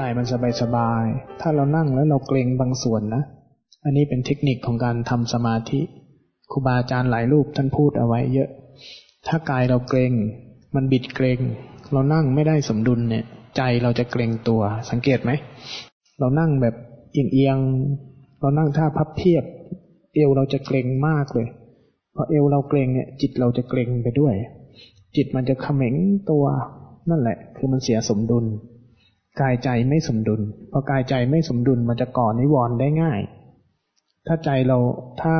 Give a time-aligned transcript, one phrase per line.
[0.00, 0.26] กายมัน
[0.62, 3.22] สบายๆ ถ้าเรานั่งแล้วเราเกรงบางส่วนนะ
[3.84, 5.80] อันนี้เป็นเทคนิคของการทำสมาธิ
[6.50, 8.48] ครูบาอาจารย์หลายรูปท่านพูดเอาไว้เยอะ
[9.26, 10.12] ถ้ากายเราเกรง
[10.74, 11.40] มันบิดเกรง
[11.92, 13.24] เรานั่งไม่ได้สมดุลเนี่ย
[13.56, 15.30] ใจเราจะเกรงตัวสังเกตไหม
[16.18, 16.74] เรานั่งแบบ
[17.12, 19.44] เอียงๆ เรานั่งท่าพับเพียบ
[20.14, 21.46] เอวเราจะเกรงมากเลย
[22.14, 24.34] พอเอวเราเกรงเนี่ย จิตเราจะเกรงไปด้วย
[25.16, 25.94] จิตมันจะเขม็ง
[26.30, 26.44] ตัว
[27.10, 28.44] นั่นแหละ คือมันเสียสมดุล
[29.40, 30.40] กายใจไม่สมดุล
[30.72, 33.20] พอกายใจไม่สมดุลมันจะก่อนิวรณ์ได้ง่าย
[34.26, 34.78] ถ้าใจเรา
[35.22, 35.36] ถ้า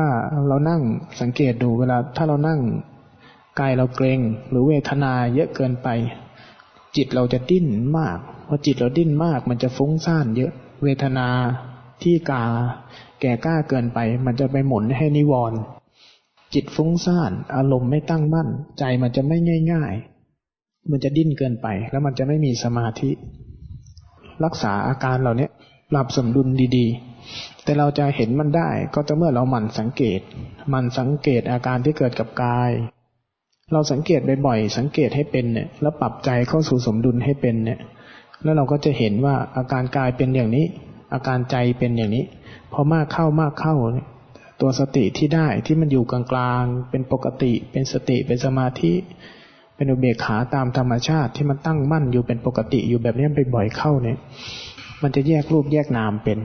[0.47, 0.81] เรานั่ง
[1.21, 2.59] สังเกตดูเวลา ถ้าเรานั่ง
[3.59, 5.87] กายเราเกรงหรือเวทนาเยอะเกินไป
[6.95, 7.67] จิตเราจะดิ้น
[7.97, 8.17] มาก
[8.47, 10.51] พอจิตเราดิ้นมากมันจะฟุ้งซ่านเยอะ
[10.83, 11.27] เวทนา
[12.03, 12.43] ที่กา
[13.21, 15.59] แก่กล้าเกินไป มันจะไปหมุนให้นิวรณ์
[16.53, 19.37] จิตฟุ้งซ่าน อารมณ์ไม่ตั้งมั่น ใจมันจะไม่
[19.71, 19.93] ง่าย
[20.41, 23.11] ๆ มันจะดิ้นเกินไป แล้วมันจะไม่มีสมาธิ
[24.45, 25.47] รักษาอาการเหล่านี้
[25.91, 30.19] ปรับสมดุลดีๆ แต่เราจะเห็นมันได้ก็จะเมื่อเราหมั่นสังเกต
[30.69, 32.71] หมั่นสังเกตอาการที่เกิดกับกาย
[33.73, 37.79] เราสังเกตบ่อยๆ สังเกตให้เป็นเนี่ย แล้วปรับใจเข้าสู่สมดุลให้เป็นเนี่ย
[38.43, 40.65] แล้วเราก็จะเห็นว่าอาการกายเป็นอย่างนี้
[41.13, 42.25] อาการใจเป็นอย่างนี้
[42.73, 44.07] พอมากเข้ามากเข้าเนี่ย
[44.61, 48.93] ตัวสติที่ได้ที่มันอยู่กลางๆ เป็นปกติ เป็นสติ เป็นสมาธิ
[49.79, 54.17] เป็นอุเบกขาตามธรรมชาติที่มันตั้งมั่นอยู่เป็นปกติอยู่แบบนี้ไปบ่อยเข้าเนี่ย
[55.03, 56.39] มันจะแยกรูปแยกนามเป็น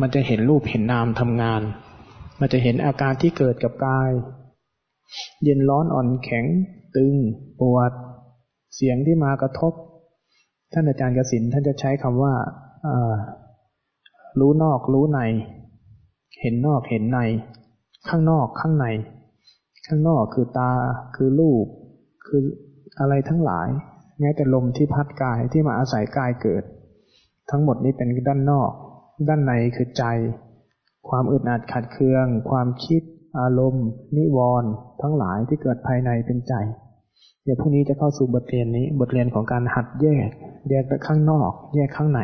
[0.00, 1.62] มันจะเห็นรูปเห็นนามทำงาน
[2.40, 4.10] มันจะเห็นอาการที่เกิดกับกาย
[5.44, 6.44] เย็นร้อนอ่อนแข็ง
[6.96, 7.14] ตึง
[7.60, 7.92] ปวด
[8.74, 9.72] เสียงที่มากระทบ
[10.72, 12.34] ท่านอาจารย์กสินท่านจะใช้คำว่า
[14.40, 15.20] รู้นอกรู้ใน
[16.40, 17.18] เห็นนอกเห็นใน
[18.08, 18.86] ข้างนอกข้างใน
[19.86, 20.72] ข้างนอกคือตา
[21.16, 21.66] คือรูป
[22.28, 22.42] คือ
[23.00, 23.68] อะไรทั้งหลาย
[24.20, 26.64] แม้แต่ลมที่พัดกายที่มาอาศัยกายเกิด
[27.50, 28.70] ทั้งหมดนี้เป็นด้านนอก
[29.28, 30.04] ด้านในคือใจ
[31.08, 33.02] ความอึดอัดขัดเคือง ความคิด
[33.40, 33.86] อารมณ์
[34.16, 34.70] นิวรณ์
[35.02, 36.54] ทั้งหลายที่เกิดภายในเป็นใจ
[37.44, 40.28] เดี๋ยวพรุ่งนี้จะเข้าสู่บทเรียนนี้ บทเรียนของการหัดแยก
[40.70, 42.20] แยกข้างนอก แยกข้างใน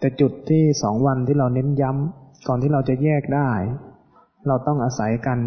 [0.00, 3.50] แต่จุดที่สองวันที่เราเน้นย้ำก่อนที่เราจะแยกได้
[4.46, 5.38] เราต้องอาศัยกัน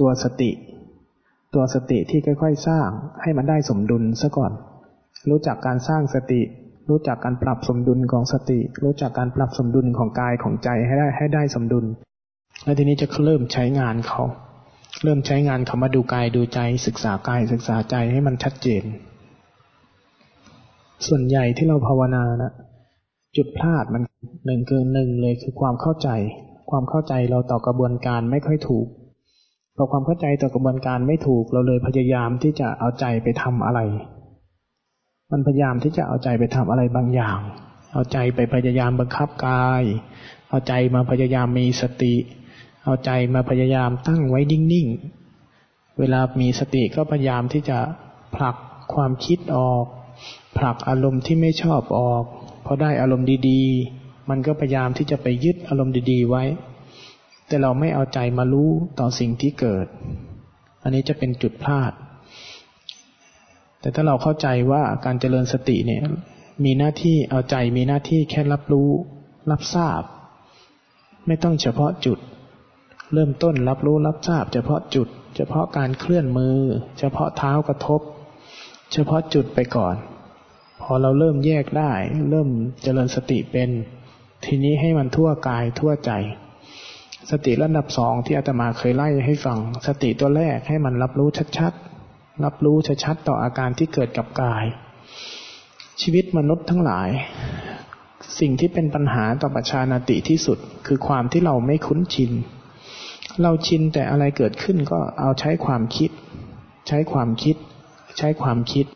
[0.00, 0.50] ตัวสติ
[1.54, 2.88] ตัวสติที่ค่อย ๆ สร้าง
[3.22, 4.52] ให้มันได้สมดุลซะก่อน
[5.30, 6.42] รู้จักการสร้างสติ
[6.88, 11.84] รู้จักการปรับสมดุลของสติ รู้จักการปรับสมดุลของกายของใจให้ได้ให้ได้สมดุล
[12.64, 14.22] แล้วทีนี้จะเริ่มใช้งานเขา
[15.04, 18.84] เริ่มใช้งานเขามาดูกายดูใจ ศึกษากายศึกษาใจให้มันชัดเจน
[21.06, 22.52] ส่วนใหญ่ที่เราภาวนานะ
[23.36, 24.02] จุดพลาดมัน
[24.46, 26.08] หนึ่งเกินหนึ่งเลยคือความเข้าใจ
[26.70, 28.86] ความเข้าใจเราต่อกระบวนการไม่ค่อยถูก
[29.82, 33.80] อความเข้าใจต่อกระบวนการไม่ถูกเราเลยพยายามที่จะเอาใจไปทำอะไร
[35.32, 37.38] มันพยายามที่จะเอาใจไปทำอะไรบางอย่าง
[37.92, 39.82] เอาใจไปพยายามบังคับกาย
[40.48, 42.14] เอาใจมาพยายามมีสติ
[42.84, 47.78] เอาใจมาพยายามตั้งไว้นิ่งๆ เวลามีสติก็พยายามที่จะ
[48.36, 48.56] ผลัก
[48.94, 49.84] ความคิดออก
[50.58, 52.22] ผลักอารมณ์ที่ไม่ชอบออก
[52.66, 56.44] พอได้อารมณ์ดีๆ มันก็พยายามที่จะไปยึดอารมณ์ดีๆ ไว้
[57.52, 59.86] แต่เราไม่เอาใจมารู้ต่อสิ่งที่เกิด
[60.82, 61.92] อันนี้จะเป็นจุดพลาด
[63.80, 66.02] แต่ถ้าเราเข้าใจว่าการเจริญสติเนี่ย
[66.64, 68.90] มีหน้าที่เอาใจมีหน้าที่แค่รับรู้
[69.50, 70.02] รับทราบ
[71.26, 72.18] ไม่ต้องเฉพาะจุด
[73.12, 76.56] เริ่มต้นรับรู้รับทราบ เฉพาะจุด เฉพาะการเคลื่อนมือ
[76.98, 78.00] เฉพาะเท้ากระทบ
[78.92, 79.94] เฉพาะจุดไปก่อน
[80.82, 81.92] พอเราเริ่มแยกได้
[82.30, 82.48] เริ่ม
[82.82, 83.70] เจริญสติเป็น
[84.44, 86.12] ทีนี้ให้มันทั่วกายทั่วใจ
[87.30, 91.28] สติระดับสองที่อาตมาเคยไล่ให้ฟัง สติตัวแรกให้มันรับรู้
[91.58, 94.64] ชัดๆ รับรู้ชัดๆ ต่ออาการที่เกิดกับกาย
[96.02, 97.08] ชีวิตมนุษย์ทั้งหลาย
[98.40, 102.32] สิ่งที่เป็นปัญหาต่อประชานาติที่สุด คือความที่เราไม่คุ้นชิน
[103.42, 106.10] เราชินแต่อะไรเกิดขึ้นก็เอาใช้ความคิด
[106.88, 107.56] ใช้ความคิด
[108.18, 108.86] ใช้ความคิด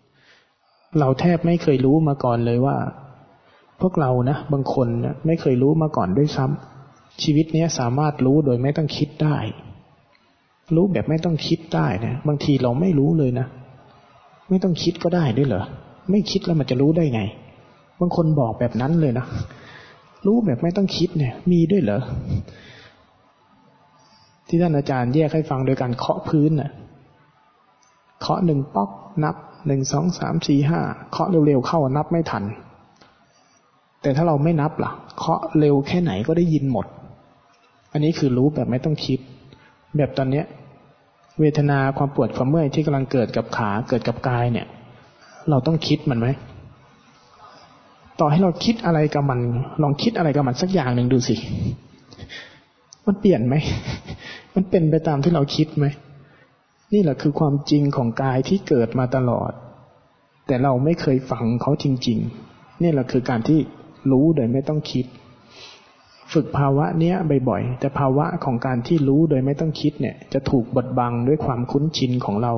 [0.99, 2.77] เราแทบไม่เคยรู้มาก่อนเลยว่า
[3.81, 6.75] พวกเรานะ บางคนนะไม่เคยรู้มาก่อนด้วยซ้ำ
[7.23, 9.37] ชีวิตนี้สามารถรู้โดยไม่ต้องคิดได้
[10.75, 13.47] รู้แบบไม่ต้องคิดได้นะบางทีเราไม่รู้เลยนะ
[14.49, 15.65] ไม่ต้องคิดก็ได้ด้วยเหรอ
[16.11, 17.23] ไม่คิดแล้วมันจะรู้ได้ไง
[18.01, 19.27] บางคนบอกแบบนั้นเลยนะ
[20.27, 22.01] รู้แบบไม่ต้องคิดเนี่ย มีด้วยเหรอ
[24.49, 26.71] ที่ท่านอาจารย์แยกให้ฟังโดยการเคาะพื้นน่ะ
[28.21, 28.91] เคาะหนึ่งป๊อก
[29.25, 29.37] นับ
[29.67, 30.81] หนึ่งสองสามสี่ห้า
[31.11, 32.45] เคาะเร็วๆเข้านับไม่ทัน
[34.03, 36.87] แต่ถ้าเราไม่นับล่ะ เคาะเร็วแค่ไหนก็ได้ยินหมด
[37.97, 39.19] อันนี้คือรู้แบบไม่ต้องคิด
[39.97, 40.45] แบบตอนเนี้ย
[41.41, 44.67] เวทนาความปวดความเมื่อยที่กำลังเกิดกับขาเกิดกับกายเนี่ย
[45.51, 46.29] เราต้องคิดมันไหม
[48.21, 49.41] ต่อให้เราคิดอะไรกับมัน
[49.83, 51.37] ลองคิดอะไรกับมันสักอย่างหนึ่งดูสิ
[53.07, 53.55] มันเปลี่ยนไหม
[54.55, 55.87] มันเป็นไปตามที่เราคิดไหม
[56.93, 59.53] นี่แหละคือความจริงของกายที่เกิดมาตลอด
[60.47, 62.19] แต่เราไม่เคยฝังเขาจริง
[62.51, 63.59] ๆ นี่แหละคือการที่
[64.11, 65.07] รู้โดยไม่ต้องคิด
[66.37, 67.17] ฝึกภาวะเนี้ย
[67.49, 72.55] บ่อยๆ แต่ภาวะของการที่รู้โดยไม่ต้องคิดเนี่ย จะถูกบดบังด้วยความคุ้นชินของเรา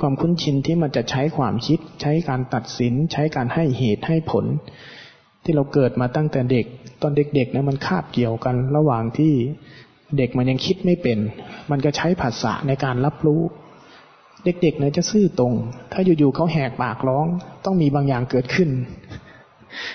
[0.00, 4.44] ความคุ้นชินที่มันจะใช้ความคิด ใช้การตัดสิน ใช้การให้เหตุให้ผล
[5.44, 6.66] ที่เราเกิดมาตั้งแต่เด็ก
[7.02, 9.32] ตอนเด็กๆนะมันคาบเกี่ยวกันระหว่างที่
[10.18, 11.18] เด็กมันยังคิดไม่เป็น
[11.70, 13.42] มันก็ใช้ภาษาในการรับรู้
[14.44, 15.54] เด็กๆเนี่ยจะซื่อตรง
[15.92, 17.26] ถ้าอยู่ๆเขาแหกปากร้อง
[17.64, 18.70] ต้องมีบางอย่างเกิดขึ้น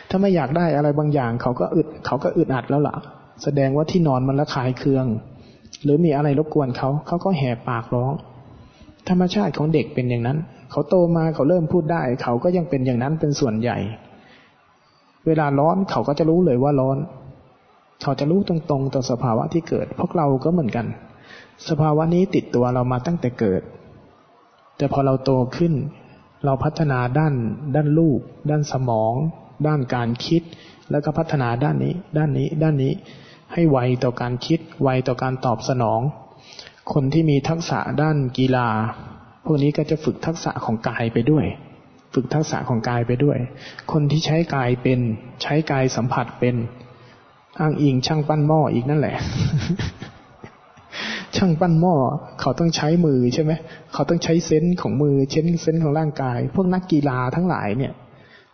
[0.09, 2.95] ถ้าไม่อยากได้อะไรบางอย่าง เขาก็อึดเขาก็อึดอัดแล้วล่ะ
[3.43, 5.05] แสดงว่าที่นอนมันละคายเคือง
[5.83, 8.13] หรือมีอะไรรบกวนเขา เขาก็แหกปากร้อง
[9.09, 10.37] ธรรมชาติของเด็กเป็นอย่างนั้น
[10.71, 13.77] เขาโตมาเขาเริ่มพูดได้ เขาก็ยังเป็นอย่างนั้นเป็นส่วนใหญ่
[15.27, 16.97] เวลาร้อนเขาก็จะรู้เลยว่าร้อน
[18.03, 20.85] เขาจะรู้ตรงๆต่อสภาวะที่เกิด พวกเราก็เหมือนกัน
[21.69, 23.61] สภาวะนี้ติดตัวเรามาตั้งแต่เกิด
[24.77, 25.73] แต่พอเราโตขึ้น
[26.45, 27.33] เราพัฒนาด้าน
[27.75, 28.19] ด้านลูก
[28.49, 29.13] ด้านสมอง
[29.67, 30.41] ด้านการคิด
[30.91, 32.93] แล้วก็พัฒนาด้านนี้ ด้านนี้ ด้านนี้
[33.53, 36.01] ให้ไวต่อการคิด ไวต่อการตอบสนอง
[36.93, 38.67] คนที่มีทักษะด้านกีฬา
[39.45, 41.45] พวกนี้ก็จะฝึกทักษะของกายไปด้วย
[42.13, 43.37] ฝึกทักษะของกายไปด้วย
[43.91, 44.99] คนที่ใช้กายเป็น
[45.41, 46.55] ใช้กายสัมผัสเป็น
[47.59, 49.15] อ้างอิงช่างปั้นหม้ออีกนั่นแหละ
[51.35, 51.95] ช่างปั้นหม้อ
[52.41, 53.51] เขาต้องใช้มือใช่ไหม
[53.93, 57.93] เขาต้องใช้เซนส์ของมือเช่นเซนส์ของร่างกาย พวกนักกีฬาทั้งหลายเนี่ย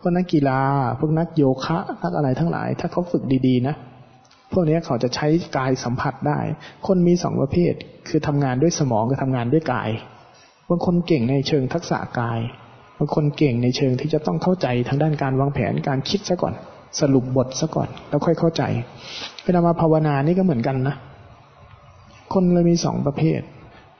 [0.06, 0.60] พวกนักกีฬา
[1.00, 3.76] พวกนักโยคะนักอะไรทั้งหลาย ถ้าเขาฝึกดีๆนะ
[4.54, 5.28] พวกนี้เขาจะใช้
[5.58, 6.40] กายสัมผัสได้
[6.88, 7.74] คนมีสองประเภท
[8.08, 9.90] คือทำงานด้วยสมองกับทำงานด้วยกาย
[10.70, 12.40] บางคนเก่งในเชิงทักษะกาย
[12.98, 16.54] บางคนเก่งในเชิงที่จะต้องเข้าใจทางด้านการวางแผนการคิดซะก่อน
[17.00, 18.64] สรุปบทซะก่อน แล้วค่อยเข้าใจ
[19.44, 20.96] เวลามาภาวนานี่ก็เหมือนกันนะ
[22.34, 23.40] คนเลยมีสองประเภท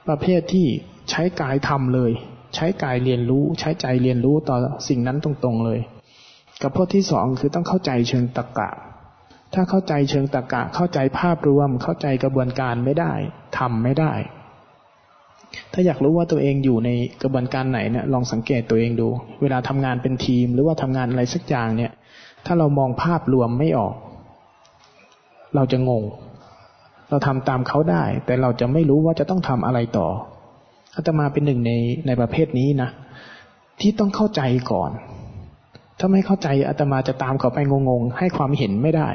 [0.08, 0.66] ประเภทที่
[1.10, 2.12] ใช้กายทำเลย
[2.54, 4.56] ใช้กายเรียนรู้ ใช้ใจเรียนรู้ต่อ
[4.88, 5.78] สิ่งนั้นตรงๆเลย
[6.62, 8.70] กับพวกที่สองคือต้องเข้าใจเชิงตรรกะ
[9.54, 13.12] ถ้าเข้าใจเชิงตรรกะ เข้าใจภาพรวม เข้าใจกระบวนการไม่ได้
[13.58, 14.12] ทำไม่ได้
[15.72, 16.90] ถ้าอยากรู้ว่าตัวเองอยู่ใน
[17.22, 19.08] กระบวนการไหนเนี่ยลองสังเกตตัวเองดู
[19.42, 21.92] เวลาทำงานเป็นทีม หรือว่าทำงานอะไรสักอย่างเนี่ย
[22.46, 23.94] ถ้าเรามองภาพรวมไม่ออก
[25.54, 26.04] เราจะงง
[27.10, 30.08] เราทำตามเขาได้ แต่เราจะไม่รู้ว่าจะต้องทำอะไรต่อ
[30.96, 31.72] อาตมาเป็นหนึ่งใน
[32.06, 32.90] ในประเภทนี้นะ
[33.80, 34.42] ที่ต้องเข้าใจ
[34.72, 34.90] ก่อน
[35.98, 37.58] ถ้าไม่เข้าใจอาตมาจะตามเขาไป
[37.88, 39.08] งงๆ ให้ความเห็นไม่ได้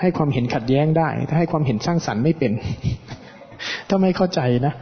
[0.00, 2.52] ให้ความเห็นขัดแย้งได้ ถ้าให้ความเห็นสร้างสรรค์ไม่เป็น
[3.88, 4.74] ถ้าไม่เข้าใจนะ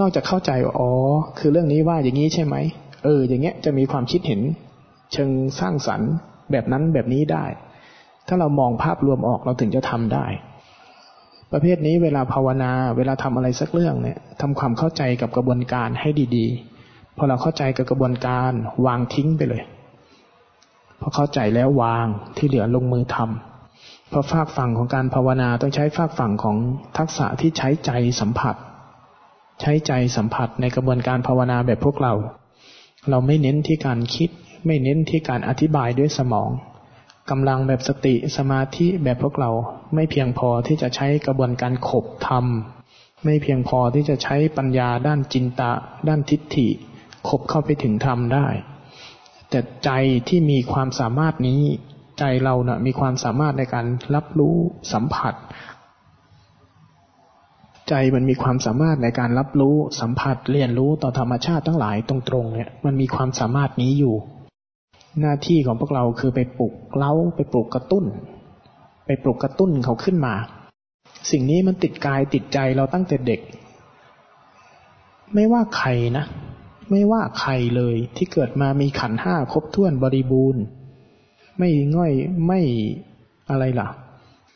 [0.00, 0.92] นอกจากเข้าใจว่าอ๋อ
[1.38, 2.56] คือเรื่องนี้ว่าอย่างนี้ใช่ไหม
[3.04, 4.40] เออ อย่างเงี้ยจะมีความคิดเห็น
[5.12, 5.30] เชิง
[5.60, 6.10] สร้างสรรค์
[6.52, 7.44] แบบนั้นแบบนี้ได้
[8.28, 10.26] ถ้าเรามองภาพรวมออกเราถึงจะทำได้
[11.52, 16.46] ประเภทนี้เวลาภาวนา เวลาทำอะไรสักเรื่องเนี่ยทำความเข้าใจกับกระบวนการให้ดี
[16.82, 18.52] ๆ พอเราเข้าใจกับกระบวนการ
[18.86, 19.62] วางทิ้งไปเลย
[21.00, 22.06] พอเข้าใจแล้ววาง
[22.36, 26.56] ที่เหลือลงมือทำเพราะฝากฝั่งของการภาวนาต้องใช้ฝากฝั่งของ
[26.98, 28.54] ทักษะที่ใช้ใจสัมผัส
[29.60, 32.14] ใช้ใจสัมผัสในกระบวนการภาวนาแบบพวกเรา
[33.10, 34.30] เราไม่เน้นที่การคิด
[34.66, 36.50] ไม่เน้นที่การอธิบายด้วยสมอง
[37.30, 39.50] กำลังแบบสติสมาธิแบบพวกเรา
[39.94, 42.44] ไม่เพียงพอที่จะใช้กระบวนการขบธรรม
[43.24, 45.72] ไม่เพียงพอที่จะใช้ปัญญาด้านจินตะ
[46.08, 46.68] ด้านทิฏฐิ
[47.28, 48.46] ขบเข้าไปถึงธรรมได้
[49.56, 49.92] แต่ใจ
[50.28, 51.62] ที่มีความสามารถนี้
[52.18, 54.56] ใจเราเนะ่ะมีความสามารถในการรับรู้
[54.92, 55.34] สัมผัส
[57.88, 64.14] ใจมันมีความสามารถในการรับรู้สัมผัส เรียนรู้ต่อธรรมชาติทั้งหลายตรงๆเนี่ยมันมีความสามารถนี้อยู่
[65.20, 68.04] หน้าที่ของพวกเราคือไปปลุกเล้าไปปลุกกระตุ้น
[69.06, 70.34] ไปปลุกกระตุ้นเขาขึ้นมา
[71.30, 73.40] สิ่งนี้มันติดกายติดใจเราตั้งแต่เด็ก
[75.34, 76.26] ไม่ว่าใครนะ
[76.90, 80.62] ไม่ว่าใครเลยที่เกิดมามีขันห้าครบถ้วนบริบูรณ์
[81.58, 82.12] ไม่ง่อย
[82.46, 82.60] ไม่
[83.50, 83.88] อะไรล่ะ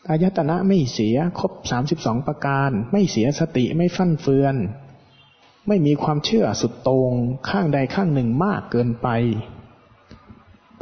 [0.09, 4.57] อายตนะไม่เสียครบสามสิบสองประการ ไม่เสียสติไม่ฟั่นเฟือน
[5.69, 7.13] ไม่มีความเชื่อสุดตรง
[7.49, 9.09] ข้างใดข้างหนึ่งมากเกินไป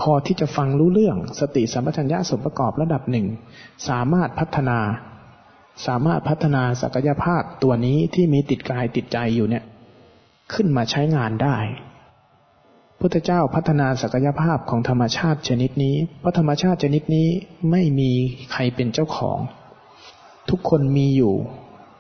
[0.01, 3.27] พอที่จะฟังรู้เรื่องสติสัมปชัญญะสมประกอบระดับหนึ่ง
[3.89, 4.79] สามารถพัฒนา
[5.87, 9.65] สามารถพัฒนาศักยภาพตัวนี้ที่มีติดกายติดใจอยู่เนี่ย
[10.53, 11.57] ขึ้นมาใช้งานได้
[13.01, 17.29] พุทธเจ้าพัฒนาศักยภาพของธรรมชาติชนิดนี้ เพราะธรรมชาติชนิดนี้
[17.71, 18.11] ไม่มี
[18.53, 19.39] ใครเป็นเจ้าของ
[20.51, 21.35] ทุกคนมีอยู่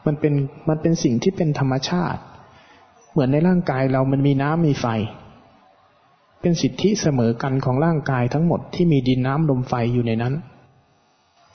[0.06, 0.34] มันเป็น
[0.68, 2.20] มันเป็นสิ่งที่เป็นธรรมชาติ
[3.10, 4.86] เหมือนในร่างกายเรามันมีน้ำมีไฟ
[6.40, 10.34] เป็นสิทธิเสมอกันของร่างกายทั้งหมดที่มีดินน้ำลมไฟอยู่ในนั้น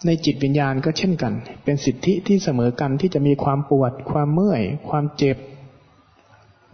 [0.06, 1.34] ในจิตวิญญาณก็เช่นกัน
[1.64, 5.38] เป็นสิทธิที่เสมอกันที่จะมีความปวด ความเมื่อย ความเจ็บ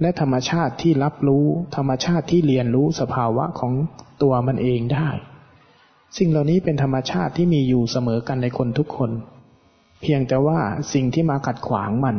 [0.01, 3.73] และธรรมชาติที่รับรู้ ธรรมชาติที่เรียนรู้สภาวะของ
[4.21, 5.09] ตัวมันเองได้
[6.17, 9.11] สิ่งเหล่านี้เป็นธรรมชาติที่มีอยู่เสมอกันในคนทุกคน
[10.01, 10.59] เพียงแต่ว่า
[10.93, 12.17] สิ่งที่มาขัดขวางมัน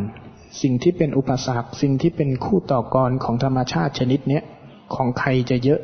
[0.63, 4.45] สิ่งที่เป็นอุปสรรค สิ่งที่เป็นคู่ต่อกรของธรรมชาติชนิดเนี้ย
[4.95, 5.81] ของใครจะเยอะ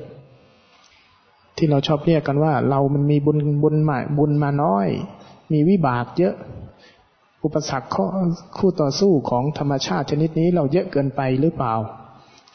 [1.57, 4.89] ที่เราชอบเรียกกันว่า เรามันมีบุญบุญมาบุญมาน้อย
[5.53, 6.35] มีวิบากเยอะ
[7.47, 8.07] อุปสรรคข้อ
[8.59, 11.75] คู่ต่อสู้ของธรรมชาติชนิดนี้เราเยอะเกินไปหรือเปล่า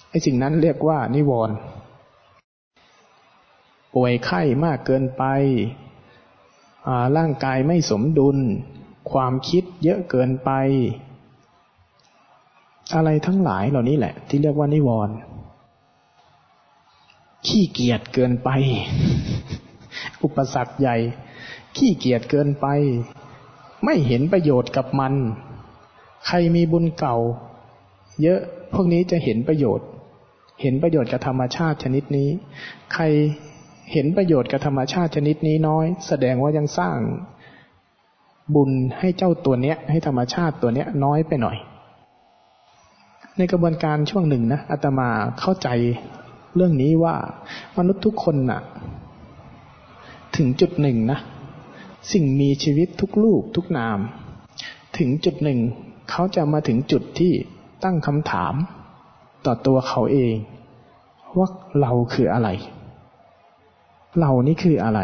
[0.10, 1.56] ไอ้สิ่งนั้นเรียกว่านิวรณ์
[3.96, 5.24] ป่วยไข้มากเกินไป
[7.18, 8.38] ร่างกายไม่สมดุล
[9.12, 10.52] ความคิดเยอะเกินไป
[12.96, 15.16] อะไรทั้งหลายเหล่านี้แหละ ที่เรียกว่านิวรณ์
[17.48, 18.50] ขี้เกียจเกินไป
[20.24, 20.98] อุปสรรคใหญ่
[21.78, 22.68] ขี้เกียจเกินไป
[23.86, 25.14] ไม่เห็นประโยชน์กับมัน
[26.28, 27.18] ใครมีบุญเก่า
[28.22, 28.40] เยอะ
[28.74, 29.88] พวกนี้จะเห็นประโยชน์
[30.62, 32.30] เห็นประโยชน์กับธรรมชาติชนิดนี้
[32.94, 33.04] ใคร
[33.92, 36.98] เห็นประโยชน์กับธรรมชาติชนิดนี้น้อย แสดงว่ายังสร้าง
[38.56, 41.58] บุญให้เจ้าตัวเนี้ย ให้ธรรมชาติตัวเนี้ยน้อยไปหน่อย
[43.38, 45.10] ในกระบวนการช่วงหนึ่งนะอาตมา
[45.40, 45.70] เข้าใจ
[46.56, 47.16] เรื่องนี้ว่า
[47.78, 48.62] มนุษย์ทุกคนนะ่ะ
[50.36, 51.20] ถึงจุดหนึ่งนะ
[52.12, 54.00] สิ่งมีชีวิตทุกลูกทุกนาม
[54.98, 55.60] ถึงจุดหนึ่ง
[56.10, 57.34] เขาจะมาถึงจุดที่
[57.84, 58.54] ตั้งคำถาม
[59.46, 60.36] ต่อตัวเขาเอง
[61.38, 61.48] ว่า
[61.82, 62.50] เราคืออะไร
[64.20, 65.02] เรานี่คืออะไร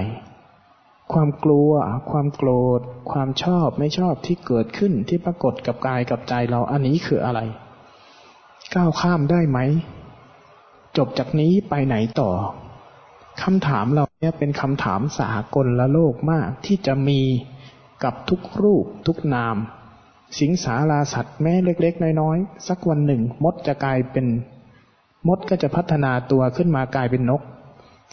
[1.13, 1.72] ความกลัว
[2.12, 2.50] ความโกร
[2.80, 7.39] ธ ความชอบไม่ชอบที่เกิดขึ้นที่ปรากฏกับกายกับใจเราอันนี้คืออะไร
[8.75, 9.60] ก้าวข้ามได้ไหม
[10.98, 12.30] จบจากนี้ไปไหนต่อ
[13.42, 17.19] คำถามเรา เนี่ยเป็นคำถามสากลละโลกมากที่จะมี
[18.03, 19.55] กับทุกรูปทุกนาม
[20.39, 24.25] สิงสาราสัตว์แม้เล็ก ๆ น้อยๆสักวันหนึ่ง มดจะกลายเป็น
[25.27, 27.41] มดก็จะพัฒนาตัวขึ้นมากลายเป็นนก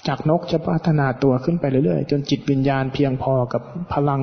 [0.09, 4.23] จากนกจะพัฒนาตัวขึ้นไปเรื่อยๆ จนจิตวิญญาณเพียงพอกับพลัง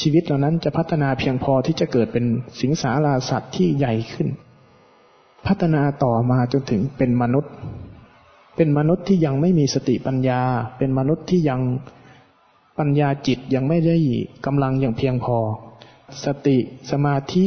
[0.00, 2.24] ชีวิตเหล่านั้นจะพัฒนาเพียงพอที่จะเกิดเป็น
[2.60, 4.28] สิงสาราสัตว์ที่ใหญ่ขึ้น
[5.46, 7.52] พัฒนาต่อมาจนถึงเป็นมนุษย์
[8.56, 10.40] เป็นมนุษย์ที่ยังไม่มีสติปัญญา
[10.78, 11.60] เป็นมนุษย์ที่ยัง
[12.78, 13.96] ปัญญาจิตยังไม่ได้
[14.46, 15.38] กำลังอย่างเพียงพอ
[16.24, 16.58] สติ
[16.90, 17.46] สมาธิ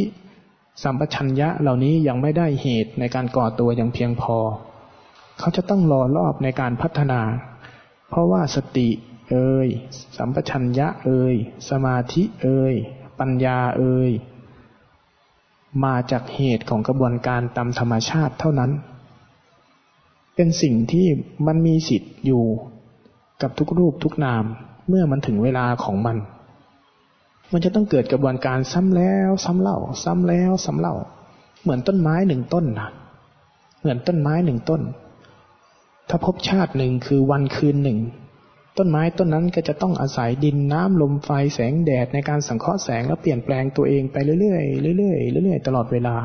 [0.84, 4.38] สัมปชัญญะเหล่านี้ยังไม่ได้เหตุในการก่อตัวอย่างเพียงพอ
[5.40, 7.22] เขาจะต้องรอรอบในการพัฒนา
[8.10, 8.90] เพราะว่าสติ
[9.30, 9.68] เอ่ย
[10.18, 11.36] สัมปชัญญะเอ่ย
[11.70, 12.76] สมาธิเอ่ย
[13.20, 14.12] ปัญญาเอ่ย
[15.84, 18.72] มาจากเหตุของกระบวนการตามธรรมชาติเท่านั้น
[20.36, 21.08] เป็นสิ่งที่
[21.48, 22.44] มันมีสิทธิ์อยู่
[23.42, 24.44] กับทุกรูปทุกนาม
[24.90, 26.18] เมื่อมันถึงเวลาของมัน
[27.52, 30.96] มันจะต้องเกิดกระบวนการซ้ำแล้วซ้ำเล่า ซ้ำแล้วซ้ำเล่า
[31.62, 32.90] เหมือนต้นไม้หนึ่งต้นนะ
[33.80, 34.82] เหมือนต้นไม้หนึ่งต้น
[36.10, 38.00] ถ้าพบชาติหนึ่งคือวันคืนหนึ่ง
[38.78, 44.60] ต้นไม้ต้นนั้นก็จะต้องอาศัยดินน้ำลมไฟแสงแดดในการสังเคราะห์แสงแล้วเปลี่ยนแปลงตัวเองไปเรื่อ
[44.92, 46.16] ยๆเรื่อยๆเรื่อยๆตลอดเวลา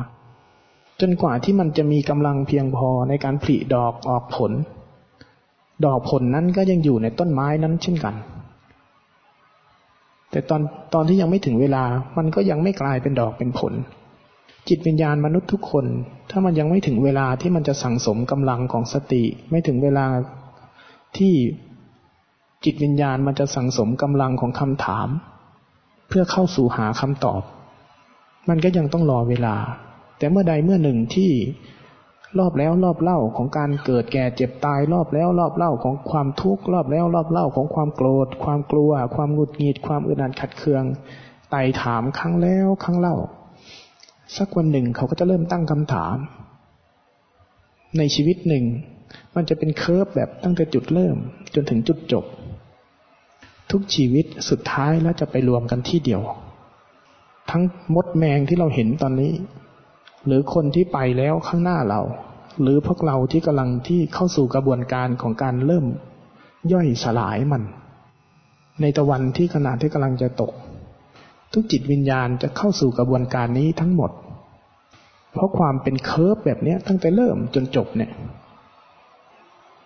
[1.00, 4.52] จนกว่าที่มันจะมีกำลังเพียงพอในการผลิดอกออกผล
[5.84, 8.14] ดอกผลนั้นก็ยังอยู่ในต้นไม้นั้นเช่นกัน
[10.30, 10.60] แต่ตอน
[10.94, 11.84] ตอนที่ยังไม่ถึงเวลา
[12.18, 13.72] มันก็ยังไม่กลายเป็นดอกเป็นผล
[14.68, 15.86] จิตวิญญาณมนุษย์ทุกคน
[16.30, 20.06] ถ้ามันยังไม่ถึงเวลาที่มันจะสั่งสมกำลังของสติ ไม่ถึงเวลา
[21.16, 21.34] ที่
[22.64, 25.08] จิตวิญญาณมันจะสั่งสมกำลังของคำถาม
[26.08, 27.42] เพื่อเข้าสู่หาคำตอบ
[28.48, 29.56] มันก็ยังต้องรอเวลา
[30.20, 31.30] แต่เมื่อใดเมื่อหนึ่งที่
[32.38, 40.84] รอบแล้วรอบเล่าของการเกิดแก่เจ็บตายรอบแล้วรอบเล่าของความทุกข์รอบแล้วรอบเล่าของความโกรธ ความกลัว ความหงุดหงิดความอึดอัดขัดเคือง
[41.50, 43.16] ไต่ถามครั้งแล้วครั้งเล่า
[44.36, 46.16] สักวันหนึ่งเขาก็จะเริ่มตั้งคำถาม
[47.98, 48.64] ในชีวิตหนึ่ง
[49.34, 51.16] มันจะเป็นเคอร์ฟแบบตั้งแต่จุดเริ่ม
[51.54, 52.24] จนถึงจุดจบ
[53.70, 56.22] ทุกชีวิตสุดท้ายแล้วจะไปรวมกันที่เดียว
[57.50, 57.62] ทั้ง
[57.94, 59.32] มดแมงที่เราเห็นตอนนี้
[60.26, 62.00] หรือคนที่ไปแล้วข้างหน้าเรา
[62.62, 65.86] หรือพวกเราที่กำลังที่เข้าสู่กระบวนการของการเริ่ม
[66.72, 67.62] ย่อยสลายมัน
[68.80, 70.52] ในตะวันที่ขณะที่กำลังจะตก
[71.52, 74.10] ทุกจิตวิญญาณจะเข้าสู่กระบวนการนี้ทั้งหมด
[75.32, 78.10] เพราะความเป็นเคิร์ฟแบบนี้ตั้งแต่เริ่มจนจบเนี่ย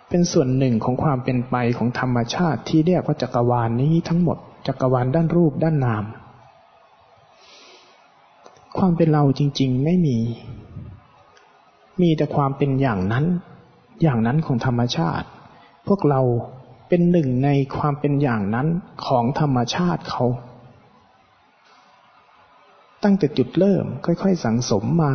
[0.08, 6.04] เป็นส่วนหนึ่งของความเป็นไปของธรรมชาติที่เรียกว่าจักรวาลนนี้ทั้งหมด จักรวาลด้านรูปด้านนาม
[8.78, 10.18] ความเป็นเราจริง ๆ ไม่มี
[12.00, 13.24] มีแต่ความเป็นอย่างนั้น
[14.02, 15.26] อย่างนั้นของธรรมชาติ
[15.88, 16.20] พวกเรา
[16.88, 18.68] เป็นหนึ่งในความเป็นอย่างนั้น
[19.06, 20.24] ของธรรมชาติเขา
[23.02, 25.12] ตั้งแต่จุดเริ่มค่อยๆ สังสมมา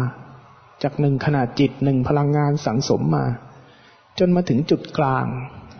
[0.83, 3.25] จากหนึ่งขนาดจิตหนึ่งพลังงานสังสมมา
[4.19, 5.25] จนมาถึงจุดกลาง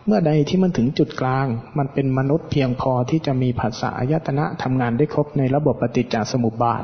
[0.05, 6.83] เมื่อใดที่มันถึงจุดกลาง มันเป็นมนุษย์เพียงพอที่จะมีภาษาอายตนะทำงานได้ครบในระบบปฏิจจสมุปบาท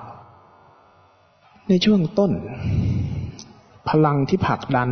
[1.69, 2.31] ในช่วงต้น
[3.89, 4.89] พลังที่ผลักดัน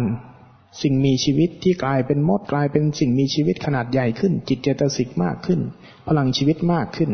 [0.81, 5.59] สิ่งมีชีวิตที่กลายเป็นมดกลายเป็นสิ่งมีชีวิตขนาดใหญ่ขึ้น จิตเจตสิกมากขึ้น
[6.07, 7.11] พลังชีวิตมากขึ้น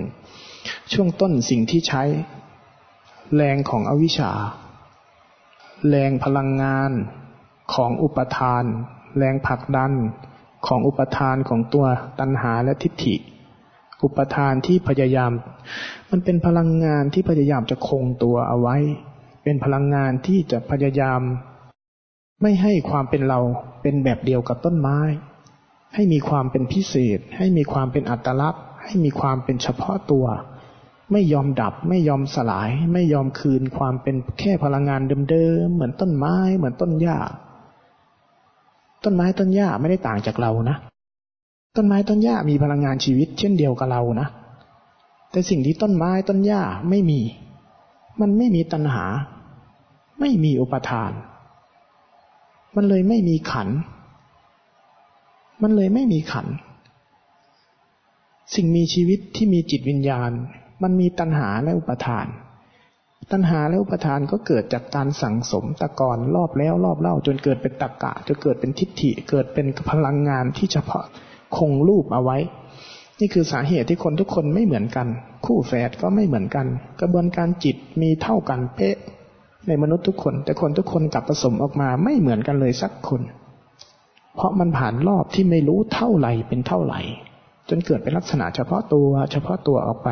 [0.94, 2.04] ช่วงต้นสิ่งที่ใช้
[3.36, 4.32] แรงของอวิชชา
[5.90, 6.92] แรงพลังงาน
[7.74, 8.64] ของอุปทาน
[9.18, 9.94] แรงผลักดัน
[10.68, 11.86] ของอุปทานของตัว
[12.20, 13.16] ตัณหาและทิฏฐิ
[14.04, 15.32] อุปทานที่พยายาม
[16.12, 18.78] มันเป็นพลังงานที่พยายามจะคงตัวเอาไว้
[19.50, 21.22] เป็นพลังงานที่จะพยายาม
[22.42, 23.40] ไม่ให้ความเป็นเรา
[23.82, 25.00] เป็นแบบเดียวกับต้นไม้
[25.96, 30.26] ให้มีความเป็นพิเศษ ให้มีความเป็นอัตลักษณ์ ให้มีความเป็นเฉพาะตัว
[31.12, 37.18] ไม่ยอมดับ ไม่ยอมสลาย ไม่ยอมคืนความเป็นแค่พลังงานเดิมๆเหมือนต้นไม้ เหมือนต้นหญ้า
[39.04, 40.78] ต้นไม้ต้นหญ้าไม่ได้ต่างจากเรานะ
[41.76, 44.28] ต้นไม้ต้นหญ้ามีพลังงานชีวิต เช่นเดียวกับเรานะ
[45.32, 47.22] แต่สิ่งที่ต้นไม้ต้นหญ้าไม่มี
[48.24, 49.06] มันไม่มีตัณหา
[50.20, 51.12] ไม่มีอุปทาน
[52.76, 53.70] มันเลยไม่มีขัน
[55.62, 56.48] มันเลยไม่มีขัน
[58.56, 60.32] สิ่งมีชีวิตที่มีจิตวิญญาณ
[60.84, 62.28] มันมีตัณหาและอุปทาน
[63.32, 71.06] ตัณหาและอุปทานก็เกิดจากการสั่งสมตะกอนรอบแล้วรอบเล่า จนเกิดเป็นตะกะจนเกิดเป็นทิฏฐิ เกิดเป็นพลังงานที่เฉพาะ
[71.58, 72.38] คงรูปเอาไว้
[73.20, 75.08] นี่คือสาเหตุที่คนทุกคนไม่เหมือนกัน
[75.46, 76.68] คู่แฝดก็ไม่เหมือนกัน
[77.02, 78.98] กระบวนการจิตมีเท่ากันเป๊ะ
[79.70, 83.22] ในมนุษย์ทุกคน แต่คนทุกคนกลับผสมออกมาไม่เหมือนกันเลยสักคน
[84.36, 87.02] เพราะมันผ่านรอบที่ไม่รู้เท่าไหร่เป็นเท่าไหร่
[87.70, 90.10] จนเกิดเป็นลักษณะเฉพาะตัว เฉพาะตัวออกไป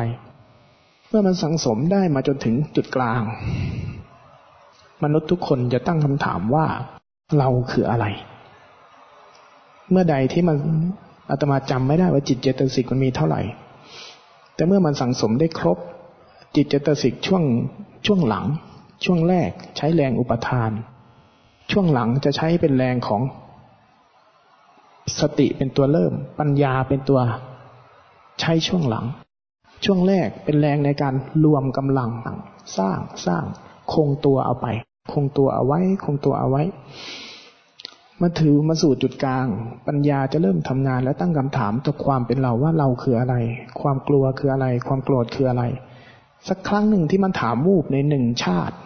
[1.08, 3.20] เมื่อมันสังสมได้มาจนถึงจุดกลาง
[5.04, 6.66] มนุษย์ทุกคนจะตั้งคำถามว่า
[7.38, 8.06] เราคืออะไร
[9.90, 10.56] เมื่อใดที่มัน
[11.30, 13.40] อาตมาจำไม่ได้ว่าจิตเจตสิกมันมีเท่าไหร่
[14.54, 15.78] แต่เมื่อมันสังสมได้ครบ
[16.54, 17.42] จิตเจตสิกช่วง
[18.06, 18.44] ช่วงหลัง
[19.04, 20.70] ช่วงแรกใช้แรงอุปทาน
[21.70, 23.22] ช่วงหลังจะใช้เป็นแรงของ
[25.20, 27.20] สติเป็นตัวเริ่ม ปัญญาเป็นตัว
[28.40, 29.04] ใช้ช่วงหลัง
[29.84, 32.10] ช่วงแรกเป็นแรงในการรวมกำลัง
[32.78, 33.44] สร้างสร้าง
[33.92, 34.66] คงตัวเอาไป
[35.12, 36.62] คงตัวเอาไว้ คงตัวเอาไว้
[38.20, 39.46] มาถือมาสู่จุดกลาง
[39.86, 43.34] ปัญญาจะเริ่มทำงานและตั้งคำถามต่อความเป็นเราว่าเราคืออะไร
[43.80, 45.64] ความกลัวคืออะไร ความโกรธคืออะไร
[46.48, 48.76] สักครั้งหนึ่งที่มันถามวูบในหนึ่งชาติ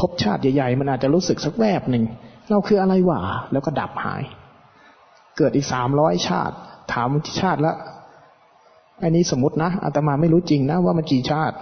[0.00, 2.04] พบชาติใหญ่ๆ มันอาจจะรู้สึกสักแวบหนึ่ง
[2.50, 3.20] เราคืออะไรวะ
[3.52, 4.22] แล้วก็ดับหาย
[5.36, 6.54] เกิดอีกสามร้อยชาติ
[6.92, 7.74] ถามที่ชาติละ
[9.02, 11.56] อันนี้สมมตินะอาตมาไม่รู้จริงนะว่ามันกี่ชาติ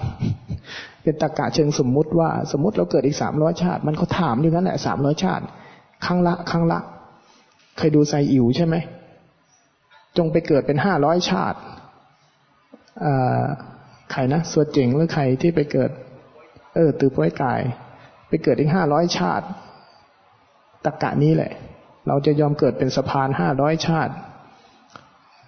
[1.02, 5.44] เป็นตะกะเชิงสมมุติว่า สมมติเราเกิดอีกสามร้อยชาติ มันเขาถามอยู่นั้นแหละสามร้อยชาติ
[6.04, 6.78] ครั้งละครั้งละ
[7.78, 8.76] เคยดูไซอิ๋วใช่ไหม
[10.16, 11.58] จงไปเกิดเป็นห้าร้อยชาติ
[14.12, 15.90] ใครนะสวดเจ๋งหรือใครที่ไปเกิด
[16.74, 17.60] เออตือป้วยกาย
[18.32, 19.46] ไปเกิดอีกห้าร้อยชาติ
[20.84, 21.52] ตะกะนี้แหละ
[22.08, 24.12] เราจะยอมเกิดเป็นสะพานห้าร้อยชาติ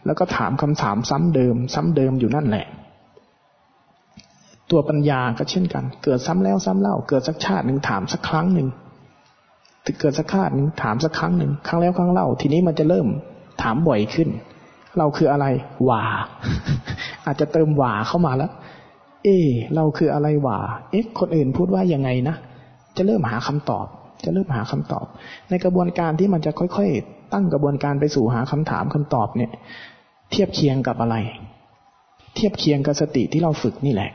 [0.06, 2.66] แล้วก็ถามคำถามซ้ำเดิม ซ้ำเดิมอยู่นั่นแหละ
[4.70, 8.68] ตัวปัญญาก็เช่นกัน เกิดซ้ำแล้วซ้ำเล่า เกิดสักชาติหนึ่งถามสักครั้งหนึ่ง
[10.00, 13.06] เกิดสักชาติหนึ่งถามสักครั้งหนึ่งครั้งแล้วครั้งเล่า ทีนี้มันจะเริ่ม
[13.62, 14.28] ถามบ่อยขึ้น
[14.98, 15.46] เราคืออะไร
[15.88, 16.02] ว่า
[17.26, 18.50] อาจจะเติมว่าเข้ามาแล้ว
[19.24, 19.28] เอ
[19.74, 20.58] เราคืออะไรว่า
[20.90, 22.36] เอ๊ะ คนอื่นพูดว่ายังไงนะ
[22.96, 23.86] จะเริ่มหาคำตอบ
[24.24, 25.06] จะเริ่มหาคำตอบ
[25.50, 29.50] ในกระบวนการที่มันจะค่อยๆ ตั้งกระบวนการไปสู่หาคำถามคำตอบเนี่ย
[30.30, 31.16] เทียบเคียงกับอะไร
[32.34, 34.10] เทียบเคียงกับสติที่เราฝึกนี่แหละ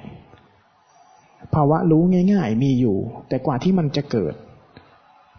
[1.54, 2.98] ภาวะรู้ง่าย ๆ มีอยู่
[3.30, 4.34] แต่กว่าที่มันจะเกิด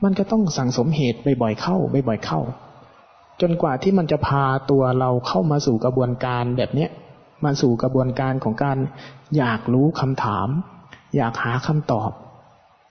[0.04, 1.76] มันก็ต้องสั่งสมเหตุบ่อยๆเข้า
[2.08, 2.40] บ่อยๆเข้า
[3.40, 6.90] จนกว่าที่มันจะพาตัวเราเข้ามาสู่กระบวนการแบบเนี้ย
[7.44, 8.78] มาสู่กระบวนการของการ
[9.36, 10.48] อยากรู้คำถาม
[11.16, 12.10] อยากหาคำตอบ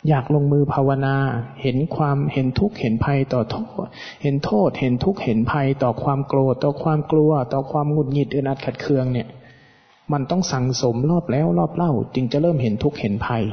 [0.08, 1.16] อยากลงมือภาวนา
[1.62, 3.86] เห็นความเห็นทุกข์เห็นภัยต่อโทษ
[4.22, 9.28] เห็นโทษ เห็นทุกข์เห็นภัยต่อความโกรธ ต่อความกลัว ต่อความหงุดหงิดอึดอัดขัดเคืองเนี่ย
[10.12, 13.44] มันต้องสั่งสมรอบแล้วรอบเล่า จึงจะเริ่มเห็นทุกข์เห็นภัย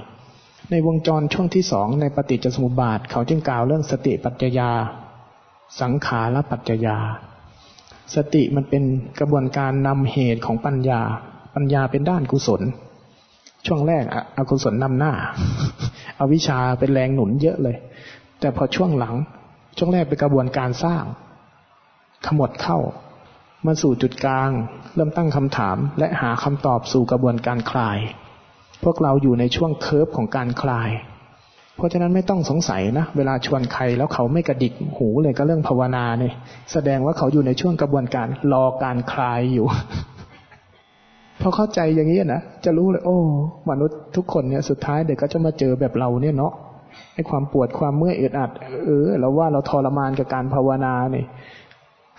[0.71, 4.71] ในวงจรช่วงที่สองในปฏิจจสมุปบาท เขาจึงกล่าวเรื่องสติปัจจยา
[5.81, 6.99] สังขารปัจจยา
[8.15, 8.83] สติมันเป็น
[9.19, 11.01] กระบวนการนำเหตุของปัญญา
[11.55, 12.63] ปัญญาเป็นด้านกุศล
[13.67, 14.05] ช่วงแรก
[14.39, 15.13] อกุศลนำหน้า
[16.17, 17.77] เอาวิชาเป็นแรงหนุนเยอะเลย
[18.41, 19.15] แต่พอช่วงหลัง
[19.79, 21.05] ช่วงแรกเป็นกระบวนการสร้าง
[22.27, 22.79] ขมวดเข้า
[23.67, 24.51] มาสู่จุดกลาง
[24.95, 27.99] เริ่มตั้งคำถาม และหาคำตอบสู่กระบวนการคลาย
[28.85, 30.91] พวกเราอยู่ในช่วงเคิร์ฟของการคลาย
[31.77, 36.35] เพราะฉะนั้นไม่ต้องสงสัยนะ เวลาชวนใครแล้วเขาไม่กระดิกหูเลยก็เรื่องภาวนาเนี่ย
[36.73, 39.67] แสดงว่าเขาอยู่ในช่วงกระบวนการรอการคลายอยู่
[41.41, 43.19] พอเข้าใจอย่างนี้นะจะรู้เลย โอ้
[43.71, 46.53] มนุษย์ทุกคนเนี่ยสุดท้ายเด็กก็จะมาเจอแบบเราเนี่ยเนาะ
[47.15, 48.51] ให้ความปวดความเมื่อยอึดอัด
[48.85, 51.27] เออเราว่าเราทรมานกับการภาวนาเนี่ย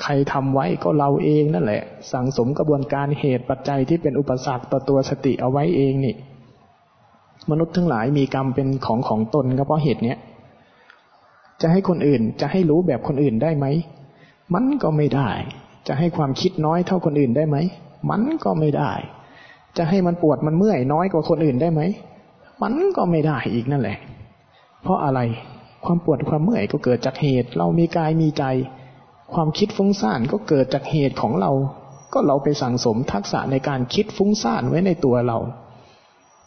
[0.02, 6.16] ใครทำไว้ก็เราเองนั่นแหละ สั่งสมกระบวนการเหตุปัจจัยที่เป็นอุปสรรคต่อตัวสติเอาไว้เองนี่
[7.52, 10.18] มนุษย์ทั้งหลายมีกรรมเป็นของของตนก็เพราะเหตุเนี้ย
[11.62, 13.66] จะให้คนอื่นจะให้รู้แบบคนอื่นได้ไหม
[14.54, 15.30] มันก็ไม่ได้
[15.88, 17.58] จะให้ความคิดน้อยเท่าคนอื่นได้ไหม
[18.10, 18.92] มันก็ไม่ได้
[19.78, 21.82] จะให้มันปวดมันเมื่อยน้อยกว่าคนอื่นได้ไหม
[22.62, 23.98] มันก็ไม่ได้อีกนั่นแหละ
[24.84, 25.20] เพราะอะไร
[25.86, 28.44] ความปวดความเมื่อยก็เกิดจากเหตุ เรามีกายมีใจ
[29.34, 31.52] ความคิดฟุ้งซ่านก็เกิดจากเหตุของเรา
[32.14, 35.38] ก็เราไปสั่งสมทักษะในการคิดฟุ้งซ่านไว้ในตัวเรา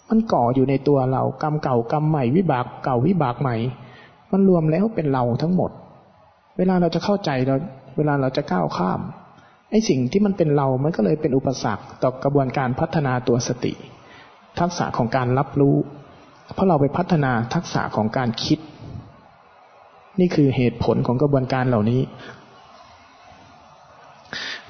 [0.09, 3.57] มันก่ออยู่ในตัวเรากรรมเก่ากรรมใหม่วิบากเก่าวิบากใหม่
[4.33, 5.71] มันรวมแล้วเป็นเราทั้งหมด
[6.57, 7.57] เวลาเราจะเข้าใจเรา
[7.97, 9.01] เวลาเราจะก้าวข้าม
[9.71, 13.73] ไอ้สิ่งที่มันเป็นเรา มันก็เลยเป็นอุปสรรคต่อกระบวนการพัฒนาตัวสติ
[14.61, 15.77] ทักษะของการรับรู้
[16.55, 18.59] เพราะเราไปพัฒนาทักษะของการคิด
[20.21, 22.01] นี่คือเหตุผลของกระบวนการเหล่านี้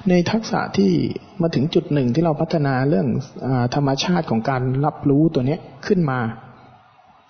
[0.09, 0.91] ในทักษะที่
[1.41, 3.07] มาถึงจุดหนึ่งที่เราพัฒนาเรื่อง
[3.45, 6.19] อธรรมชาติของการรับรู้ตัวนี้ขึ้นมา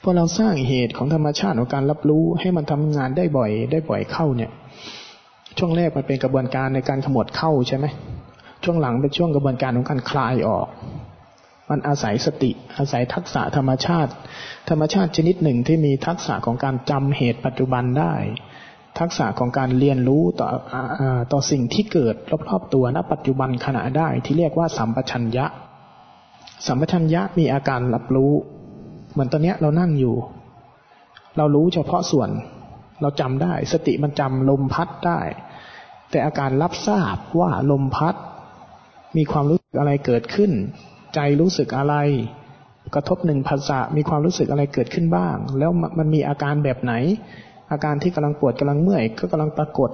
[0.03, 4.51] พอเราสร้างเหตุของธรรมชาติของการรับรู้ให้มันทำงานได้บ่อย ได้บ่อยเข้าเนี่ย
[5.57, 7.85] ช่วงแรกมันเป็นกระบวนการในการขมวดเข้าใช่ไหม
[8.63, 10.67] ช่วงหลังเป็นช่วงกระบวนการของการคลายออก
[11.69, 14.11] มันอาศัยสติ อาศัยทักษะธรรมชาติ
[14.69, 18.13] ธรรมชาติชนิดหนึ่งที่มีทักษะของการจำเหตุปัจจุบันได้
[18.99, 20.75] ทักษะของการเรียนรู้ต่ออ
[21.31, 22.15] ต่อสิ่งที่เกิด
[22.49, 25.45] รอบๆตัวณปัจจุบันขณะได้ที่เรียกว่าสัมปชัญญะ
[26.67, 28.33] สัมปชัญญะมีอาการรับรู้
[29.11, 30.15] เหมือนตอนนี้เรานั่งอยู่
[31.37, 32.29] เรารู้เฉพาะส่วน
[33.01, 35.19] เราจำได้ สติมันจำลมพัดได้
[36.09, 38.15] แต่อาการรับทราบว่าลมพัด
[39.17, 40.51] มีความรู้สึกอะไรเกิดขึ้น
[41.15, 41.95] ใจรู้สึกอะไร
[42.95, 46.93] กระทบหนึ่งภาษามีความรู้สึกอะไรเกิดขึ้นบ้าง แล้วมันมีอาการแบบไหน
[47.71, 49.89] อาการที่กำลังปวดกำลังเมื่อย ก็กำลังปรากฏ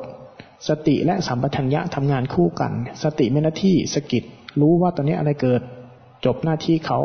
[0.70, 2.72] สติและสัมปชัญญะทำงานคู่กัน
[3.04, 4.24] สติมีหน้าที่สกิด
[4.60, 5.62] รู้ว่าตอนนี้อะไรเกิด
[6.26, 7.00] จบหน้าที่เขา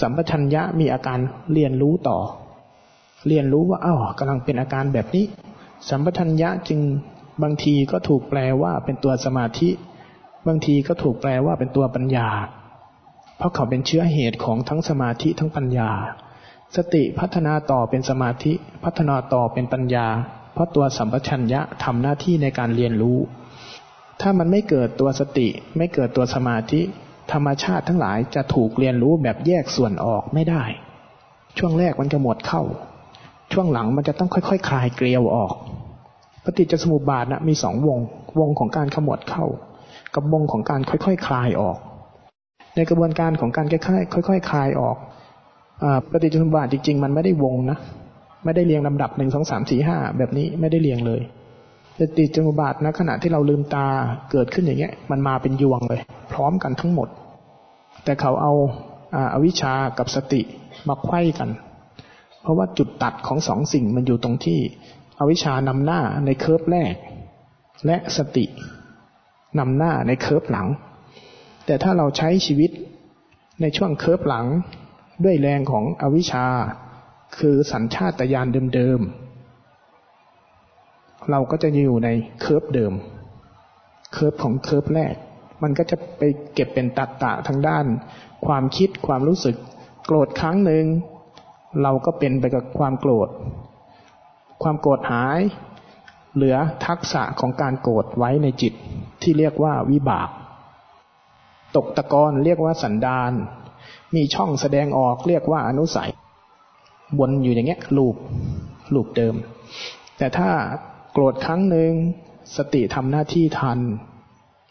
[0.00, 1.18] สัมปชัญญะมีอาการ
[1.52, 2.18] เรียนรู้ต่อ
[3.26, 5.24] เรียนรู้ว่าอ้าวกำลังเป็นอาการแบบนี้
[5.88, 6.80] สัมปชัญญะจึง
[7.42, 9.70] บางทีก็ถูกแปลว่าเป็นตัวสมาธิ
[10.46, 12.28] บางทีก็ถูกแปลว่าเป็นตัวปัญญา
[13.36, 15.90] เพราะเขาเป็นเชื้อเหตุของทั้งสมาธิทั้งปัญญา
[16.76, 18.52] สติพัฒนาต่อเป็นสมาธิ
[18.84, 20.06] พัฒนาต่อเป็นปัญญา
[20.52, 23.18] เพราะตัวสัมปชัญญะทำหน้าที่ในการเรียนรู้
[24.20, 26.80] ถ้ามันไม่เกิดตัวสติ ไม่เกิดตัวสมาธิ
[27.32, 30.62] ธรรมชาติทั้งหลายจะถูกเรียนรู้แบบแยกส่วนออกไม่ได้
[31.58, 32.62] ช่วงแรกมันจะหมดเข้า
[33.52, 35.54] ช่วงหลังมันจะต้องค่อยๆคคลายเกลียวออก
[36.44, 37.98] ปฏิจจสมุปบาทนะมีสองวง
[38.40, 39.44] วงของการขมวดเข้า
[40.14, 41.78] กับวงของการค่อยๆคคลายออก
[42.76, 43.78] ในกระบวนการของการค่
[44.18, 44.96] อยๆค่อยๆคลายออก
[46.10, 47.78] ปฏิจจสมุปบาทจริง ๆ มันไม่ได้วงนะ
[48.44, 51.20] ไม่ได้เรียงลำดับหนึ่งสองสามสี่ห้าแบบนี้ไม่ได้เรียงเลย
[51.98, 53.86] ปฏิจจสมุปบาทนะขณะที่เราลืมตา
[54.30, 56.00] เกิดขึ้นอย่างเงี้ย มันมาเป็นยวงเลย
[56.32, 57.08] พร้อมกันทั้งหมด
[58.04, 58.52] แต่เขาเอา
[59.34, 60.40] อาวิชากับสติ
[60.88, 61.48] มาไขว้กัน
[62.48, 64.60] ราะว่าจุดตัดของสองสิ่งมันอยู่ตรงที่
[65.20, 66.94] อวิชานำหน้าในเคิร์ฟแรก
[67.86, 68.44] และสติ
[69.58, 70.68] นำหน้าในเคิร์ฟหลัง
[71.66, 72.70] แต่ถ้าเราใช้ชีวิต
[73.60, 74.46] ในช่วง curve หลัง
[75.24, 76.46] ด้วยแรงของอวิชชา
[77.38, 82.08] คือสัญชาตญาณเดิมๆ เราก็จะอยู่ใน
[82.40, 82.92] curve เดิม
[84.12, 85.14] curve ของ curve แรก
[85.62, 86.22] มันก็จะไป
[86.54, 87.86] เก็บเป็นอัตตาทางด้าน
[88.46, 89.56] ความคิดความรู้สึก
[90.06, 90.84] โกรธครั้งหนึ่ง
[91.82, 93.28] เราก็เป็นไปกับความโกรธ
[94.62, 95.40] ความโกรธหาย
[96.34, 98.72] เหลือทักษะของการโกรธไว้ในจิต
[99.22, 100.28] ที่เรียกว่าวิบาก
[101.76, 103.32] ตกตะกอนเรียกว่าสันดาน
[104.14, 106.10] มีช่องแสดงออกเรียกว่าอนุสัย
[107.18, 108.16] วนอยู่อย่างเงี้ยลูป
[108.94, 109.34] ลูปเดิม
[110.18, 110.50] แต่ถ้า
[111.12, 111.92] โกรธครั้งหนึ่ง
[112.56, 113.78] สติทำหน้าที่ทัน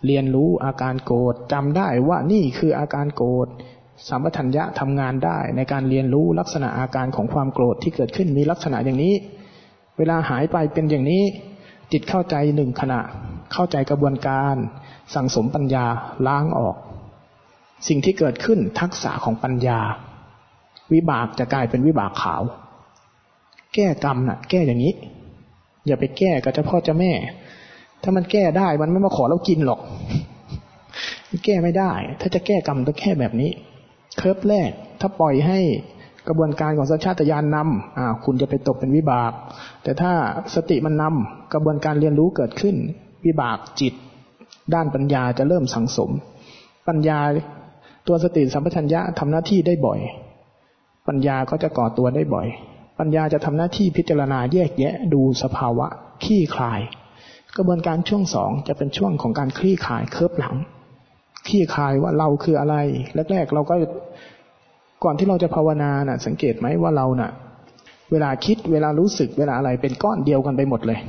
[0.06, 3.48] เรียนรู้อาการโกรธจำได้ว่านี่คืออาการโกรธ
[4.08, 9.14] สัมปทัญญะทำงานได้ในการเรียนรู้ลักษณะอาการของความโกรธที่เกิดขึ้นมีลักษณะอย่างนี้
[9.98, 11.24] เวลาหายไปเป็นอย่างนี้
[11.92, 13.00] จิตเข้าใจหนึ่งขณะ
[13.54, 14.56] เข้าใจกระบวนการ
[15.16, 15.86] สั่งสมปัญญา
[16.28, 16.76] ล้างออก
[17.88, 19.80] สิ่งที่เกิดขึ้นทักษะของปัญญา
[20.94, 22.42] วิบากจะกลายเป็นวิบากขาว
[23.76, 24.94] แก้กรรมนะ่ะ แก้อย่างนี้
[25.88, 27.14] อย่าไปแก้กับเจ้าพ่อเจ้าแม่
[28.04, 29.82] ถ้ามันแก้ได้มันไม่มาขอเรากินหรอก
[31.46, 33.52] แก้ไม่ได้ ถ้าจะแก้กรรมต้องแค่แบบนี้
[34.16, 35.60] เคิร์ฟแรก ถ้าปล่อยให้
[36.28, 39.32] กระบวนการของสัญชาตญาณนำคุณจะไปตกเป็นวิบาก
[39.84, 40.12] แต่ถ้า
[40.56, 42.76] สติมันนำกระบวนการเรียนรู้เกิดขึ้น
[43.26, 43.94] วิบากจิต
[44.74, 46.10] ด้านปัญญาจะเริ่มสังสม
[46.88, 47.20] ปัญญา
[48.08, 50.00] ตัวสติสัมปชัญญะทำหน้าที่ได้บ่อย
[51.08, 52.48] ปัญญาก็จะก่อตัวได้บ่อย
[53.00, 55.88] ปัญญาจะทำหน้าที่พิจารณาแยกแยะดูสภาวะ
[56.24, 56.80] ขี้คลาย
[57.58, 60.56] กระบวนการช่วงสองจะเป็นช่วงของการคลี่คลายเคิร์ฟหลัง
[61.50, 62.76] ขี้คายว่าเราคืออะไร
[63.32, 63.76] แรก ๆ เราก็
[65.04, 67.30] ก่อนที่เราจะภาวนาน่ะ สังเกตไหมว่าเราน่ะ
[68.12, 71.00] เวลาคิดเวลารู้สึกเวลาอะไรเป็นก้อนเดียวกันไปหมดเลย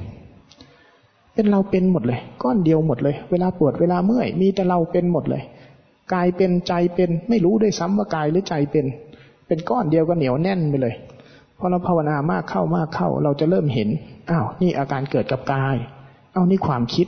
[1.35, 5.43] เป็นเราเป็นหมดเลย ก้อนเดียวหมดเลย เวลาปวดเวลาเมื่อย มีแต่เราเป็นหมดเลย
[6.15, 8.87] กายเป็นใจเป็นไม่รู้ด้วยซ้ำว่ากายหรือใจเป็น
[9.47, 10.95] เป็นก้อนเดียวก็เหนียวแน่นไปเลย
[11.59, 13.89] พอเราภาวนามากเข้ามากเข้า เราจะเริ่มเห็น
[14.31, 15.77] อ้าวนี่อาการเกิดกับกาย
[16.35, 17.07] อ้าวนี่ความคิด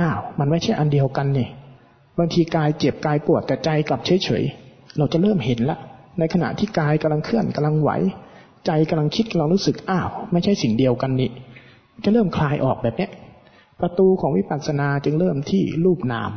[0.00, 1.48] อ้าวมันไม่ใช่อันเดียวกันนี่
[2.18, 4.44] บางทีกายเจ็บกายปวดแต่ใจกลับเฉยเฉย
[4.98, 5.78] เราจะเริ่มเห็นละ
[6.18, 7.90] ในขณะที่กายกำลังเคลื่อนกำลังไหว
[8.66, 11.30] ใจกำลังคิดกำลังรู้สึกอ้าวไม่ใช่สิ่งเดียวกันนี่
[12.04, 13.08] จะเริ่มคลายออกแบบนี้
[13.80, 16.32] ประตูของวิปัสสนาจึงเริ่มที่รูปนาม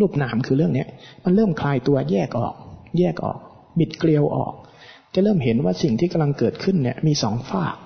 [0.00, 0.88] รูปนามคือเรื่องเนี้ย
[1.24, 2.54] มันเริ่มคลายตัวแยกออก
[2.98, 3.38] แยกออก
[3.78, 4.52] บิดเกลียวออก
[5.14, 7.76] จะเริ่มเห็นว่าสิ่งที่กำลังเกิดขึ้นเนี่ยมีสองฝาก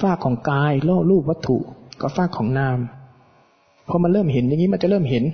[0.00, 1.58] ฝากของกายโลรูปวัตถุ
[2.00, 2.78] กับฝากของนาม
[3.88, 5.24] พอมันเริ่มเห็นอย่างนี้มันจะเริ่มเห็น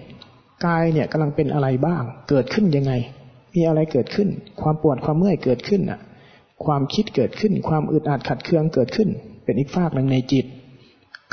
[0.66, 2.92] กายเนี่ยกำลังเป็นอะไรบ้าง เกิดขึ้นยังไง
[3.54, 4.28] มีอะไรเกิดขึ้น
[4.62, 6.00] ความปวดความเมื่อยเกิดขึ้นอะ
[6.64, 9.08] ความคิดเกิดขึ้น ความอึดอัดขัดเคืองเกิดขึ้น
[9.44, 10.46] เป็นอีกฝากหนึ่งในจิต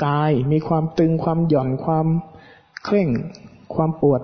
[0.04, 2.06] กายมีความตึงความหย่อนความ
[2.84, 3.08] เคร่ง
[3.74, 4.20] ความปวด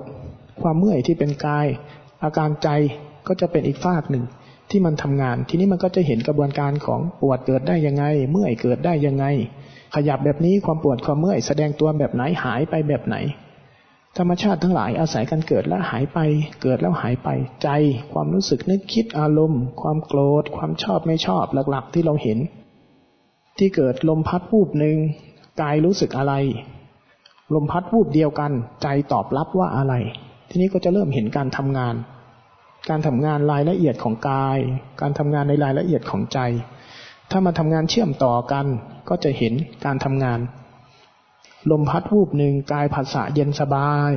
[0.61, 1.67] ความเมื่อยที่เป็นกาย
[2.23, 2.69] อาการใจ
[3.27, 4.25] ก็จะเป็นอีกฝากหนึ่ง
[4.71, 9.25] ที่มันทำงาน ทีนี้มันก็จะเห็นกระบวนการของปวดเกิดได้ยังไง เมื่อยเกิดได้ยังไง
[9.95, 13.17] ขยับแบบนี้ความปวดความเมื่อยแสดงตัวแบบไหนหายไปแบบไหน
[14.19, 16.19] ธรรมชาติทั้งหลายอาศัยกันเกิดแล้วหายไป
[16.63, 17.29] เกิดแล้วหายไป
[17.63, 17.69] ใจ
[18.13, 22.39] ความรู้สึกนึกคิดอารมณ์ ความโกรธ ความชอบไม่ชอบหลักๆ ที่เราเห็น
[23.59, 24.97] ที่เกิดลมพัดวูบหนึ่ง
[25.63, 26.35] กายรู้สึกอะไร
[27.55, 29.95] ลมพัดวูบเดียวกัน ใจตอบรับว่าอะไร
[30.51, 31.95] ทีนี้ก็จะเริ่มเห็นการทำงาน
[32.89, 34.59] การทำงานรายละเอียดของกาย
[35.01, 36.39] การทำงานในรายละเอียดของใจ
[37.31, 38.67] ถ้ามาทำงานเชื่อมต่อกัน
[39.09, 39.53] ก็จะเห็น
[39.85, 40.41] การทำงาน
[41.71, 44.13] ลมพัดวูบหนึ่งกายผัสสะเย็นสบาย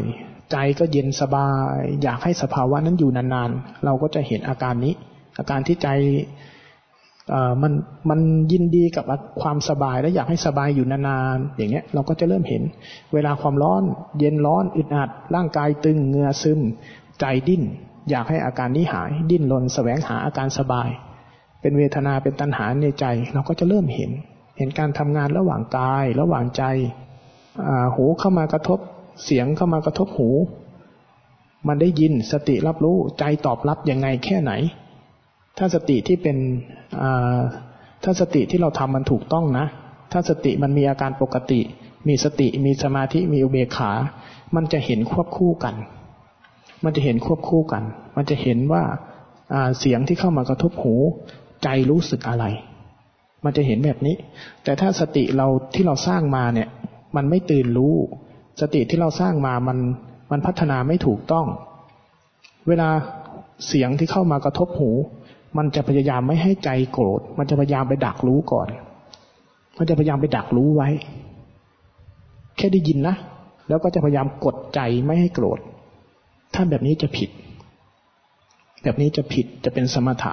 [0.52, 4.94] ใจก็เย็นสบาย อยากให้สภาวะนั้นอยู่นานๆ เราก็จะเห็นอาการนี้
[5.40, 5.88] อาการที่ใจ
[7.62, 7.74] มัน
[8.10, 8.20] มัน
[8.52, 9.06] ยินดีกับ
[9.42, 12.64] ความสบายและอยากให้สบายอยู่นานๆอย่างเงี้ยเราก็จะเริ่มเห็น
[13.14, 13.84] เวลาความร้อน
[14.20, 16.60] เย็นร้อนอึดอัด ร่างกายตึงเหงื่อซึม
[17.20, 17.64] ใจดิ้น
[18.10, 20.90] อยากให้อาการนี้หาย ดิ้นรนแสวงหาอาการสบาย
[21.62, 24.12] เป็นเวทนาเป็นตัณหาในใจ เราก็จะเริ่มเห็น
[24.58, 26.64] เห็นการทำงานระหว่างกาย ระหว่างใจ
[27.96, 28.80] หูเข้ามากระทบ
[29.24, 30.30] เสียงเข้ามากระทบหู
[31.68, 34.52] มันได้ยินสติรับรู้ใจตอบรับยังไงแค่ไหน
[35.58, 36.38] ถ้าสติที่เป็น
[38.04, 39.66] ถ้าสติที่เราทำมันถูกต้องนะ
[40.12, 41.62] ถ้าสติมันมีอาการปกติ
[42.08, 43.92] มีสติมีสมาธิมีอุเบกขา
[44.56, 45.76] มันจะเห็นควบคู่กัน
[46.84, 47.84] มันจะเห็นควบคู่กัน
[48.16, 48.84] มันจะเห็นว่า
[49.80, 50.96] เสียงที่เข้ามากระทบหู
[51.64, 52.46] ใจรู้สึกอะไร
[53.46, 54.16] มันจะเห็นแบบนี้
[54.64, 56.70] แต่ถ้าสติเราที่เราสร้างมาเนี่ย
[57.16, 57.96] มันไม่ตื่นรู้
[58.62, 59.78] สติที่เราสร้างมามัน
[60.32, 61.46] มันพัฒนาไม่ถูกต้อง
[62.68, 62.90] เวลา
[63.68, 64.92] เสียงที่เข้ามากระทบหู
[65.58, 68.68] มันจะพยายามไม่ให้ใจโกรธ มันจะพยายามไปดักรู้ก่อน
[69.78, 70.90] มันจะพยายามไปดักรู้ไว้
[72.58, 73.16] แค่ได้ยินนะ
[73.68, 75.60] แล้วก็จะพยายามกดใจไม่ให้โกรธ
[76.54, 77.30] ถ้าแบบนี้จะผิด
[78.84, 80.32] แบบนี้จะผิดจะเป็นสมถะ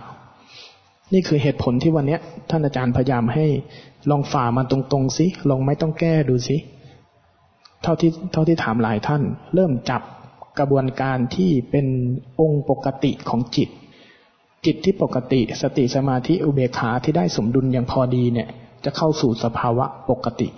[1.14, 2.19] นี่คือเหตุผลที่วันนี้
[2.51, 3.47] ท่านอาจารย์พยายามให้
[4.11, 6.57] ลองฝ่ามันตรงๆสิลองไม่ต้องแก้ดูสิ
[7.83, 9.23] เท่าที่เท่าที่ถามหลายท่าน
[9.55, 10.03] เริ่มจับ
[10.59, 11.87] กระบวนการที่เป็น
[12.40, 13.69] องค์ปกติของจิต
[14.64, 18.49] จิตที่ปกติสติสมาธิอุเบกขาที่ได้สมดุลอย่างพอดีเนี่ย
[18.85, 20.49] จะเข้าสู่สภาวะปกติ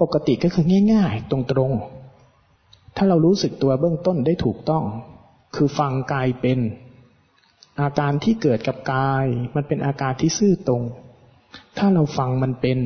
[0.00, 4.84] ปกติก็คือง่ายๆ ตรงๆ ถ้าเรารู้สึกตัวเบื้องต้นได้ถูกต้อง
[5.56, 6.58] คือฟังกายเป็น
[7.80, 10.82] อาการที่เกิดกับกาย มันเป็นอาการที่ซื่อตรง
[11.78, 12.78] ถ้าเราฟังมันเป็น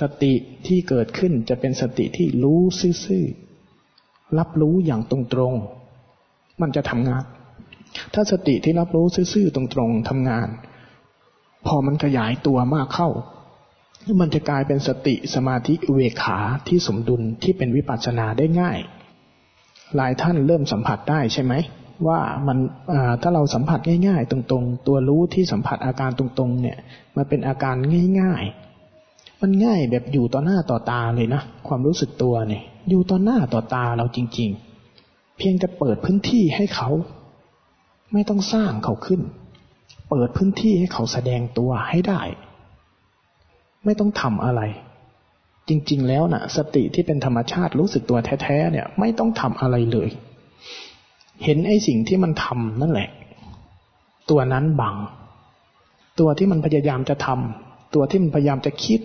[0.00, 0.34] สติ
[0.66, 2.60] ที่เกิดขึ้นจะเป็นสติที่รู้
[3.06, 7.24] ซื่อๆรับรู้อย่างตรงๆ มันจะทำงาน
[8.14, 10.48] ถ้าสติที่รับรู้ซื่อๆตรงๆทำงาน
[11.66, 13.08] พอมันขยายตัวมากเข้า
[14.20, 18.78] มันจะกลายเป็นสติสมาธิเวขาที่สมดุลที่เป็นวิปัสสนาได้ง่าย
[19.96, 21.54] หลายท่านเริ่มสัมผัสได้ใช่ไหม
[22.06, 22.58] ว่ามัน
[23.22, 26.76] ถ้าเราสัมผัสง่ายๆ ตรงๆ ตัวรู้ที่สัมผัสอาการตรงๆ เนี่ย
[27.16, 27.74] มันเป็นอาการ
[28.20, 34.50] ง่ายๆ มันง่ายแบบอยู่ต่อหน้าต่อตาเลยนะความรู้สึกตัวเนี่ย อยู่ต่อหน้าต่อตาเราจริง
[34.94, 36.90] ๆ เพียงจะเปิดพื้นที่ให้เขา
[38.12, 39.20] ไม่ต้องสร้างเขาขึ้น
[40.10, 42.20] เปิดพื้นที่ให้เขาแสดงตัวให้ได้
[43.84, 44.60] ไม่ต้องทำอะไร
[45.68, 50.08] จริง ๆ แล้วนะ่ะ สติที่เป็นธรรมชาติรู้สึกตัวแท้ๆเนี่ย ไม่ต้องทำอะไรเลย
[51.44, 53.10] เห็นไอ้สิ่งที่มันทำนั่นแหละ
[54.30, 54.96] ตัวนั้นบัง
[56.20, 59.00] ตัวที่มันพยายามจะทำตัวที่มันพยายามจะคิด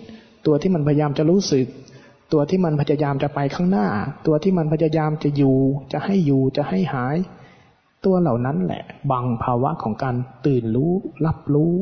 [0.46, 1.66] ตัวที่มันพยายามจะรู้สึก
[2.32, 3.88] ตัวที่มันพยายามจะไปข้างหน้า
[4.26, 5.56] ตัวที่มันพยายามจะอยู่
[5.92, 7.16] จะให้อยู่จะให้หาย
[8.04, 10.92] ตัวเหล่านั้นแหละ บังภาวะของการตื่นรู้
[11.26, 11.72] รับรู้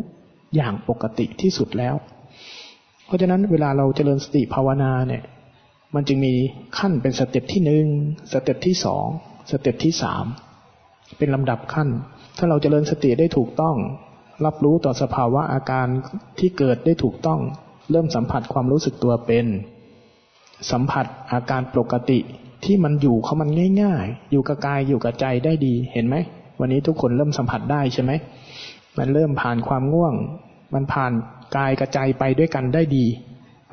[0.55, 1.95] อย่างปกติที่สุดแล้ว
[3.07, 5.23] เพราะฉะนั้นเวลาเราเจริญสติภาวนาเนี่ย
[5.95, 6.35] มันจึงมี
[6.79, 7.87] ขั้นเป็น step ที่หนึ่ง
[8.33, 9.07] step ที่สอง
[9.51, 10.25] สเต็ปที่สาม
[11.19, 11.89] เป็นลำดับขั้น
[12.39, 13.77] ถ้าเราจเจริญสติได้ถูกต้อง
[14.45, 15.87] รับรู้ต่อสภาวะอาการ
[16.39, 17.41] ที่เกิดได้ถูกต้อง
[17.91, 19.47] เริ่มสัมผัสความรู้สึกตัวเป็น
[20.71, 22.19] สัมผัสอาการปกติ
[22.65, 23.51] ที่มันอยู่เขามัน
[23.83, 26.17] ง่าย ๆ อยู่กับกายอยู่กับใจได้ดีเห็นไหม
[26.61, 28.13] วันนี้ทุกคนเริ่มสัมผัสได้ใช่ไหม
[28.99, 30.15] มันเริ่มผ่านความง่วง
[30.75, 31.13] มันผ่าน
[31.57, 33.07] กายกับใจไปด้วยกันได้ดี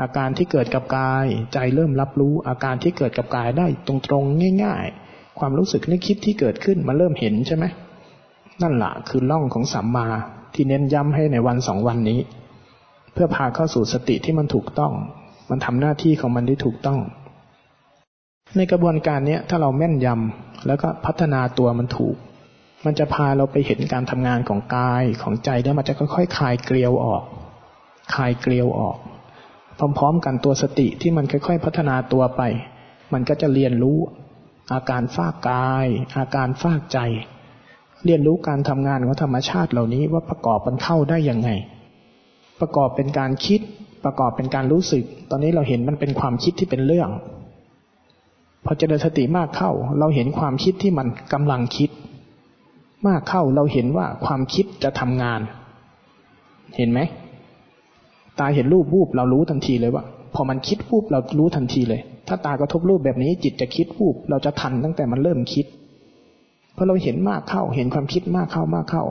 [0.01, 5.10] อาการที่เกิดกับกาย ใจเริ่มรับรู้อาการที่เกิดกับกายได้ตรงๆง่าย ๆ
[5.41, 7.65] ความรู้สึกนึกคิดที่เกิดขึ้นมันเริ่มเห็นใช่ไหม
[8.61, 10.07] นั่นละคือล่องของสัมมา
[10.53, 12.19] ที่เน้นย้ำให้ในวันสองวันนี้
[13.13, 14.93] เพื่อพาเข้าสู่สติที่มันถูกต้อง
[15.49, 16.99] มันทำหน้าที่ของมันได้ถูกต้อง
[18.57, 22.15] ในกระบวนการนี้ถ้าเราแม่นยำแล้วก็พัฒนาตัวมันถูก
[22.85, 27.23] มันจะพาเราไปเห็นการทำงานของกายของใจแล้วมันจะค่อยๆคลายเกลียวออก
[28.13, 28.97] คลายเกลียวออก
[29.97, 32.41] พร้อม ๆ กันตัวสติที่มันค่อย ๆ พัฒนาตัวไป
[33.13, 33.99] มันก็จะเรียนรู้
[34.73, 36.99] อาการฟากกาย อาการฟากใจ
[38.05, 41.49] เรียนรู้การทำงานของธรรมชาติเหล่านี้ว่าประกอบมันเข้าได้ยังไง
[42.61, 43.61] ประกอบเป็นการคิด
[44.05, 47.09] ประกอบเป็นการรู้สึก ตอนนี้เราเห็นมันเป็นความคิดที่เป็นเรื่อง
[48.65, 51.89] พอเจริญสติมากเข้า เราเห็นความคิดที่มันกำลังคิด
[53.07, 55.41] มากเข้าเราเห็นว่าความคิดจะทำงาน
[56.77, 56.99] เห็นไหม
[58.39, 60.03] ตาเห็นรูปรูปเรารู้ทันทีเลยว่า
[60.33, 65.65] พอมันคิดรูปเรารู้ทันทีเลย ถ้าตากระทบรูปแบบนี้จิตจะคิดรูปเราจะทันตั้งแต่มันเริ่มคิด
[66.73, 69.03] เพราะเราเห็นมากเข้าเห็นความคิดมากเข้ามากเข้า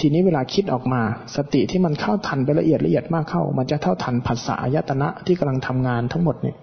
[0.00, 1.02] ทีนี้เวลาคิดออกมา
[1.36, 6.56] สติที่มันเข้าทันไปละเอียดละเอียดมากเข้า มันจะเท่าทันผัสสะอายตนะที่กำลังทำงานทั้งหมดเนี่ย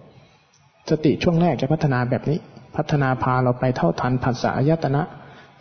[0.89, 2.39] สติช่วงแรกจะพัฒนาแบบนี้
[2.77, 5.01] พัฒนาพาเราไปเท่าทันผัสสะอายตนะ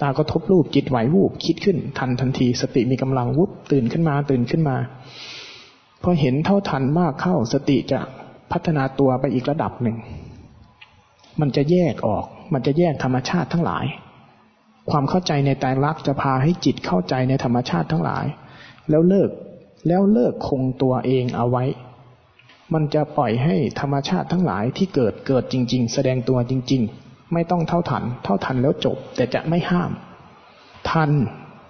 [0.00, 4.76] ตากระทบรูปจิตไหววูบคิดขึ้น ทันทันที สติมีกำลังวุบตื่นขึ้นมาตื่นขึ้นมา
[6.02, 8.00] พอเห็นเท่าทันมากเข้า สติจะ
[8.52, 9.96] พัฒนาตัวไปอีกระดับหนึ่ง
[11.40, 13.84] มันจะแยกออก มันจะแยกธรรมชาติทั้งหลาย
[14.90, 18.24] ความเข้าใจในตายรักจะพาให้จิตเข้าใจในธรรมชาติทั้งหลาย
[18.90, 19.30] แล้วเลิก
[19.88, 21.64] แล้วเลิกคงตัวเองเอาไว้
[22.74, 29.90] มันจะปล่อยให้ธรรมชาติทั้งหลายที่เกิดเกิดจริง ๆ แสดงตัวจริง ๆ ไม่ต้องเท่าทัน เท่าทันแล้วจบ แต่จะไม่ห้าม
[30.90, 31.10] ทัน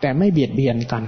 [0.00, 1.02] แต่ไม่เบียดเบียนกัน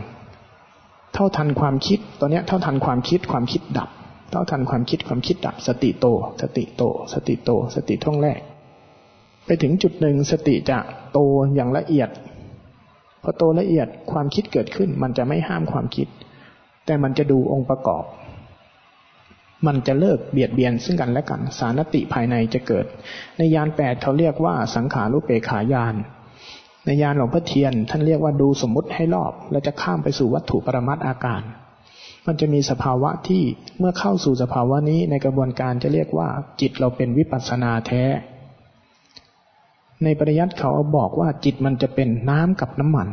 [1.15, 3.89] เท่าทันความคิดตอนนี้เท่าทันความคิดความคิดดับ
[4.31, 6.07] เท่าทันความคิดความคิดดับสติโต
[6.41, 6.83] สติโต
[7.13, 8.41] สติโต สติช่วงแรก
[9.47, 10.79] ไปถึงจุดหนึ่งสติจะ
[11.13, 11.19] โต
[11.55, 12.11] อย่างละเอียด
[13.23, 16.09] พอโตละเอียดความคิดเกิดขึ้น มันจะไม่ห้ามความคิด
[16.87, 18.05] แต่มันจะดูองค์ประกอบ
[19.67, 22.87] มันจะเลิกเบียดเบียนซึ่งกันและกัน สันติภายในจะเกิด
[23.39, 25.95] ในยานแปดเขาเรียกว่าสังขารุเปขายาน
[26.87, 31.43] ในยานหลวงพ่อเทียน ท่านเรียกว่าดูสมมุติให้รอบ แล้วจะข้ามไปสู่วัตถุปรมัตอาการ
[32.27, 33.43] มันจะมีสภาวะที่
[33.79, 36.29] เมื่อเข้าสู่สภาวะนี้ในกระบวนการจะเรียกว่า
[36.61, 38.05] จิตเราเป็นวิปัสสนาแท้
[40.05, 43.09] ในปริยัติเขาบอกว่าจิตมันจะเป็นน้ำกับน้ำมัน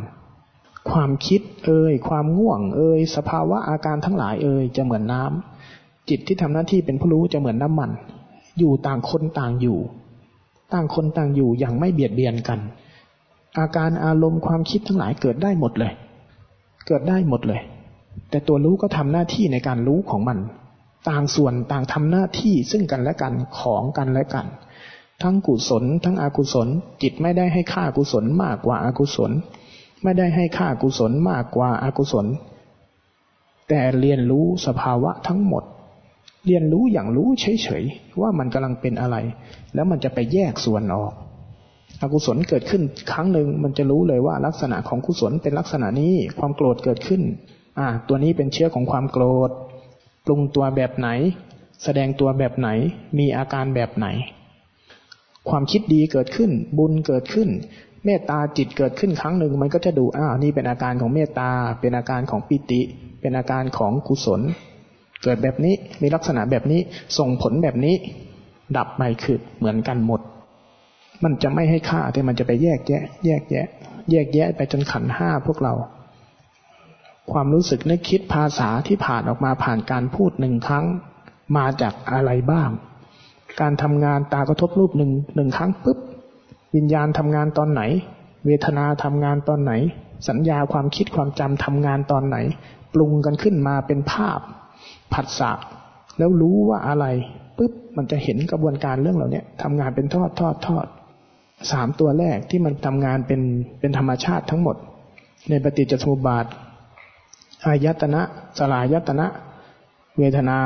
[0.90, 7.90] ความคิดเอ่ยความง่วง เอ่ยสภาวะอาการทั้งหลายเอ่ยจะเหมือนน้ำจิตที่ทำหน้าที่เป็นผู้รู้จะเหมือนน้ำมัน
[8.58, 9.78] อยู่ต่างคนต่างอยู่
[10.72, 12.58] ต่างคนต่างอยู่อย่างไม่เบียดเบียนกัน
[13.58, 15.92] อาการอารมณ์ความคิดทั้งหลายเกิดได้หมดเลย
[16.86, 17.60] เกิดได้หมดเลย
[18.30, 20.38] แต่ตัวรู้ก็ทำหน้าที่ในการรู้ของมัน
[21.08, 24.46] ต่างส่วนต่างทำหน้าที่ซึ่งกันและกันของกันและกัน
[25.22, 26.68] ทั้งกุศล ทั้งอกุศล
[27.02, 29.32] จิตไม่ได้ให้ค่ากุศลมากกว่าอากุศล
[30.02, 32.26] ไม่ได้ให้ค่ากุศลมากกว่าอากุศล
[33.68, 35.64] แต่เรียนรู้สภาวะทั้งหมด
[36.46, 39.16] เรียนรู้อย่างรู้เฉยๆว่ามันกำลังเป็นอะไร
[39.74, 41.12] แล้วมันจะไปแยกส่วนออก
[42.02, 42.82] อกุศลเกิดขึ้น
[43.12, 47.22] ครั้งหนึ่งมันจะรู้เลยว่าลักษณะของกุศลเป็นลักษณะนี้ความโกรธเกิดขึ้น
[47.78, 49.50] อ่า ตัวนี้เป็นเชื้อของความโกรธ
[50.24, 51.08] ปรุงตัวแบบไหน
[51.84, 52.68] แสดงตัวแบบไหน
[53.18, 54.06] มีอาการแบบไหน
[55.48, 57.48] ความคิดดีเกิดขึ้น บุญเกิดขึ้น
[58.04, 61.50] เมตตาจิตเกิดขึ้นครั้งหนึ่งมันก็จะดูอ้าวนี่เป็นอาการของเมตตา
[61.80, 62.80] เป็นอาการของปิติ
[63.20, 64.40] เป็นอาการของกุศล
[65.22, 66.80] เกิดแบบนี้มีลักษณะแบบนี้
[67.18, 67.94] ส่งผลแบบนี้
[68.76, 70.20] ดับไปคือเหมือนกันหมด
[71.24, 73.66] มันจะไม่ให้ค่าแต่มันจะไปแยกแยะ แยกแยะ
[74.10, 75.74] แยกแยะไปจนขันห้าพวกเรา
[77.30, 80.86] ความรู้สึกนึกคิดภาษาที่ผ่านออกมาผ่านการพูดหนึ่งครั้ง
[81.56, 82.70] มาจากอะไรบ้าง
[83.60, 85.98] การทำงานตากระทบรูปหนึ่งหนึ่งครั้งปุ๊บ
[86.76, 87.82] วิญญาณทำงานตอนไหน
[88.46, 89.72] เวทนาทำงานตอนไหน
[90.28, 92.36] สัญญาความคิดความจำทำงานตอนไหน
[92.94, 94.40] ปรุงกันขึ้นมาเป็นภาพ
[95.12, 95.52] ผัสสะ
[96.18, 97.06] แล้วรู้ว่าอะไร
[97.58, 100.86] ปุ๊บมันจะเห็นกระบวนการเรื่องเหล่านี้ทำงานเป็นทอดทอดทอด
[101.72, 103.40] สามตัวแรกที่มันทำงานเป็น
[103.80, 104.76] เป็นธรรมชาติทั้งหมด
[105.48, 106.46] ในปฏิจจสมุปบาท
[107.66, 108.20] อายตนะ
[108.58, 109.26] สลายตนะ
[110.18, 110.58] เวทนา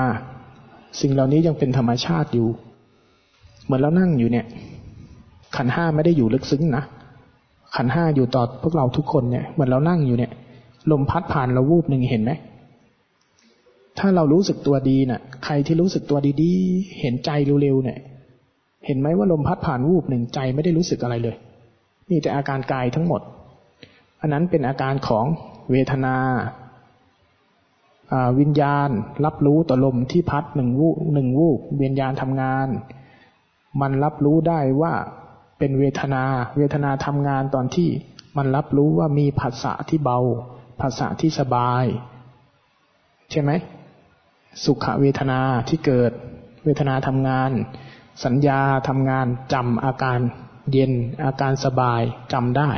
[1.00, 2.48] สิ่งเหล่านี้ยังเป็นธรรมชาติอยู่
[3.64, 4.46] เหมือนเรานั่งอยู่เนี่ย
[5.56, 6.84] ขันห้าไม่ได้อยู่ลึกซึ้งนะ
[7.76, 10.30] ขันห้าอยู่ต่อพวกเราทุกคนเนี่ยเหมือนเรานั่งอยู่เนี่ย
[10.90, 12.32] ลมพัดผ่านเราวูบหนึ่งเห็นไหม
[13.98, 17.30] ถ้าเรารู้สึกตัวดีนะ่ะ ใครที่รู้สึกตัวดีๆ เห็นใจ
[17.62, 17.98] เร็วๆเนี่ย
[18.86, 21.36] เห็นไหมว่าลมพัดผ่านวูบหนึ่งใจไม่ได้รู้สึกอะไรเลย
[22.10, 23.20] มีแต่อาการกายทั้งหมด
[24.20, 25.24] อันนั้นเป็นอาการของ
[25.70, 26.14] เวทนา
[28.40, 28.88] วิญญาณ
[29.24, 32.66] รับรู้ต่อลมที่พัดหนึ่งวูหนึ่งวูบวิญญาณทำงาน
[33.80, 34.94] มันรับรู้ได้ว่า
[35.58, 36.24] เป็นเวทนา
[36.58, 37.88] เวทนาทำงานตอนที่
[38.36, 40.18] มันรับรู้ว่ามีภาษาที่เบา
[40.80, 41.84] ภาษาที่สบาย
[43.30, 43.50] ใช่ไหม
[44.64, 46.12] สุขเวทนาที่เกิด
[46.64, 47.50] เวทนาทำงาน
[48.24, 50.18] สัญญาทำงานจำอาการ
[50.72, 50.92] เย็น
[51.24, 52.02] อาการสบาย
[52.32, 52.70] จำได้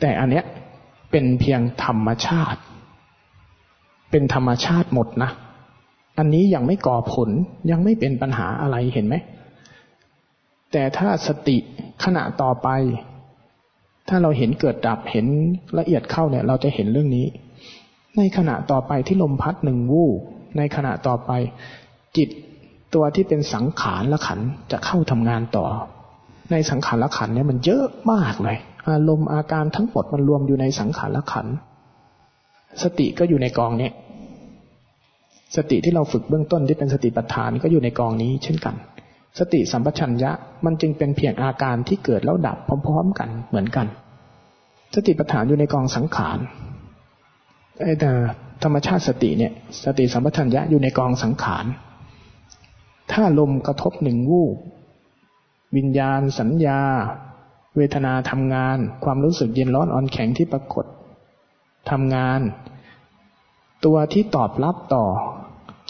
[0.00, 0.44] แต่อันเนี้ย
[1.16, 2.60] เป็นเพียงธรรมชาติ
[4.10, 5.30] เป็นธรรมชาติหมดนะ
[6.18, 7.30] อันนี้ยังไม่ก่อผล
[7.70, 9.14] ยังไม่เป็นปัญหาอะไรเห็นไหม
[10.72, 11.56] แต่ถ้าสติ
[12.04, 12.68] ขณะต่อไป
[14.08, 15.26] ถ้าเราเห็นเกิดดับเห็น
[15.78, 17.26] ละเอียดเข้าเนี่ย เราจะเห็นเรื่องนี้
[18.16, 20.12] ในขณะต่อไปที่ลมพัดหนึ่งวูบ
[20.56, 21.30] ในขณะต่อไป
[22.16, 22.28] จิต
[22.94, 24.40] ตัวที่เป็นสังขารละขัน
[24.72, 25.66] จะเข้าทำงานต่อ
[26.50, 28.58] ในสังขารละขันเนี่ยมันเยอะมากเลย
[28.88, 31.46] อารมณ์อาการทั้งหมดมันรวมอยู่ในสังขารละขัน
[32.82, 33.90] สติก็อยู่ในกองนี้
[35.56, 38.74] สติที่เราฝึกเบื้องต้นที่เป็นสติปัฏฐานก็อยู่ในกองนี้เช่นกัน
[39.38, 40.30] สติสัมปชัญญะ
[40.64, 43.86] มันจึงเป็นเพียงอาการที่เกิดแล้วดับพร้อมๆกันเหมือนกัน
[44.94, 46.38] สติปัฏฐานอยู่ในกองสังขาร
[48.00, 48.10] แต่
[48.62, 49.52] ธรรมชาติสติเนี่ย
[49.84, 51.64] สติสัมปชัญญะอยู่ในกองสังขาร
[53.12, 54.56] ถ้าลมกระทบหนึ่งวูบ
[55.76, 56.80] วิญญาณสัญญา
[57.76, 60.84] เวทนาทำงาน ความรู้สึกเย็นร้อนอ่อนแข็งที่ปรากฏ
[61.90, 62.40] ทำงาน
[63.84, 65.06] ตัวที่ตอบรับต่อ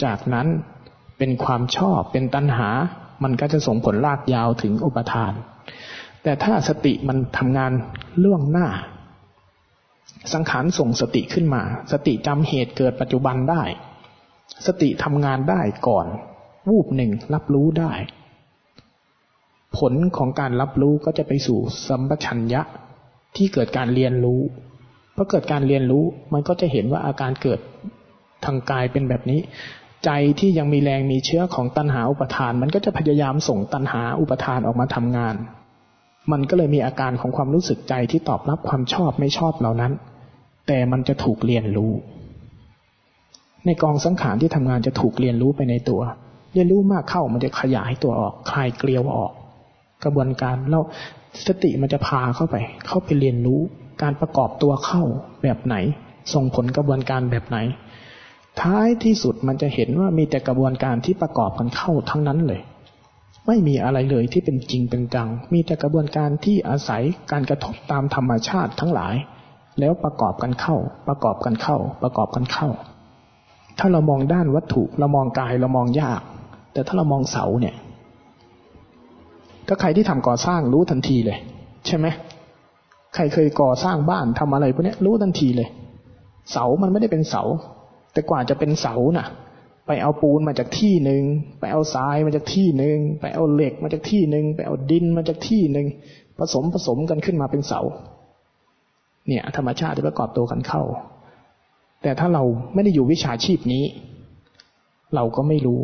[0.03, 0.47] จากนั้น
[1.17, 2.69] เป็นความชอบเป็นตัณหา
[3.23, 5.33] มันก็จะส่งผลลากยาวถึงอุปทาน
[6.23, 7.71] แต่ถ้าสติมันทำงาน
[8.23, 8.67] ล่วงหน้า
[10.33, 11.61] สังขารส่งสติขึ้นมา
[11.91, 13.63] สติจำเหตุเกิดปัจจุบันได้
[14.67, 16.05] สติทำงานได้ก่อน
[16.69, 17.91] วูบหนึ่งรับรู้ได้
[19.77, 22.61] ผลของการรับรู้ก็จะไปสู่สัมปชัญญะ
[23.35, 24.41] ที่เกิดการเรียนรู้
[25.15, 26.03] พอเกิดการเรียนรู้
[26.33, 27.59] มันก็จะเห็นว่าอาการเกิด
[28.45, 29.39] ทางกายเป็นแบบนี้
[30.05, 30.09] ใจ
[30.39, 35.35] ที่ยังมีแรงมีเชื้อของตัณหาอุปทาน มันก็จะพยายามส่งตัณหาอุปทานออกมาทำงาน
[36.31, 39.93] มันก็เลยมีอาการของความรู้สึกใจที่ตอบรับความชอบไม่ชอบเหล่านั้น
[40.67, 41.91] แต่มันจะถูกเรียนรู้
[43.65, 46.01] ในกองสังขารที่ทำงานจะถูกเรียนรู้ไปในตัว
[46.53, 49.33] เรียนรู้มากเข้ามันจะขยายตัวออก คลายเกลียวออก
[50.05, 50.83] กระบวนการแล้ว
[51.47, 52.55] สติมันจะพาเข้าไป
[52.87, 53.61] เข้าไปเรียนรู้
[54.01, 55.03] การประกอบตัวเข้า
[55.43, 55.75] แบบไหน
[56.33, 57.57] ส่งผลกระบวนการแบบไหน
[58.61, 62.61] ท้ายที่สุดมันจะเห็นว่ามีแต่กระบวนการที่ประกอบกันเข้าทั้งนั้นเลย
[63.47, 69.15] ไม่มีอะไรเลยที่เป็นจริงเป็นจัง มีแต่กระบวนการที่อาศัยการกระทบตามธรรมชาติทั้งหลาย
[69.79, 70.77] แล้วประกอบกันเข้า
[71.07, 72.69] ประกอบกันเข้า ประกอบกันเข้า
[73.79, 76.21] ถ้าเรามองด้านวัตถุเรามองกายเรามองยาก
[76.73, 77.75] แต่ถ้าเรามองเสาเนี่ย
[79.67, 81.37] ถ้าใครที่ทำก่อสร้างรู้ทันทีเลย
[81.87, 82.07] ใช่ไหม
[83.15, 85.69] ใครเคยก่อสร้างบ้านทำอะไรพวกนี้รู้ทันทีเลย
[86.51, 87.43] เสามันไม่ได้เป็นเสา
[88.13, 89.27] แต่กว่าจะเป็นเสาน่ะ
[89.87, 91.23] ไปเอาปูนมาจากที่หนึ่ง
[91.59, 95.87] ไปเอาทรายมาจากที่หนึ่งไปเอาเหล็กมาจากที่หนึ่งไปเอาดินมาจากที่หนึ่ง
[96.39, 97.81] ผสมผสมกันขึ้นมาเป็นเสา
[99.27, 100.83] เนี่ย ธรรมชาติจะประกอบตัวกันเข้า
[102.01, 102.43] แต่ถ้าเรา
[102.73, 103.83] ไม่ได้อยู่วิชาชีพนี้
[105.15, 105.81] เราก็ไม่รู้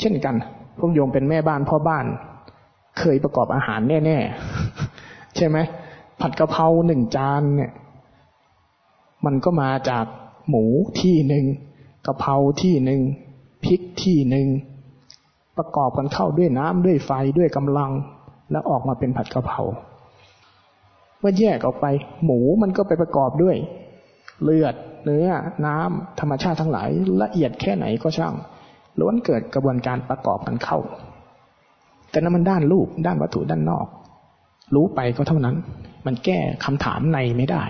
[0.00, 0.34] เช่นกัน
[0.78, 2.06] พวกโยมเป็นแม่บ้านพ่อบ้าน
[2.98, 5.56] เคยประกอบอาหารแน่ๆ ใช่ไหม
[6.20, 7.72] ผัดกะเพราหนึ่งจานเนี่ย
[9.26, 10.04] มันก็มาจาก
[10.48, 10.64] หมู
[11.00, 11.44] ที่หนึ่ง
[12.06, 13.00] กะเพราที่หนึ่ง
[13.64, 14.46] พริกที่หนึ่ง
[15.58, 17.90] ประกอบกันเข้าด้วยน้ำด้วยไฟด้วยกำลัง
[18.50, 19.60] แล้วออกมาเป็นผัดกะเพรา
[21.20, 21.86] เมื่อแยกออกไป
[22.24, 23.56] หมูมันก็ไปประกอบด้วย
[24.42, 24.74] เลือด
[25.04, 25.28] เนื้อ
[25.66, 26.88] น้ำธรรมชาติทั้งหลาย
[27.22, 28.34] ละเอียดแค่ไหนก็ช่าง
[29.00, 30.78] ล้วนเกิดกระบวนการประกอบกันเข้า
[32.16, 33.86] แต่นั้นมันด้านรูปด้านวัตถุด้านนอก
[34.74, 35.56] รู้ไปก็เท่านั้น
[36.06, 37.62] มันแก้คำถามในไม่ได้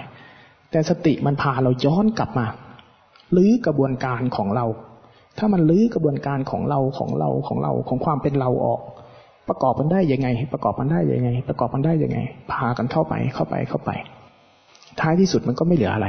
[0.71, 2.47] แต่สติมันพาเราย้อนกลับมา
[3.37, 4.67] รื้อกระบวนการของเรา
[5.39, 8.81] ถ้ามันรื้อกระบวนการของเราของเราของเราของความเป็นเราออก
[9.49, 12.19] ประกอบมันได้ยังไง ประกอบมันได้ยังไง ประกอบมันได้ยังไง
[12.53, 13.91] พากันเข้าไปเข้าไปเข้าไป
[15.01, 16.09] ท้ายที่สุดมันก็ไม่เหลืออะไร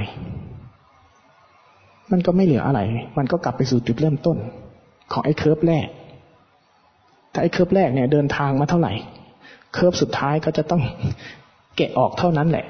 [2.11, 2.79] มันก็ไม่เหลืออะไร
[3.17, 4.37] มันก็กลับไปสู่จุดเริ่มต้น
[5.11, 5.87] ของไอ้ curve แรก
[7.33, 8.93] ถ้าไอ้ curve แรกเนี่ยเดินทางมาเท่าไหร่
[9.73, 10.81] curve สุดท้ายก็จะต้อง
[11.77, 12.65] แกะออกเท่านั้นแหละ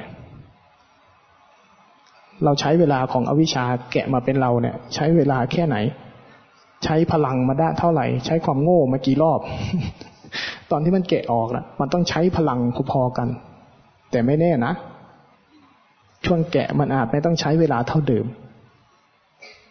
[2.43, 5.77] เราใช้เวลาของอวิชชาแกะมาเป็นเราเนี่ย ใช้เวลาแค่ไหน
[6.83, 9.39] ใช้พลังมาได้เท่าไหร่ ใช้ความโง่มากี่รอบ
[10.71, 12.59] ตอนที่มันแกะออกนะมันต้องใช้พลัง
[12.91, 13.27] พอๆกัน
[14.11, 14.73] แต่ไม่แน่นะ
[16.25, 18.25] ช่วงแกะมันอาจไม่ต้องใช้เวลาเท่าเดิม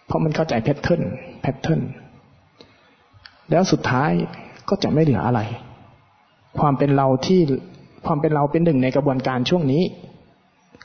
[0.06, 1.02] เพราะมันเข้าใจแพทเทิร์น
[1.42, 1.80] แพทเทิร์น
[3.50, 4.12] แล้วสุดท้าย
[4.68, 5.40] ก็จะไม่เหลืออะไร
[6.58, 7.40] ความเป็นเราที่
[8.06, 9.82] ความเป็นเราเป็นหนึ่งในกระบวนการช่วงนี้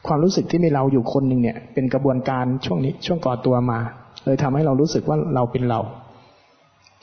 [0.08, 3.80] ความรู้สึกที่มีเราอยู่คนหนึ่งเนี่ย เป็นกระบวนการช่วงนี้ ช่วงก่อตัวมา
[4.26, 5.80] เลยทำให้เรารู้สึกว่าเราเป็นเรา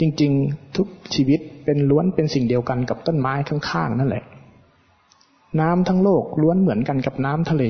[0.00, 4.24] จริงๆทุกชีวิตเป็นล้วนเป็นสิ่งเดียวกันกับต้นไม้ข้างๆนั่นแหละ
[5.60, 7.64] น้ำทั้งโลกล้วนเหมือนกันกับน้ำทะเล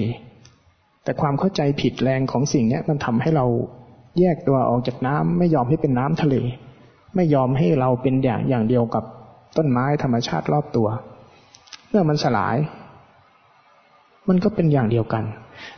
[1.04, 3.46] แต่ความเข้าใจผิดแรงของสิ่งนี้มันทำให้เรา
[4.18, 6.36] แยกตัวออกจากน้ำไม่ยอมให้เป็นน้ำทะเล
[7.14, 9.04] ไม่ยอมให้เราเป็นอย่างอย่างเดียวกับ
[9.56, 10.88] ต้นไม้ธรรมชาติรอบตัว
[11.88, 12.56] เมื่อมันสลาย
[14.28, 15.24] มันก็เป็นอย่างเดียวกัน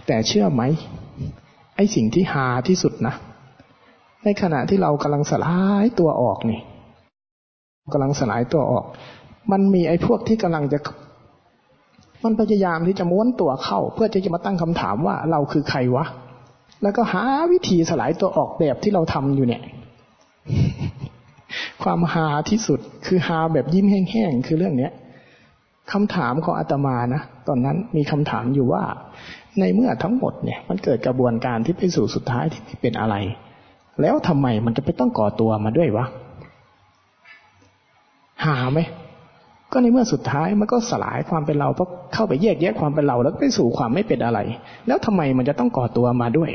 [0.07, 0.63] แต่เชื่อไหม
[1.77, 3.15] ไอสิ่งที่หาที่สุดนะ
[4.25, 6.61] ในขณะที่เรากำลังสลายตัวออกนี่
[7.93, 8.85] กำลังสลายตัวออก
[9.53, 10.79] มันมีไอ้พวกที่กำลังจะ
[12.25, 16.05] มันพยายามที่จะม้วนตัวเข้า เพื่อที่จะมาตั้งคำถามว่าเราคือใครวะ
[16.83, 17.23] แล้วก็หา
[17.53, 19.63] วิธีสลายตัวออกแบบที่เราทำอยู่เนี่ย
[21.83, 24.93] ความหาที่สุดคือหาแบบยิ้มแห้งๆคือเรื่องเนี้ย
[25.93, 28.83] คำถามของอาตมานะตอนนั้นมีคำถามอยู่ว่า
[29.59, 33.17] ในเมื่อทั้งหมดเนี่ย มันเกิดกระบวนการที่ไปสู่สุดท้ายที่เป็นอะไร
[34.01, 36.07] แล้วทำไมมันจะไปต้องก่อตัวมาด้วยวะ
[38.45, 38.81] หาไหม
[39.73, 44.39] ก็ในเมื่อสุดท้ายมันก็สลายความเป็นเราเพราะเข้าไปแยกแยะความเป็นเราแล้วไปสู่ความไม่เป็นอะไร
[44.87, 46.51] แล้วทำไมมันจะต้องก่อตัวมาด้วย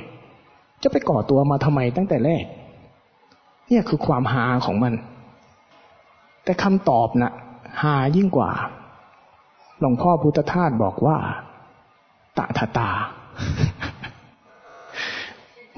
[0.84, 2.43] จะไปก่อตัวมาทำไมตั้งแต่แรก
[3.67, 4.93] เนี่ยคือความหาของมัน
[6.46, 7.34] แต่คำตอบนะ่ะ
[7.84, 8.52] หายิ่งกว่า
[9.80, 11.18] หลวงพ่อพุทธทาสบอกว่า
[12.38, 12.89] ตะทาตา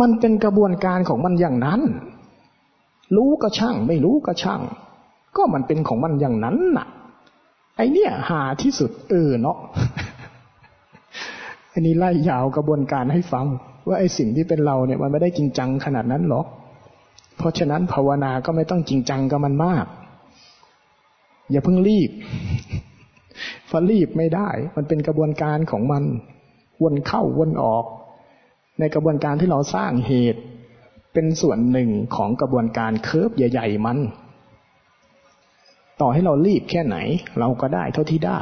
[0.02, 1.82] มันเป็นกระบวนการของมันอย่างนั้น
[3.16, 4.62] รู้ก็ช่าง ไม่รู้ก็ช่าง
[5.38, 6.88] ก็มันเป็นของมันอย่างนั้นน่ะ
[7.76, 9.58] ไอเนี่ย หาที่สุด เออเนาะ
[11.74, 13.46] อันนี้ไล่ยาวกระบวนการให้ฟัง
[13.88, 16.46] ว่าไอสิ่งที่เป็นเราเนี่ย มันไม่ได้จริงจังขนาดนั้นหรอก
[17.38, 19.86] เพราะฉะนั้นภาวนาก็ไม่ต้องจริงจังกับมันมาก
[21.52, 22.10] อย่าเพิ่งรีบ
[23.70, 26.04] ฟรีบไม่ได้ มันเป็นกระบวนการของมัน
[26.84, 27.86] วนเข้าวนออก
[28.80, 30.42] ในกระบวนการที่เราสร้างเหตุ
[31.14, 33.98] เป็นส่วนหนึ่งของกระบวนการเคิร์ฟใหญ่ ๆ มัน
[36.02, 36.98] ต่อให้เรารีบแค่ไหน
[37.40, 38.42] เราก็ได้เท่าที่ได้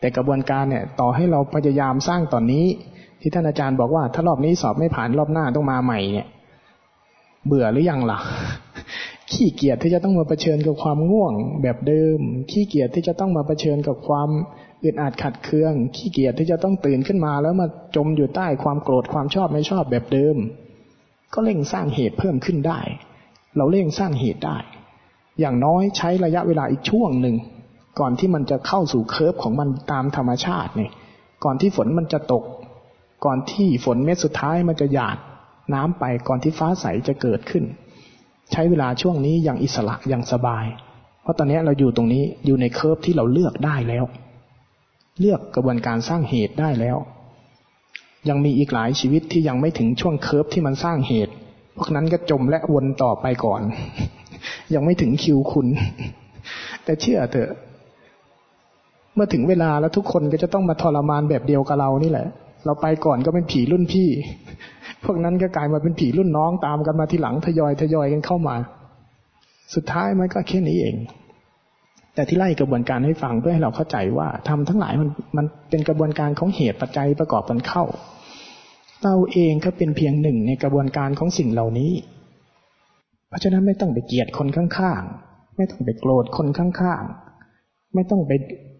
[0.00, 2.66] แต่กระบวนการเนี่ย ต่อให้เราพยายามสร้างตอนนี้
[3.20, 6.26] ที่ท่านอาจารย์บอกว่า ถ้ารอบนี้สอบไม่ผ่านรอบหน้าต้องมาใหม่เนี่ย
[7.46, 8.18] เบื่อหรือยังล่ะ
[9.32, 12.18] ขี้เกียจที่จะต้องมาเผชิญกับความง่วง แบบเดิม
[12.50, 14.28] ขี้เกียจที่จะต้องมาเผชิญกับความ
[14.84, 17.66] อึดอัดขัดเคือง ขี้เกียจที่จะต้องตื่นขึ้นมา แล้วมา
[17.96, 20.36] จมอยู่ใต้ความโกรธความชอบไม่ชอบแบบเดิม
[21.34, 22.80] ก็เร่งสร้างเหตุเพิ่มขึ้นได้
[23.56, 24.58] เราเร่งสร้างเหตุได้
[25.40, 27.36] อย่างน้อยใช้ระยะเวลาอีกช่วงหนึ่ง
[28.00, 30.92] ก่อนที่มันจะเข้าสู่ curve ของมันตามธรรมชาติเนี่ย
[31.44, 32.44] ก่อนที่ฝนมันจะตก
[33.24, 35.16] ก่อนที่ฝนเม็ดสุดท้ายมันจะหยาด
[35.74, 37.64] น้ำไปก่อนที่ฟ้าใสจะเกิดขึ้น
[38.52, 40.64] ใช้เวลาช่วงนี้อย่างอิสระอย่างสบาย
[41.22, 44.04] เพราะตอนนี้เราอยู่ตรงนี้อยู่ใน curve ที่เราเลือกได้แล้ว
[45.20, 46.96] เลือกกระบวนการสร้างเหตุได้แล้ว
[48.28, 51.32] ยังมีอีกหลายชีวิตที่ยังไม่ถึงช่วง curve ที่มันสร้างเหตุ
[51.76, 53.60] พวกนั้นก็จมและวนต่อไปก่อน
[54.74, 55.66] ยังไม่ถึงคิวคุณ
[56.84, 57.50] แต่เชื่อเถอะ
[59.14, 62.26] เมื่อถึงเวลาแล้วทุกคนก็จะต้องมาทรมานแบบเดียวกับเรานี่แหละ
[62.64, 64.08] เราไปก่อนก็เป็นผีรุ่นพี่
[65.04, 68.56] พวกนั้นก็กลายมาเป็นผีรุ่นน้องตามกันมาทีหลังทยอยทยอยกันเข้ามา
[69.74, 70.96] สุดท้ายมันก็แค่นี้เอง
[72.14, 77.84] แต่ที่ไล่กระบวนการให้ฟังเพื่อให้เราเข้าใจว่าทำทั้งหลายมันมันเป็นกระบวนการของเหตุปัจจัยประกอบกันเข้า
[79.04, 81.92] เราเองก็เป็นเพียงหนึ่งในกระบวนการของสิ่งเหล่านี้
[83.28, 88.32] เพราะฉะนั้นไม่ต้องไปเกลียดคนข้างๆ ไม่ต้องไปโกรธคนข้างๆ ไม่ต้องไป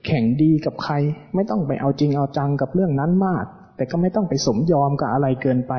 [0.07, 0.95] แข่งดีกับใคร
[1.35, 3.45] ไม่ต้องไปเอาจริงเอาจังกับเรื่องนั้นมาก
[3.77, 5.75] แต่ก็ไม่ต้องไปสมยอมกับอะไรเกินไป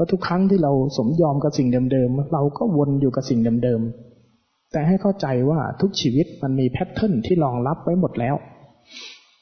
[0.00, 8.34] ราะทุกครั้งที่เราสมยอมกับสิ่งเดิมๆ เราก็วนอยู่กับสิ่งเดิมๆ แต่ให้เข้าใจว่าทุกชีวิตมันมีแพทเทิร์นที่รองรับไว้หมดแล้ว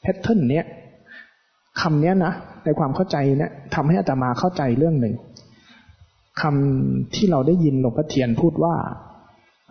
[0.01, 0.65] แพทเทิร์นเนี้ย
[1.81, 2.33] คำเนี้ยนะ
[2.65, 5.15] ในความเข้าใจเนี่ยทำให้อาตมาเข้าใจเรื่องหนึ่ง
[6.41, 8.75] คำที่เราได้ยินหลวงพ่อเทียนพูดว่า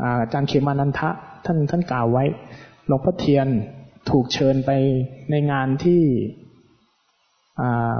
[0.03, 1.11] อาจารย์เขมานันทะ
[1.47, 2.25] ท่านท่านกล่าวไว้
[2.87, 3.47] หลวงพ่อเทียน
[4.11, 4.71] ถูกเชิญไป
[5.31, 6.01] ในงานที่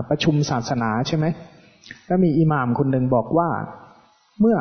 [0.09, 1.27] ประชุมศาสนาใช่ไหม
[2.07, 3.49] แล้วมีอิหม่ามคนหนึ่งบอกว่า
[4.41, 4.59] เมื่อ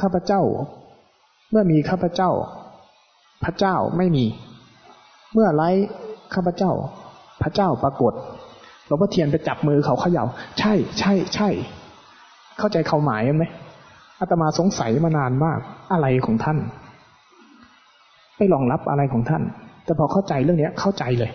[0.00, 0.42] ข้าพเจ้า
[1.50, 2.30] เมื่อมีข้าพเจ้า
[3.44, 4.24] พระเจ้าไม่มี
[5.32, 5.70] เมื่อไร้
[6.34, 6.72] ข้าพเจ้า
[7.42, 8.12] พระเจ้าปรากฏ
[8.86, 10.24] หลวงพ่อเทียนไปจับมือเขาเขย่า
[10.58, 11.48] ใช่ ใช่ ใช่
[12.58, 13.44] เข้าใจเขาหมายไหม
[14.20, 15.58] อาตมาสงสัยมานานมาก
[15.92, 16.58] อะไรของท่าน
[18.36, 19.42] ไม่รองรับอะไรของท่าน
[19.84, 21.30] แต่พอเข้าใจเรื่องนี้เข้าใจเลย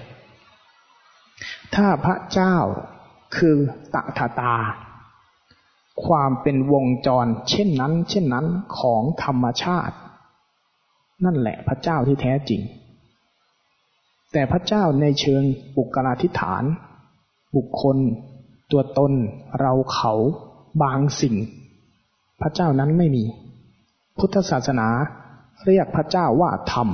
[1.75, 2.55] ถ้าพระเจ้า
[3.37, 3.55] คือ
[3.93, 4.53] ตถาตา
[6.03, 8.45] ความเป็นวงจร เช่นนั้น เช่นนั้น
[8.79, 9.95] ของธรรมชาติ
[11.25, 12.61] นั่นแหละพระเจ้าที่แท้จริง
[14.31, 15.43] แต่พระเจ้าในเชิง
[15.77, 16.63] บุคลาธิฐาน
[17.55, 17.97] บุคคล
[18.71, 19.11] ตัวตน
[19.59, 20.13] เราเขา
[20.83, 21.35] บางสิ่ง
[22.41, 23.23] พระเจ้านั้นไม่มี
[24.17, 24.87] พุทธศาสนา
[25.65, 26.89] เรียกพระเจ้าว่าธรรม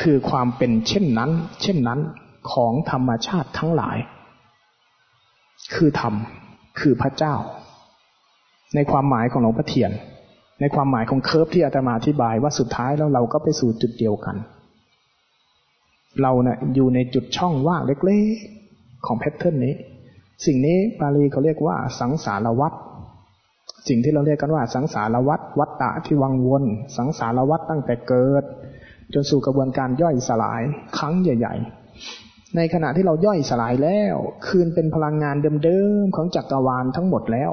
[0.00, 1.30] คือความเป็นเช่นนั้น
[1.62, 2.00] เช่นนั้น
[2.52, 3.98] ของธรรมชาติทั้งหลาย
[5.74, 6.14] คือธรรม
[6.80, 7.34] คือพระเจ้า
[8.74, 9.92] ในความหมายของหลวงพ่อเทียน
[10.60, 14.36] ในความหมายของ curve ที่อาตมาอธิบายว่าสุดท้ายแล้วเราก็ไปสู่จุดเดียวกัน
[16.22, 19.74] เราเนี่ยอยู่ในจุดช่องว่างเล็กๆของ pattern นี้
[20.46, 22.72] สิ่งนี้บาลีเขาเรียกว่าสังสารวัฏ
[23.88, 26.64] สิ่งที่เราเรียกกันว่าสังสารวัฏวัฏฏะที่วังวน
[26.96, 28.44] สังสารวัฏตั้งแต่เกิด
[29.14, 30.62] จนสู่กระบวนการย่อยสลาย
[30.98, 31.83] ครั้งใหญ่ ๆ
[32.56, 37.52] ในขณะที่เราย่อยสลายแล้ว คืนเป็นพลังงานเดิมๆของจักรวาลทั้งหมดแล้ว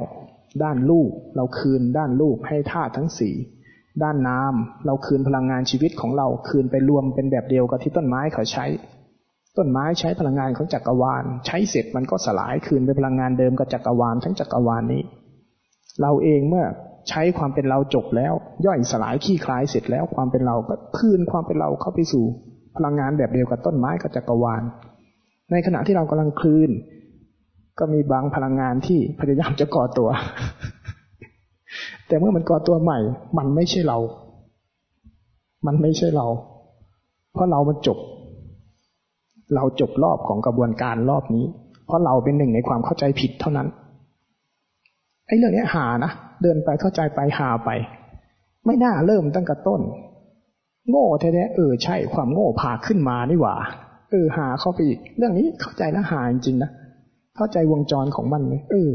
[0.63, 3.35] ด้านลูกเราคืนด้านลูกให้ธาตุทั้งสี่
[4.03, 8.65] ด้านน้ำเราคืนพลังงานชีวิตของเราคืนไปรวมเป็นแบบเดียวกับที่ต้นไม้เขาใช้
[9.57, 15.01] ต้นไม้ใช้พลังงานของจักรวาล ใช้เสร็จมันก็สลายคืนเป็นพลังงานเดิมกับจักรวาลทั้งจักรวาลนี้
[16.01, 16.65] เราเองเมื่อ
[17.09, 18.33] ใช้ความเป็นเราจบแล้ว
[18.65, 22.25] ย่อยสลายขี้คลายเสร็จแล้วความเป็นเราก็คืนความเป็นเราเข้าไปสู่
[22.77, 24.63] พลังงานแบบเดียวกับต้นไม้กับจักรวาล
[25.51, 26.71] ในขณะที่เรากำลังคลืน
[27.79, 30.09] ก็มีบางพลังงานที่พยายามจะก่อตัว
[32.07, 32.99] แต่เมื่อมันก่อตัวใหม่
[33.37, 33.97] มันไม่ใช่เรา
[35.65, 36.27] มันไม่ใช่เรา
[37.33, 37.97] เพราะเรามันจบ
[39.55, 41.45] เราจบรอบของกระบวนการรอบนี้
[41.85, 43.67] เพราะเราเป็นหนึ่งในความเข้าใจผิดเท่านั้น
[45.27, 47.69] ไอ้เรื่องนี้หานะเดินไปเข้าใจไปหาไป
[48.65, 49.81] ไม่น่าเริ่มตั้งแต่ต้น
[50.89, 53.55] โง่แท้ๆเออใช่ความโง่พาขึ้นมานี่หว่า
[54.11, 56.69] เออหาเข้าไปอีก เรื่องนี้เข้าใจนะหาจริงนะ
[57.37, 58.91] เข้าใจวงจรของมันเลยเออ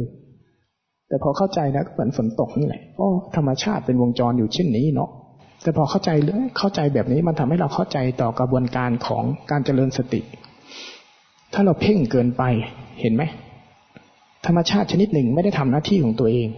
[1.08, 5.10] แต่พอเข้าใจนะก็เหมือนฝนตกนี่แหละอ๋อธรรมชาติเป็นวงจรอยู่เช่นนี้เนาะ
[5.62, 10.20] แต่พอเข้าใจเรื่องเข้าใจแบบนี้มันทำให้เราเข้าใจต่อกระบวนการของการเจริญสติ
[11.54, 12.42] ถ้าเราเพ่งเกินไป
[13.00, 13.22] เห็นไหม
[14.46, 16.48] ธรรมชาติชนิดหนึ่งไม่ได้ทำหน้าที่ของตัวเอง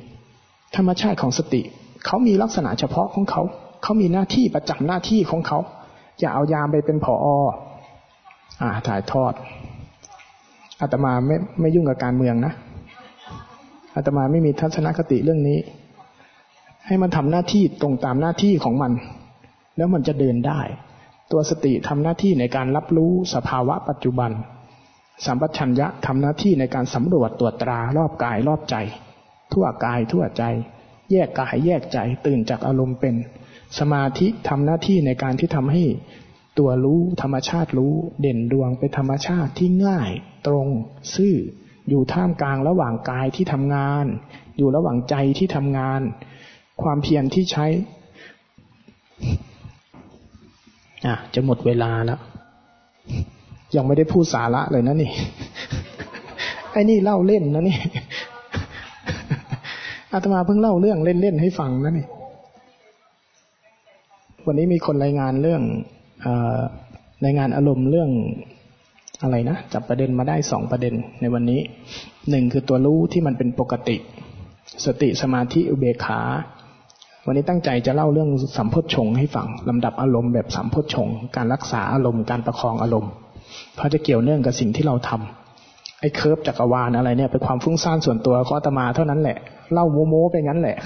[0.76, 1.62] ธรรมชาติของสติ
[2.06, 3.42] เขามีลักษณะเฉพาะของเขา
[3.82, 5.58] เขามีหน้าที่ประจำหน้าที่ของเขา
[6.20, 9.32] อย่าเอายามไปเป็นผออ่าถ่ายทอด
[10.80, 12.52] อาตมาไม่ไม่ยุ่งกับการเมืองนะ
[13.96, 15.58] อาตมาไม่มีทัศนคติเรื่องนี้
[16.86, 18.92] ให้มันทำหน้าที่ตรงตามหน้าที่ของมัน
[19.76, 20.60] แล้วมันจะเดินได้
[21.32, 24.30] ตัวสติทำหน้าที่ในการรับรู้สภาวะปัจจุบัน
[25.26, 28.76] สัมปชัญญะทำหน้าที่ในการสำรวจตรวจตรารอบกายรอบใจ
[29.52, 30.44] ทั่วกายทั่วใจ
[31.10, 33.14] แยกกายแยกใจตื่นจากอารมณ์เป็น
[33.78, 35.84] สมาธิทำหน้าที่ในการที่ทำให้
[36.58, 40.10] ตัวรู้ธรรมชาติรู้ เด่นดวงเป็นธรรมชาติที่ง่าย
[40.46, 40.66] ตรง
[41.14, 41.34] ซื่อ
[41.88, 44.04] อยู่ท่ามกลางระหว่างกายที่ทำงาน
[44.58, 46.00] อยู่ระหว่างใจที่ทำงาน
[46.82, 47.66] ความเพียรที่ใช้
[51.06, 52.20] อะ จะหมดเวลาแล้ว
[53.76, 55.10] ยังไม่ได้พูดสาระเลยนะนี่
[56.72, 57.78] ไอ้นี่เล่าเล่นนะนี่
[60.12, 62.06] อาตมาเพิ่งเล่าเรื่องเล่นๆให้ฟังนะนี่
[64.46, 65.62] วันนี้มีคนรายงานเรื่อง
[66.24, 66.26] อ
[67.24, 68.10] รายงานอารมณ์เรื่อง
[69.22, 71.60] อะไรนะจับประเด็นมาได้สองประเด็นในวันนี้
[72.30, 73.96] หนึ่งคือตัวรู้ที่มันเป็นปกติ
[74.84, 76.20] สติสมาธิอุเบกขา
[77.26, 83.12] วันนี้ตั้งใจจะเล่าเรื่องสัมพชงให้ฟังลำดับอารมณ์แบบสัมพชงการรักษาอารมณ์การประคองอารมณ์
[83.74, 89.38] เพราะจะเกี่ยวเนื่องกับสิ่งที่เราทำไอ้เคิร์ฟจักรวาลอะไรเนี่ยเป็นความฟุ้งซ่านส่วนตัวของอาตมาเท่านั้นแหละ
[89.72, 90.76] เล่าโมโมไปงั้นแหละ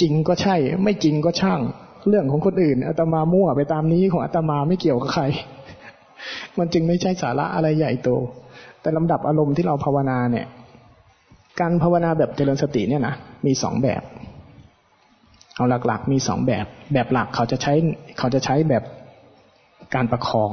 [0.00, 1.60] จริงก็ใช่ ไม่จริงก็ช่าง
[2.08, 5.24] เรื่องของคนอื่นอาตมามั่วไปตามนี้ของอาตมาไม่เกี่ยวกับใคร
[6.58, 8.08] มันจึงไม่ใช่สาระอะไรใหญ่โต
[8.80, 10.46] แต่ลำดับอารมณ์ที่เราภาวนาเนี่ย
[11.60, 13.14] การภาวนาแบบเจริญสติเนี่ยนะ
[13.46, 14.02] มีสองแบบ
[15.56, 17.72] เอาหลักๆ มีสองแบบ แบบหลักเขาจะใช้
[18.18, 18.82] เขาจะใช้แบบ
[19.94, 20.50] การประคอง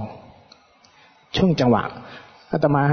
[1.37, 1.83] ช่วงจังหวะ
[2.51, 2.83] อาตมา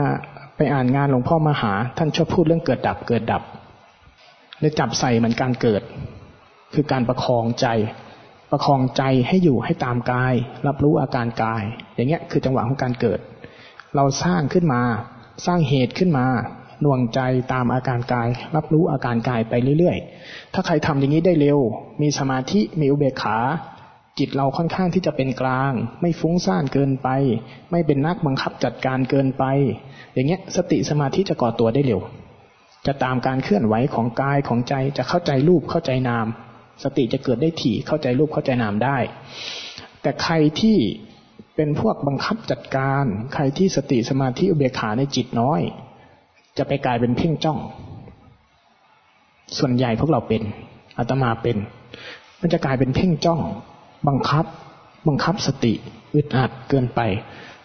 [0.56, 3.42] ไปอ่านงานหลวงพ่อมหา ท่านชอบพูดเรื่องเกิดดับเกิดดับ
[4.60, 5.82] เลยจับใส่เหมือนการเกิด
[6.74, 7.66] คือการประคองใจ
[8.52, 10.34] ประคองใจให้อยู่ให้ตามกาย
[10.66, 11.62] รับรู้อาการกาย
[11.94, 13.20] อย่างเงี้ยคือจังหวะของการเกิด
[13.96, 14.82] เราสร้างขึ้นมา
[15.46, 16.26] สร้างเหตุขึ้นมา
[16.82, 17.20] หน่วงใจ
[17.52, 21.58] ตามอาการกาย รับรู้อาการกายไปเรื่อยๆ ถ้าใครทำอย่างนี้ได้เร็ว
[22.02, 23.38] มีสมาธิมีอุเบกขา
[24.18, 27.08] จิตเราค่อนข้างที่จะเป็นกลาง ไม่ฟุ้งซ่านเกินไป
[27.70, 29.44] ไม่เป็นนักบังคับจัดการเกินไป
[30.14, 32.00] อย่างเงี้ยสติสมาธิจะก่อตัวได้เร็ว
[32.86, 36.26] จะตามการเคลื่อนไหวของกายของใจจะเข้าใจรูปเข้าใจนาม
[36.84, 38.98] สติจะเกิดได้ถี่เข้าใจรูปเข้าใจนามได้
[40.02, 40.76] แต่ใครที่
[41.56, 43.04] เป็นพวกบังคับจัดการ
[43.34, 45.60] ใครที่สติสมาธิอุเบกขาในจิตน้อย
[46.58, 47.58] จะไปกลายเป็นเพ่งจ้อง
[49.58, 50.42] ส่วนใหญ่พวกเราเป็น
[50.98, 51.56] อาตมาเป็น
[52.40, 53.40] มันจะกลายเป็นเพ่งจ้อง
[54.08, 54.44] บังคับ
[55.08, 55.72] บังคับสติ
[56.14, 57.00] อึดอัดเกินไป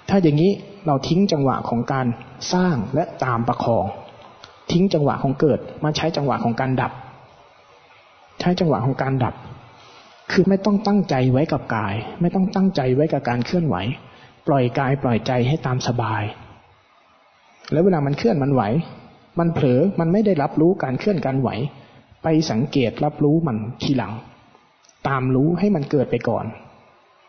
[0.09, 0.51] ถ้าอย่างนี้
[0.87, 2.07] เราทิ้งจังหวะของการ
[2.53, 3.85] สร้างและตามประคอง
[4.71, 6.91] ทิ้งจังหวะของเกิดมาใช้จังหวะของการดับ
[8.39, 9.35] ใช้จังหวะของการดับ
[10.31, 13.75] คือไม่ต้องตั้งใจไว้กับกาย ไม่ต้องตั้งใจไว้กับการเคลื่อนไหว
[14.47, 16.23] ปล่อยกายปล่อยใจให้ตามสบาย
[17.71, 18.61] แล้วเวลามันเคลื่อนมันไหว
[19.39, 21.49] มันเผลอมันไม่ได้รับรู้การเคลื่อนการไหว
[22.23, 24.13] ไปสังเกตรับรู้มันทีหลัง
[25.07, 26.45] ตามรู้ให้มันเกิดไปก่อน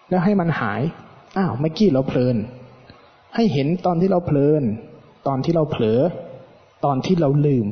[0.09, 0.81] แล้วให้มันหาย
[1.37, 2.37] อ้าวเมื่อกี้เราเพลิน
[3.35, 4.63] ให้เห็นตอนที่เราเพลิน
[5.27, 6.01] ตอนที่เราเผลอ
[6.85, 7.67] ตอนที่เราลืม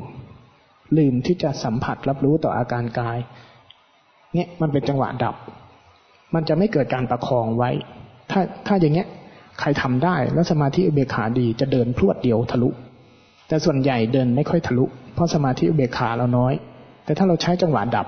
[0.99, 3.19] ลืมที่จะสัมผัสรับรู้ต่ออาการกาย
[4.35, 5.35] เนี่ยมันเป็นจังหวะดับ
[6.35, 7.71] มันจะไม่เกิดการประคองไว้
[8.31, 9.09] ถ้าถ้าอย่างเงี้ย
[9.61, 12.71] ใครทำได้แล้วสมาธิอุเบกขาดีจะเดินพรวดเดียวทะลุ
[13.49, 14.85] แต่ส่วนใหญ่เดินไม่ค่อยทะลุ
[15.15, 16.53] เพราะสมาธิอุเบกขาเราน้อย
[17.05, 18.07] แต่ถ้าเราใช้จังหวะดับ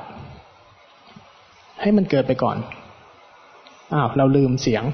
[1.81, 2.57] ให้มันเกิดไปก่อน
[3.93, 4.85] อ้าวเราลืมเสียง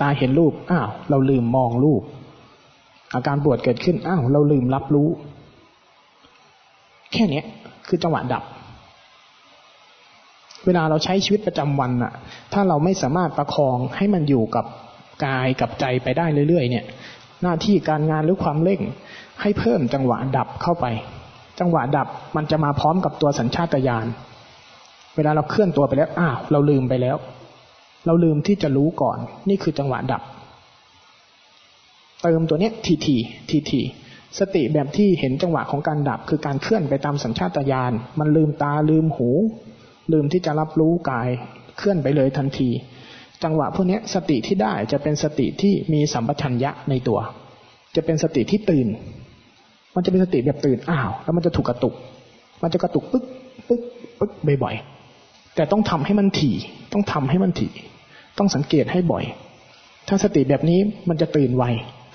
[0.00, 2.02] ตาเห็นรูปอ้าวเราลืมมองรูป
[3.14, 5.08] อาการปวดเกิดขึ้นอ้าวเราลืมรับรู้
[7.12, 7.42] แค่นี้
[7.88, 8.44] คือจังหวะดับ
[10.66, 12.12] เวลาเราใช้ชีวิตประจำวันอะ
[12.52, 14.64] ถ้าเราไม่สามารถประคองให้มันอยู่กับ
[15.24, 16.84] กายกับใจไปได้เรื่อยๆ เนี่ย
[17.42, 18.80] หน้าที่การงานหรือความเร่ง
[19.40, 20.86] ให้เพิ่มจังหวะดับเข้าไป
[21.60, 24.06] จังหวะดับมันจะมาพร้อมกับตัวสัญชาตญาณ
[25.16, 27.16] เวลาเราเคลื่อนตัวไปแล้วอ้าวเราลืมไปแล้ว
[28.06, 30.22] เราลืมที่จะรู้ก่อน นี่คือจังหวะดับ
[32.26, 33.16] เติมตัวเนี้ยทีที
[33.50, 33.80] ทีที
[34.38, 39.28] สติแบบที่เห็นจังหวะของการดับคือการเคลื่อนไปตามสัญชาตญาณมันลืมตาลืมหู
[40.12, 41.28] ลืมที่จะรับรู้กาย
[41.78, 42.68] เคลื่อนไปเลยทันที
[43.44, 47.18] จังหวะพวกนี้สติที่ได้จะเป็นสติที่มีสัมปชัญญะในตัว
[47.96, 48.86] จะเป็นสติที่ตื่น
[49.94, 51.94] มันจะเป็นสติแบบตื่นอ้าว แล้วมันจะถูกกระตุก
[52.62, 53.24] มันจะกระตุกปึ๊ก
[53.68, 53.82] ปึ๊ก
[54.18, 54.30] ปึ๊ก
[54.62, 56.56] บ่อยๆแต่ต้องทำให้มันถี่
[56.92, 57.72] ต้องทำให้มันถี่
[58.38, 59.24] ต้องสังเกตให้บ่อย
[60.08, 61.64] ถ้าสติแบบนี้มันจะตื่นไว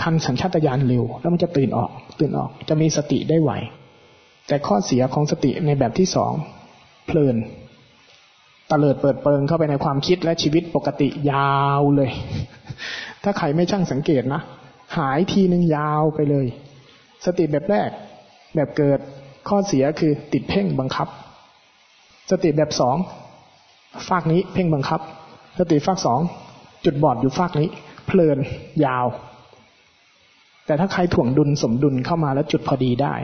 [0.01, 1.89] ทันสัญชาตญาณเร็ว แล้วมันจะตื่นออก
[2.19, 3.51] ตื่นออก จะมีสติได้ไว
[4.47, 6.31] แต่ข้อเสียของสติในแบบที่สอง
[7.07, 7.35] เพลิน
[8.71, 12.11] ตะเลิดเปิดเปิงเข้าไปในความคิดและชีวิตปกติยาวเลย
[13.23, 14.41] ถ้าใครไม่ช่างสังเกตนะ
[14.97, 16.47] หายทีหนึ่งยาวไปเลย
[17.25, 17.89] สติแบบแรก
[18.55, 18.99] แบบเกิด
[19.49, 21.07] ข้อเสียคือติดเพ่งบังคับ
[22.31, 22.97] สติแบบสอง
[24.09, 25.01] ฝากนี้เพ่งบังคับ
[25.59, 26.19] สติฝากสอง
[26.85, 27.69] จุดบอดอยู่ฝากนี้
[28.07, 28.37] เพลิน
[28.85, 29.05] ยาว
[30.65, 33.15] แต่ถ้าใครถ่วงดุลสมดุลเข้ามาแล้วจุดพอดีได้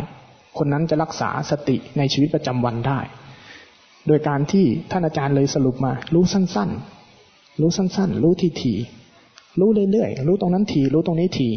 [0.57, 2.99] คนนั้นจะรักษาสติในชีวิตประจำวันได้
[4.07, 8.73] โดยการที่ท่านอาจารย์เลยสรุปมา รู้สั้นๆ รู้สั้นๆ รู้ทีที
[9.59, 11.49] รู้เรื่อยๆ รู้ตรงนั้นที รู้ตรงนี้ที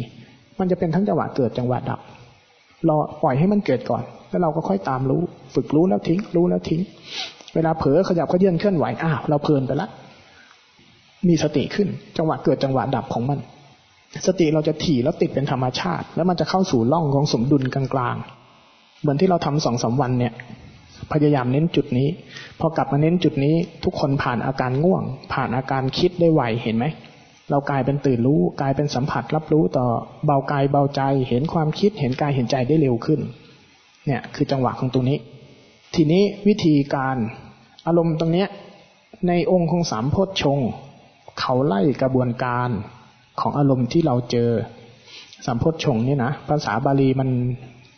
[0.59, 1.99] มันจะเป็นทั้งจังหวะเกิดจังหวะดับ
[2.89, 5.21] รอปล่อยให้มันเกิดก่อน แล้วเราก็ค่อยตามรู้
[5.55, 6.81] ฝึกรู้แล้วทิ้ง รู้แล้วทิ้ง
[7.55, 9.87] เวลาเผลอขยับขยื่นเคลื่อนไหว อ้าว เราเพลินไปละ
[11.27, 13.39] มีสติขึ้น จังหวะเกิดจังหวะดับของมัน
[14.27, 20.33] สติเราจะถี่แล้วติดเป็นธรรมชาติ แล้วมันจะเข้าสู่ร่องของสมดุลกลางๆ เหมือนที่เราทำสองสาวันเนี่ย
[21.13, 22.07] พยายามเน้นจุดนี้
[22.59, 25.03] พอกลับมาเน้นจุดนี้ ทุกคนผ่านอาการง่วง
[25.33, 26.85] ผ่านอาการคิดได้ไวเห็นไหม
[27.49, 29.87] เรากลายเป็นตื่นรู้กลายเป็นสัมผัสรับรู้ต่อ
[30.25, 33.19] เบากายเบาใจ เห็นความคิดเห็นกายเห็นใจได้เร็วขึ้น
[34.05, 35.17] เนี่ยคือจังหวะของตรงนี้
[35.95, 37.17] ทีนี้วิธีการ
[37.87, 38.47] อารมณ์ตรงเนี้ย
[39.27, 40.59] ในองค์ของสามโพชฌง
[41.39, 42.69] เขาไล่กระบวนการ
[43.39, 44.49] ของอารมณ์ที่เราเจอ
[45.45, 47.29] สามพชฌงนี่ยนะภาษาบาลีมัน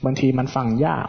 [0.06, 1.08] บางทีมันฟังยาก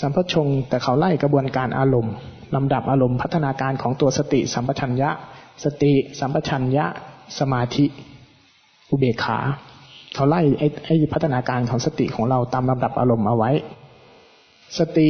[0.00, 2.14] สัมพชงแต่เขาไล่กระบวนการอารมณ์
[2.54, 5.10] ลำดับอารมณ์พัฒนาการของตัวสติ สัมปชัญญะ
[5.64, 6.86] สติ สัมปชัญญะ
[7.38, 7.84] สมาธิ
[8.90, 9.38] อุเบกขา
[10.14, 13.50] เขาไล่ไอ้ไอ้พัฒนาการของสติของเราตามลำดับอารมณ์เอาไว้
[14.78, 15.08] สติ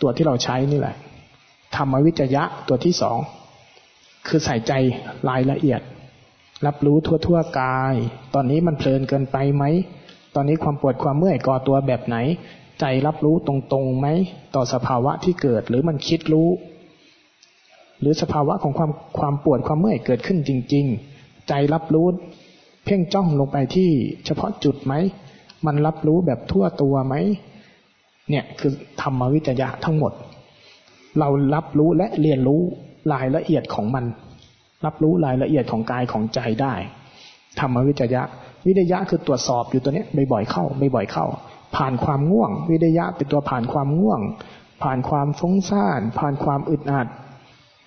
[0.00, 0.96] ตัวที่เราใช้นี่แหละ
[1.76, 3.18] ธรรมวิจยะตัวที่สอง
[4.26, 4.72] คือใส่ใจ
[5.28, 5.80] รายละเอียด
[6.66, 7.94] รับรู้ทั่วทั่วกาย
[8.34, 9.64] ตอนนี้มันเพลินเกินไปไหม
[10.34, 12.16] ตอนนี้ความปวดความเมื่อยก่อตัวแบบไหน
[12.80, 14.06] ใจรับรู้ตรงๆไหม
[14.54, 16.48] ต่อสภาวะที่เกิดหรือมันคิดรู้
[18.00, 20.86] หรือสภาวะของความความปวดความเมื่อยเกิดขึ้นจริง
[21.16, 22.06] ๆ ใจรับรู้
[22.84, 23.90] เพ่งจ้องลงไปที่
[24.24, 24.94] เฉพาะจุดไหม
[25.66, 27.14] มันรับรู้แบบทั่วตัวไหม
[28.30, 30.12] เนี่ยคือธรรมวิจยะทั้งหมด
[31.18, 32.60] เรารับรู้และเรียนรู้
[33.12, 34.04] รายละเอียดของมัน
[34.84, 36.74] รับรู้รายละเอียดของกายของใจได้
[37.60, 38.22] ธรรมวิจยะ
[38.66, 40.64] วิทยะคือตรวจสอบอยู่ตัวนี้บ่อยๆเข้า
[40.94, 41.26] บ่อยๆเข้า
[41.76, 44.20] ผ่านความง่วง วิทยะเป็นตัวผ่านความง่วง
[44.82, 47.08] ผ่านความฟุ้งซ่าน ผ่านความอึดอัด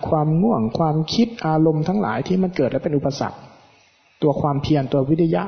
[0.10, 3.40] ความง่วง ความคิดอารมณ์ทั้งหลายที่มันเกิดและเป็นอุปสรรค
[4.22, 5.44] ตัวความเพียรตัววิทยะ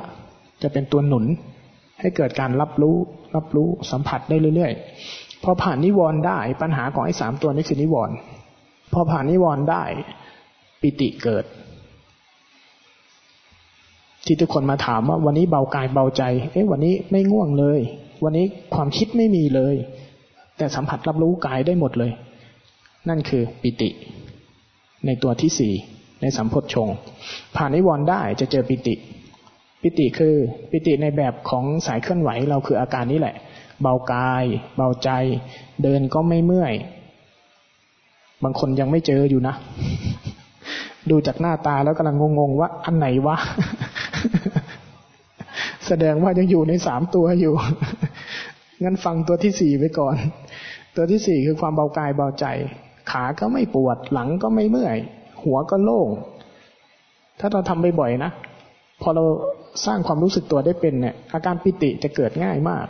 [0.61, 1.25] จะเป็นตัวหนุน
[1.99, 2.95] ให้เกิดการรับรู้
[3.35, 8.15] รับรู้สัมผัสได้เรื่อยๆพอผ่านนิวรณ์ได้ปัญหาของไอ้สามตัวนี้คือนิวรณ์
[8.93, 9.83] พอผ่านนิวรณ์ได้
[10.81, 11.45] ปิติเกิด
[14.25, 17.79] ที่ทุกคนมาถามว่า วันนี้เบากายเบาใจ เอ๊ะวันนี้ไม่ง่วงเลย
[18.23, 19.75] วันนี้ความคิดไม่มีเลย
[20.57, 22.11] แต่สัมผัสรับรู้กายได้หมดเลย
[23.09, 23.89] นั่นคือปิติ
[25.05, 25.73] ในตัวที่สี่
[26.21, 26.89] ในสัมพชง
[27.55, 28.95] ผ่านนิวรณ์ได้จะเจอปิติ
[29.81, 30.35] ปิติคือ
[30.71, 33.35] ปิติในแบบของสายเคลื่อนไหวเราคืออาการนี้แหละ
[33.81, 34.43] เบากาย
[34.77, 35.09] เบาใจ
[35.83, 36.73] เดินก็ไม่เมื่อย
[38.43, 39.55] บางคนยังไม่เจออยู่นะ
[41.09, 43.37] ดูจากหน้าตาแล้วกำลังงงๆว่าอันไหนวะ
[45.87, 47.53] แสดงว่ายังอยู่ในสามตัวอยู่
[48.83, 50.15] งั้นฟังตัวที่สี่ไว้ก่อน
[50.95, 52.45] ตัวที่สี่คือความเบากายเบาใจ
[53.11, 54.97] ขาก็ไม่ปวด หลังก็ไม่เมื่อย
[55.43, 56.09] หัวก็โล่ง
[57.39, 58.31] ถ้าเราทำบ่อยๆนะ
[59.01, 59.23] พอเรา
[59.85, 62.85] สร้างความรู้สึกตัวได้เป็นเนี่ย อาการปิติจะเกิดง่ายมาก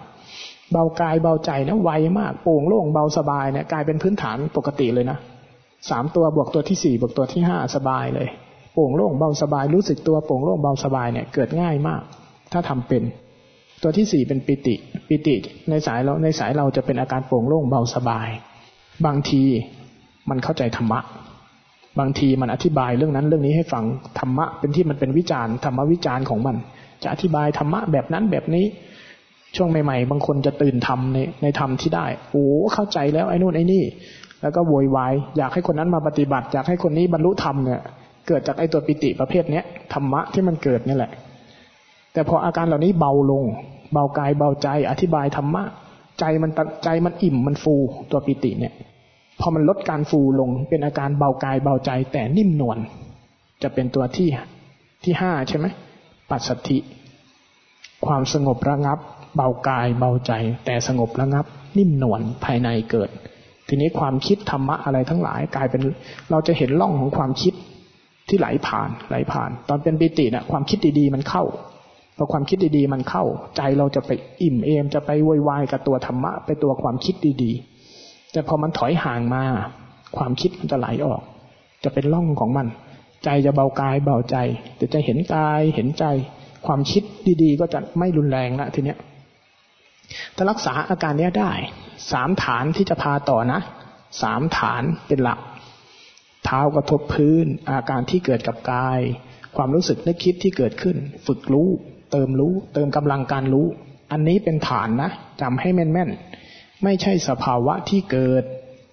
[0.71, 5.17] เบากายเบาใจนะไวมาก โปร่งโล่งเบาสบายเนี่ยกลายเป็นพื้นฐานปกติเลยนะ
[5.89, 8.27] สามตัวบวกตัวที่สี่บวกตัวที่ห้าสบายเลย
[8.73, 12.01] โป่งโล่งเบาสบายรู้สึกตัวโป่งโล่งเบาสบายเนี่ยเกิดง่ายมาก
[12.51, 13.03] ถ้าทำเป็น
[13.83, 14.75] ตัวที่สี่เป็นปิติ
[15.07, 15.35] ปิติ
[15.69, 18.29] ในสายเราในสายเราจะเป็นอาการโป่งโล่งเบาสบาย
[19.05, 19.43] บางที
[20.29, 20.99] มันเข้าใจธรรมะ
[21.99, 23.83] บางทีมันอธิบายเรื่องนั้นเรื่องนี้ให้ฟัง
[24.19, 26.55] ธรรมะเป็นที่มันเป็นวิจารณ์ธรรมวิจารณ์ของมัน
[27.03, 28.65] จะอธิบายธรรมะแบบนั้นแบบนี้
[29.55, 33.83] ช่วงใหม่ๆ บางคนจะตื่นทำในในธรรมที่ได้ โอ้เข้าใจแล้วไอ้นู่นไอ้นี่
[34.41, 37.81] แล้วก็โวยวายอยากให้คนนั้นมาปฏิบัติ อยากให้คนนี้บรรลุธรรมเนี่ย
[38.27, 39.63] เกิดจากไอ้ตัวปิติประเภทเนี้ย
[39.93, 41.11] ธรรมะที่มันเกิดนี่แหละ
[42.13, 43.43] แต่พออาการเหล่านี้เบาลง
[43.93, 45.63] เบากายเบาใจอธิบายธรรมะ
[46.19, 46.51] ใจมัน
[46.83, 47.75] ใจมันอิ่มมันฟู
[48.11, 48.73] ตัวปิติเนี่ย
[49.39, 52.77] พอมันลดการฟูลงเป็นอาการเบากายเบาใจแต่นิ่มนวล
[53.63, 54.29] จะเป็นตัวที่
[55.03, 55.65] ที่ห้าใช่ไหม
[56.29, 56.77] ปัสสธิ
[58.05, 58.99] ความสงบระงับ
[59.35, 60.31] เบากายเบาใจ
[60.65, 61.45] แต่สงบระงับ
[61.77, 63.09] นิ่มนวลภายในเกิด
[63.69, 65.81] ทีนี้ความคิดธรรมะอะไรทั้งหลาย กลายเป็น
[66.31, 67.53] เราจะเห็นล่องของความคิด
[68.29, 71.43] ที่ไหลผ่านไหลผ่าน ตอนเป็นปิติเนะ่ยความคิดดีๆมันเข้า
[72.17, 73.25] พอความคิดดีๆมันเข้า
[73.57, 74.11] ใจเราจะไป
[74.41, 79.43] อิ่มเอมจะไปวอยวายกับตัวธรรมะไปตัวความคิดดีๆ แต่พอมันถอยห่างมา
[80.17, 81.21] ความคิดมันจะไหลออก
[81.83, 82.67] จะเป็นล่องของมัน
[83.23, 84.37] ใจจะเบากายเบาใจ
[84.77, 86.05] แต่จะเห็นกายเห็นใจ
[86.67, 87.03] ความคิด
[87.43, 88.97] ดีๆ ก็จะไม่รุนแรงละทีเนี้ย
[90.35, 91.51] ถ้ารักษาอาการนี้ได้
[92.11, 93.59] สามฐานที่จะพาต่อนะ
[94.21, 95.39] สามฐานเป็นหลัก
[96.45, 98.99] เท้ากระทบพื้น อาการที่เกิดกับกาย
[99.55, 100.97] ความรู้สึกนึกคิดที่เกิดขึ้น
[101.27, 101.69] ฝึกรู้
[102.11, 103.67] เติมรู้ เติมกำลังการรู้
[104.11, 105.09] อันนี้เป็นฐานนะ
[105.41, 108.43] จำให้แม่นๆ ไม่ใช่สภาวะที่เกิด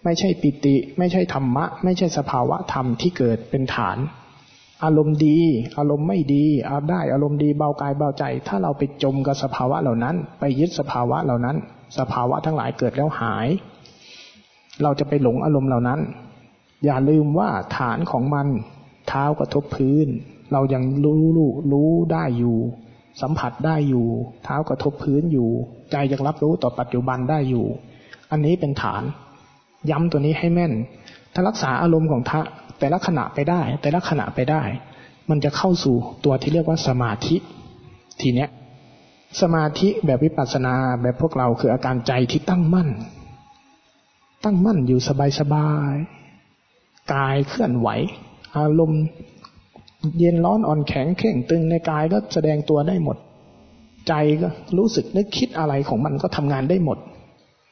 [0.05, 3.99] ไม่ใช่ปิติ ไม่ใช่ธรรมะ ไม่ใช่สภาวะธรรมที่เกิดเป็นฐาน
[4.85, 5.39] อารมณ์ดี
[5.79, 11.57] อารมณ์ไม่ดีเอาได้ อารมณ์ดีเบากายเบาใจ ถ้าเราไปจมกับสภาวะเหล่านั้น ไปยึดสภาวะเหล่านั้น
[11.99, 13.47] สภาวะทั้งหลายเกิดแล้วหาย
[14.83, 16.01] เราจะไปหลงอารมณ์เหล่านั้น
[16.85, 18.47] อย่าลืมว่าฐานของมัน
[19.09, 20.07] เท้ากระทบพื้น
[20.53, 22.57] เรายังรู้รู้รู้ได้อยู่
[23.23, 24.07] สัมผัสได้อยู่
[24.45, 25.49] เท้ากระทบพื้นอยู่
[25.93, 27.67] ใจยังรับรู้ต่อปัจจุบันได้อยู่
[28.31, 29.03] อันนี้เป็นฐาน
[29.91, 30.73] ย้ำตัวนี้ให้แม่น
[31.35, 32.41] ถ้ารักษาอารมณ์ของทะ
[32.79, 34.63] แต่ละขณะไปได้ แต่ละขณะไปได้
[35.31, 37.37] มันจะเข้าสู่ตัวที่เรียกว่าสมาธิ
[38.21, 38.49] ทีเนี้ย
[39.41, 42.89] สมาธิแบบวิปัสสนาแบบพวกเราคืออาการใจที่ตั้งมั่น
[44.45, 45.01] ตั้งมั่นอยู่
[45.41, 47.89] สบายๆกายเคลื่อนไหว
[48.57, 49.03] อารมณ์
[50.19, 53.17] เย็นร้อนอ่อนแข็งเข่งตึงในกายก็แสดงตัวได้หมด
[54.09, 54.13] ใจ
[54.43, 54.49] ก็
[54.79, 56.99] รู้สึกนึกคิดอะไรของมันก็ทำงานได้หมด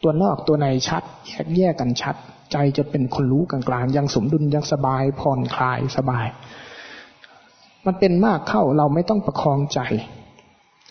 [0.03, 2.17] ตัวนอกตัวในชัด แยกแยกกันชัด
[2.53, 6.27] ใจจะเป็นคนรู้กลางๆยังสมดุลยังสบายผ่อนคลายสบาย
[7.87, 9.81] มันเป็นมากเข้าเราไม่ต้องประคองใจ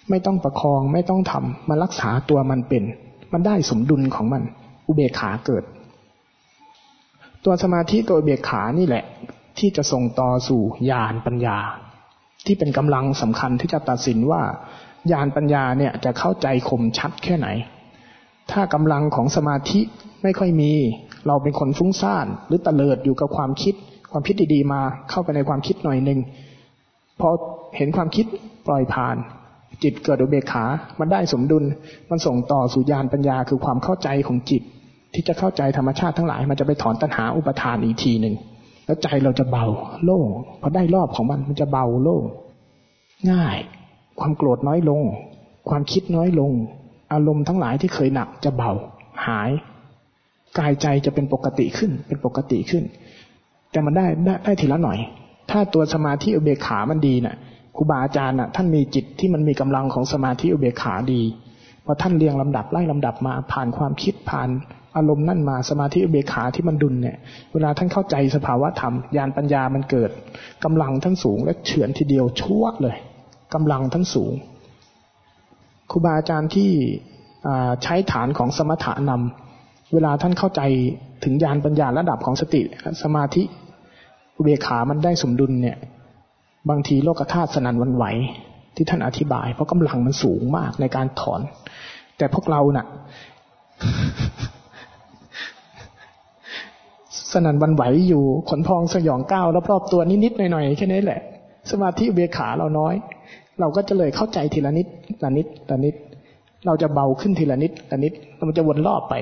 [0.09, 2.83] ไม่ต้องประคองไม่ต้องทำมารักษาตัวมันเป็น
[3.33, 4.43] มันได้สมดุลของมัน
[4.87, 5.63] อุเบกขาเกิด
[7.45, 9.03] ตัวสมาธิตัวเบียขานี่แหละ
[9.59, 11.57] ที่จะส่งต่อสู่ญาณปัญญา
[12.45, 14.41] ที่เป็นกำลังสำคัญที่จะตัดสินว่า
[15.11, 17.47] ญาณปัญญาเนี่ยจะเข้าใจคมชัดแค่ไหน
[18.51, 19.79] ถ้ากำลังของสมาธิ
[20.23, 20.73] ไม่ค่อยมี
[21.27, 23.75] เราเป็นคนฟุ้งซ่านหรือตะเลิดอยู่กับความคิด
[24.11, 26.19] ความคิดดีๆมาเข้าไปในความคิดหน่อยหนึ่ง
[27.19, 27.29] พอ
[27.77, 28.25] เห็นความคิด
[28.67, 29.15] ปล่อยผ่าน
[29.83, 30.63] จิตเกิดอุเบกขา
[30.99, 31.63] มันได้สมดุล
[32.09, 34.61] มันส่งต่อสู่ญาณปัญญาคือความเข้าใจของจิต
[35.13, 38.35] ที่จะเข้าใจธรรมชาติทั้งหลาย มันจะไปถอนตัณหาอุปทานอีกทีหนึ่ง
[38.85, 39.65] แล้วใจเราจะเบา
[40.03, 40.27] โล่ง
[40.61, 42.23] พอได้รอบของมันมันจะเบาโล่ง
[43.31, 43.57] ง่าย
[44.19, 45.01] ความโกรธน้อยลง
[45.69, 46.51] ความคิดน้อยลง
[47.13, 48.71] อารมณ์ทั้งหลายที่เคยหนักจะเบา
[49.27, 49.49] หาย
[50.59, 52.83] กายใจจะเป็นปกติขึ้น เป็นปกติขึ้น
[53.71, 54.97] แต่มันได้ได้ได้ทีละหน่อย
[55.51, 57.35] ถ้าตัวสมาธิอุเบกขามันดีนะ่ะ
[57.75, 61.21] ครูบาอาจารย์น่ะท่านมีจิตที่มันมีกำลังของสมาธิอุเบกขาดี
[61.85, 64.49] พอท่านเรียงลำดับไล่ลำดับมาผ่านความคิดผ่าน
[64.95, 67.17] อารมณ์นั่นมาสมาธิอุเบกขาที่มันดุลเนี่ย
[67.53, 70.11] เวลาท่านเข้าใจสภาวะธรรมญาณปัญญามันเกิด
[70.63, 72.95] กำลังทั้งสูงและเฉือนทีเดียวชั่วเลย
[73.53, 74.33] กำลังทั้งสูง
[75.91, 76.71] ครูบาอาจารย์ที่
[77.83, 79.42] ใช้ฐานของสมถะนำ
[79.93, 80.61] เวลาท่านเข้าใจ
[81.23, 82.61] ถึงญาณปัญญาระดับของสติ
[83.03, 83.43] สมาธิ
[84.35, 85.77] อุเบกขามันได้สมดุลเนี่ย
[86.69, 88.05] บางทีโลกธาตุสนันวันไหว
[88.75, 91.41] ที่ท่านอธิบาย เพราะกำลังมันสูงมากในการถอน
[92.17, 92.85] แต่พวกเรานะ่ะ
[97.31, 101.21] สนันวันไหวอยู่ขนพองสยองก้าวรอบๆตัวนิดๆหน่อยๆแค่นี้แหละ
[101.71, 102.93] สมาธิเบกขาเราน้อย
[103.59, 104.87] เราก็จะเลยเข้าใจทีละนิด
[105.23, 105.95] ละนิดละนิด
[106.65, 108.13] เราจะเบาขึ้นทีละนิดละนิด
[108.47, 109.15] มันจะวนรอบไป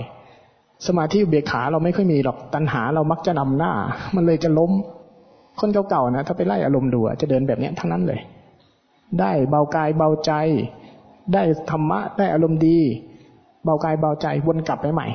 [0.87, 3.71] สมาธิอุเบกขาเราไม่ค่อยมีหรอกตัณหาเรามักจะนำหน้า
[4.15, 4.71] มันเลยจะล้ม
[5.59, 8.19] คนเก่าๆนะถ้าไปไล่อารมณ์ดูจะเดินแบบนี้ทั้งนั้นเลย
[9.19, 10.31] ได้เบากายเบาใจ
[11.33, 12.79] ได้ธรรมะได้อารมณ์ดี
[13.63, 15.07] เบากายเบาใจวนกลับไปใหม่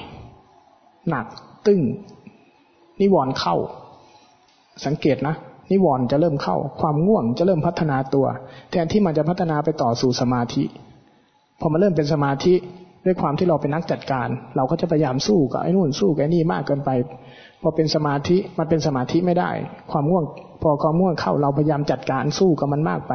[1.09, 1.27] หนัก
[1.67, 1.81] ตึ้ง
[3.01, 3.57] นิวรณ์เข้า
[4.85, 5.35] สังเกตนะ
[5.71, 8.27] นิวรณ์จะเริ่มเข้า ความง่วงจะเริ่มพัฒนาตัว
[8.71, 10.65] แทนที่มันจะพัฒนาไปต่อสู่สมาธิ
[11.61, 12.55] พอมาเริ่มเป็นสมาธิ
[13.07, 16.91] ด้วยความที่เราเป็นนักจัดการ เราก็จะพยายามสู้กับไอ้นู่นสู้กับไอ้นี่มากเกินไป
[17.63, 19.51] พอเป็นสมาธิมันเป็นสมาธิไม่ได้
[19.93, 20.25] ความง่วง
[20.63, 23.13] พอความง่วงเข้าเราพยายามจัดการสู้กับมันมากไป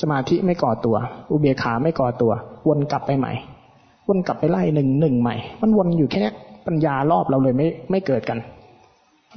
[0.00, 0.96] สมาธิไม่ก่อตัว
[1.30, 2.32] อุเบกขาไม่ก่อตัว
[2.68, 3.32] วนกลับไปใหม่
[4.08, 6.32] วนกลับไปไล่หนึ่งหนึ่งใหม่ มันวนอยู่แค่นี้
[6.66, 8.38] ปัญญารอบเราเลยไม่ไม่เกิดกัน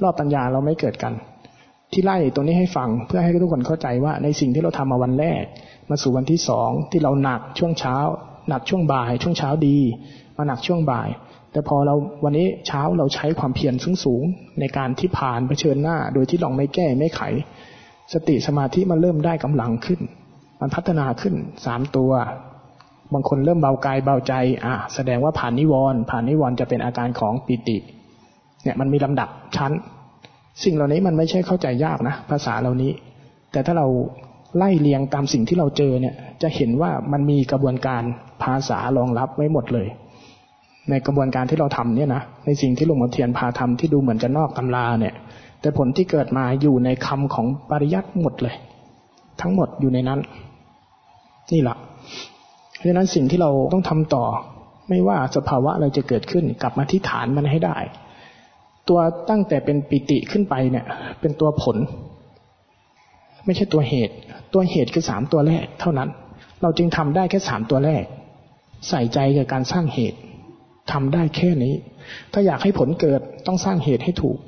[0.02, 1.12] รอบปัญญาเราไม่เกิดกัน
[1.92, 5.42] ที่ไล่ตัวนี้ให้ฟังเพื่อให้ทุกคนเข้าใจว่าในสิ่งที่เราทำมาวันแรก
[5.90, 7.96] มาสู่วันที่สองที่เราหนักช่วงเช้า
[8.48, 9.78] หนักช่วงบ่าย ช่วงเช้าดี
[10.36, 11.08] มาหนักช่วงบ่าย
[11.52, 14.22] แต่พอเราวันนี้เช้าเราใช้ความเพียรสูงสูง
[14.60, 17.20] ในการที่ผ่านเผชิญหน้า โดยที่ลองไม่แก้ไม่ไข
[18.12, 20.00] สติสมาธิมันเริ่มได้กำลังขึ้น
[20.60, 21.34] มันพัฒนาขึ้น
[21.66, 22.12] สามตัว
[23.12, 24.32] บางคนเริ่มเบากายเบาใจ
[24.64, 27.76] อะแสดงว่าผ่านนิวรณ์ผ่านนิวรณ์จะเป็นอาการของปิติ
[28.62, 29.72] เนี่ยมันมีลำดับชั้น
[30.64, 32.92] สิ่งเหล่านี้มันไม่ใช่เข้าใจยากนะ ภาษาเหล่านี้
[33.52, 33.86] แต่ถ้าเรา
[34.56, 38.02] ไล่เรียงตามสิ่งที่เราเจอเนี่ย จะเห็นว่ามันมีกระบวนการ
[38.42, 39.88] ภาษารองรับไว้หมดเลย
[40.90, 45.14] ในกระบวนการที่เราทำเนี่ยนะในสิ่งที่หลวงพ่อเทียนพาทำที่ดูเหมือนจะนอกตำราเนี่ย
[45.60, 48.54] แต่ผลที่เกิดมาอยู่ในคำของปริยัติหมดเลย
[49.40, 50.20] ทั้งหมดอยู่ในนั้น
[51.52, 51.76] นี่แหละ
[52.76, 54.24] เพราะฉะนั้นสิ่งที่เราต้องทำต่อ
[54.88, 57.76] ไม่ว่าสภาวะอะไรจะเกิดขึ้นกลับมาที่ฐานมันให้ได้
[58.88, 60.86] ตัวตั้งแต่เป็นปิติขึ้นไปเนี่ย
[61.20, 61.76] เป็นตัวผล
[63.44, 64.14] ไม่ใช่ตัวเหตุ
[64.54, 66.08] ตัวเหตุคือสามตัวแรกเท่านั้น
[66.62, 68.04] เราจึงทำได้แค่สามตัวแรก
[68.88, 70.18] ใส่ใจกับการสร้างเหตุ
[70.92, 71.74] ทำได้แค่นี้
[72.32, 74.38] ถ้าอยากให้ผลเกิดต้องสร้างเหตุให้ถูก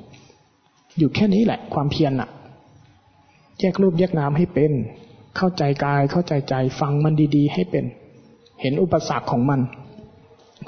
[0.97, 2.29] อยู่แค่นี้แหละ ความเพียรน่ะ
[3.59, 4.71] แยกรูปแยกนามให้เป็น
[5.37, 7.85] เข้าใจกายเข้าใจใจฟังมันดีๆ ให้เป็น
[8.61, 9.61] เห็นอุปสรรคของมัน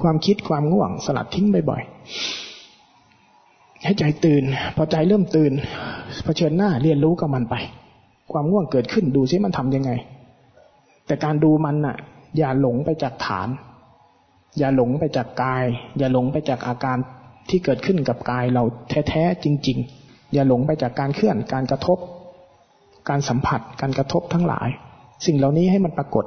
[0.02, 4.44] ความคิดความง่วงสลัดทิ้งบ่อยๆให้ใจตื่น
[4.76, 5.52] พอใจเริ่มตื่น
[6.24, 7.56] เผชิญหน้าเรียนรู้กับมันไป
[8.32, 9.92] ความง่วงเกิดขึ้นดูซิมันทำยังไง
[11.08, 11.98] แต่การดูมันน่ะ
[12.38, 13.48] อย่าหลงไปจากฐาน
[14.58, 15.64] อย่าหลงไปจากกาย
[15.98, 16.98] อย่าหลงไปจากอาการ
[17.50, 18.64] ที่เกิดขึ้นกับกายเรา
[19.10, 21.98] แท้ๆจริง ๆ อย่าหลงไปจากการเคลื่อนการกระทบ
[23.10, 24.68] การสัมผัสการกระทบทั้งหลาย
[25.26, 26.26] สิ่งเหล่านี้ให้มันปรากฏ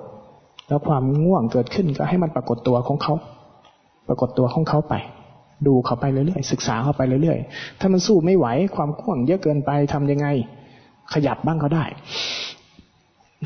[0.68, 3.14] แล้วความง่วงเกิดขึ้นก็ให้มันปรากฏตัวของเขา
[4.08, 4.94] ปรากฏตัวของเขาไป
[5.66, 10.26] ดูเขาไปเรื่อยๆศึกษาเขาไปเรื่อยๆถ้ามันสู้ไม่ไหวความง่วงเยอะเกินไปทำยังไง
[11.12, 11.84] ขยับบ้างก็ได้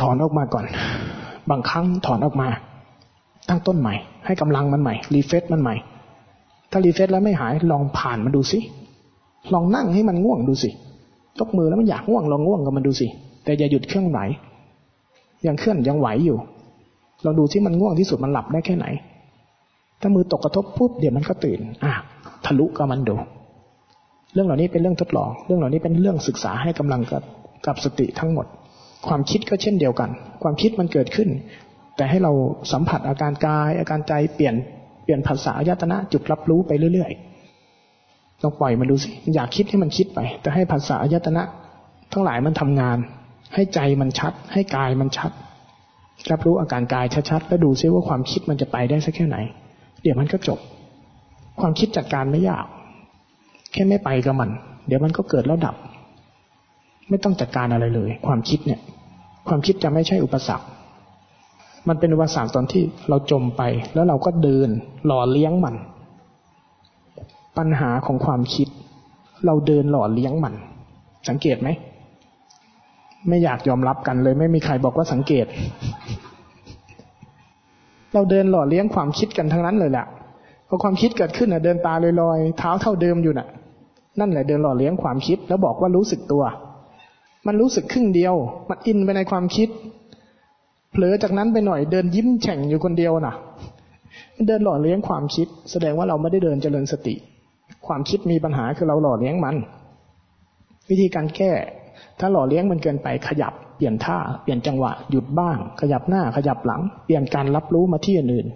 [0.02, 0.64] ถอนออกมาก่อน
[1.50, 2.48] บางครั้งถอนออกมา
[3.48, 3.94] ตั้งต้นใหม่
[4.26, 5.74] ให้กำลังมันใหม่รีเฟซมันใหม่
[6.70, 8.58] ถ้ารีเฟซแล้วไม่หายลองผ่านมันดูสิ
[9.54, 10.70] ลองนั่งให้มันง่วงดูสิ
[11.38, 13.06] ยกมือแล้วมันอยากง่วงลองง่วงกับมันดูสิ
[13.44, 14.18] แต่อย่าหยุดเครื่องไหว
[15.46, 16.38] ยังเคลื่อนยังไหวอยู่
[17.24, 18.86] ลองดูที่มันง่วงที่สุดมันหลับได้แค่ไหน
[20.00, 21.92] ถ้ามือตกกระทบปุ๊บเดี๋ยวมันก็ตื่น อะ
[22.44, 23.16] ทะลุกับมันดู
[24.34, 27.22] เรื่องเหล่านี้เป็นเรื่องทดลอง เรื่องเหล่านี้เป็นเรื่องศึกษาให้กำลังกับ
[27.66, 28.46] กับสติทั้งหมด
[29.08, 30.10] ความคิดก็เช่นเดียวกัน
[30.42, 31.28] ความคิดมันเกิดขึ้น
[31.96, 32.32] แต่ให้เรา
[32.72, 34.54] สัมผัสอาการกาย อาการใจเปลี่ยน
[35.04, 41.42] เปลี่ยนภาษายตนะจุดรับรู้ไปเรื่อยๆต้องปล่อยมันดูสิอยากคิดให้มันคิดไป แต่ให้ภาษายตนะ
[42.12, 42.98] ทั้งหลายมันทำงาน
[43.54, 45.32] ให้ใจมันชัด ให้กายมันชัด
[46.30, 49.36] รับรู้อาการกายชัดๆแล้วดูซิว่าความคิดมันจะไปได้สักแค่ไหน
[50.02, 50.58] เดี๋ยวมันก็จบ
[51.60, 52.66] ความคิดจัดการไม่ยาก
[53.72, 54.50] แค่ไม่ไปกับมัน
[54.86, 55.76] เดี๋ยวมันก็เกิดแล้วดับ
[57.10, 58.80] ไม่ต้องจัดการอะไรเลย ความคิดเนี่ย
[59.48, 60.66] ความคิดจะไม่ใช่อุปสรรค
[61.88, 63.62] มันเป็นอุปสรรคตอนที่เราจมไป
[63.94, 64.68] แล้วเราก็เดิน
[65.06, 65.74] หล่อเลี้ยงมัน
[67.58, 68.68] ปัญหาของความคิด
[69.46, 70.54] เราเดินหล่อเลี้ยงมัน
[71.28, 71.68] สังเกตไหม
[73.28, 75.46] ไม่อยากยอมรับกันเลย ไม่มีใครบอกว่าสังเกต
[78.14, 80.06] เราเดินหล่อเลี้ยงความคิดกันทั้งนั้นเลยแหละ
[80.68, 83.48] พอความคิดเกิดขึ้นน่ะ เดินตาลอยๆเท้าเท่าเดิมอยู่น่ะ
[84.20, 86.42] นั่นแหละเดินหล่อเลี้ยงความคิด แล้วบอกว่ารู้สึกตัว
[87.46, 88.34] มันรู้สึกครึ่งเดียว
[88.68, 89.68] มันอินไปในความคิด
[90.92, 93.34] เผลอจากนั้นไปหน่อยเดินยิ้มแฉ่งอยู่คนเดียวนะ่ะ
[94.46, 97.14] เดินหล่อเลี้ยงความคิด แสดงว่าเราไม่ได้เดินเจริญสติ
[97.86, 99.56] ความคิดมีปัญหาคือเราหล่อเลี้ยงมัน
[100.90, 101.52] วิธีการแก้
[102.20, 108.46] ถ้าหล่อเลี้ยงมันเกินไปขยับเปลี่ยนท่าเปลี่ยนจังหวะหยุดบ้าง ขยับหน้าขยับหลัง เปลี่ยนการรับรู้มาที่อื่น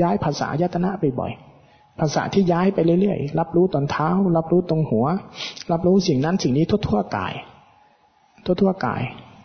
[0.00, 1.32] ย้ายภาษายตนะไปบ่อย
[2.00, 5.06] ภาษาที่ย้ายไปเรื่อยๆ รับรู้ตอนเท้า รับรู้ตรงหัว
[5.72, 7.34] รับรู้สิ่งนั้นสิ่งนี้ทั่วๆกาย
[8.46, 9.02] ทั่วๆกาย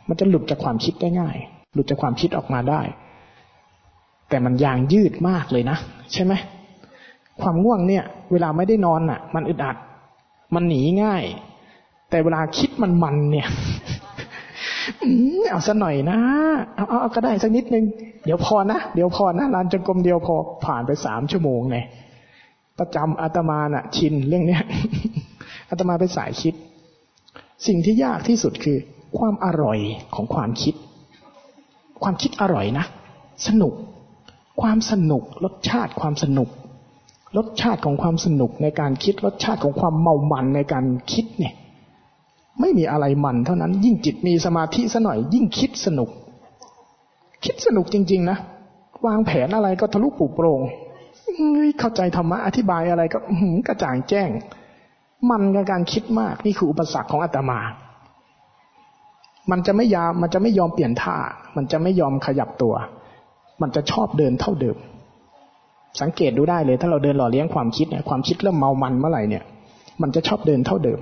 [0.08, 1.38] มันจะหลุดจากความคิดได้ง่าย
[1.74, 2.82] หลุดจากความคิดออกมาได้
[4.30, 5.78] แต่มันยางยืดมากเลยนะ
[6.14, 6.34] ใช่ไหม
[7.42, 9.78] ความง่วงเนี่ย เวลาไม่ได้นอนอะ มันอึดอัด
[10.56, 11.24] มันหนีง่าย
[12.10, 13.48] แต่เวลาคิดมันมันเนี่ย
[15.52, 16.20] เอาสักหน่อยนะ
[16.76, 17.86] เอาเอาก็ได้สักนิดนึง
[18.26, 20.36] เดี๋ยวพอนะ เดี๋ยวพอนะลานจงกรมเดียวพอ
[20.66, 21.86] ผ่านไปสามชั่วโมงเนี่ย
[22.80, 24.64] ประจำอาตมาน่ะ ชินเรื่องเนี้ย
[25.70, 26.56] อาตมาไปสายคิด
[27.68, 28.78] สิ่งที่ยากที่สุดคือ
[29.18, 29.80] ความอร่อย
[30.16, 30.76] ของความคิด
[32.04, 32.86] ความคิดอร่อยนะ
[33.48, 33.74] สนุก
[34.62, 36.50] ความสนุก รสชาติความสนุก
[37.38, 41.54] รสชาติของความสนุกในการคิด รสชาติของความเมามันในการคิดเนี่ย
[42.60, 46.10] ไม่มีอะไรมันเท่านั้น ยิ่งจิตมีสมาธิซะหน่อย ยิ่งคิดสนุก
[47.46, 48.38] คิดสนุกจริง ๆ นะ
[49.06, 50.62] วางแผนอะไรก็ทะลุปุโปรง
[51.80, 53.20] เข้าใจธรรมะอธิบายอะไรก็
[53.68, 54.30] กระจ่างแจ้ง
[55.30, 57.60] มันกับการคิดมากนี่คืออุปสรรคของอาตมา
[59.52, 61.18] มันจะไม่ยามมันจะไม่ยอมเปลี่ยนท่า
[61.56, 62.74] มันจะไม่ยอมขยับตัว
[63.62, 64.78] มันจะชอบเดินเท่าเดิม
[66.02, 69.44] สังเกตดูได้เลย ถ้าเราเดินหล่อเลี้ยงความคิดเนี่ยความคิดเริ่มเมามันเมื่อไหร่เนี่ย
[70.02, 71.02] มันจะชอบเดินเท่าเดิม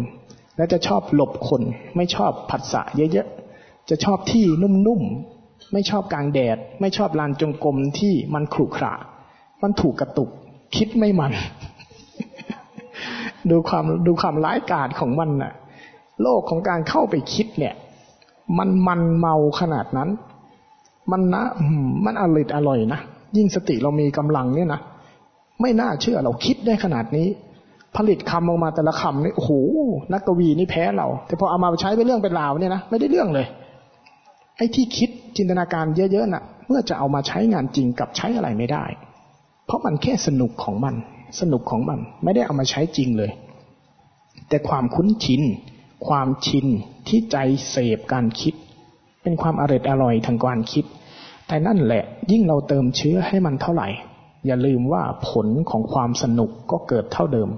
[0.58, 1.62] และจะชอบหลบคน
[1.96, 8.94] ไม่ชอบผัสสะเยอะๆจะชอบที่นุ่มๆไม่ชอบกลางแดด ไม่ชอบลานจงกรมที่มันขรุขระ
[9.64, 10.30] มันถูกกระตุก
[10.76, 11.32] คิดไม่มัน
[13.52, 15.54] ดูความดูความร้ายกาจของมันน่ะ
[16.22, 17.74] โลกของการเข้าไปคิดเนี่ย
[18.58, 20.10] มันมันเมาขนาดนั้น
[21.12, 21.44] มันนะ
[22.06, 23.00] มันอร่อยอร่อยนะ
[23.38, 24.82] ยิ่งสติเรามีกำลังเนี่ยนะ
[25.62, 27.28] ไม่น่าเชื่อเราคิดได้ขนาดนี้
[27.98, 29.52] ผลิตคำออกมาแต่ละคำนี่โอ้โห
[30.14, 33.48] นักกวีนี่แพ้เรา แต่พอเอามาใช้เป็นเรื่องเป็นราวเนี่ยนะไม่ได้เรื่องเลย
[34.58, 38.84] ไอ้ที่คิดจินตนาการเยอะๆนะ่ะ เมื่อจะเอามาใช้งานจริงกับใช้อะไรไม่ได้
[39.66, 40.96] เพราะมันแค่สนุกของมัน
[41.40, 43.32] สนุกของมัน ไม่ได้เอามาใช้จริงเลย
[44.50, 45.42] แต่ความคุ้นชิน
[46.08, 46.66] ความชิน
[47.08, 47.38] ที่ใจ
[47.70, 48.54] เสพการคิด
[49.24, 50.86] เป็นความอร่อยอร่อยทางการคิด
[51.48, 53.88] แต่นั่นแหละ ยิ่งเราเติมเชื้อให้มันเท่าไหร่
[54.46, 57.50] อย่าลืมว่าผลของความสนุกก็เกิดเท่าเดิม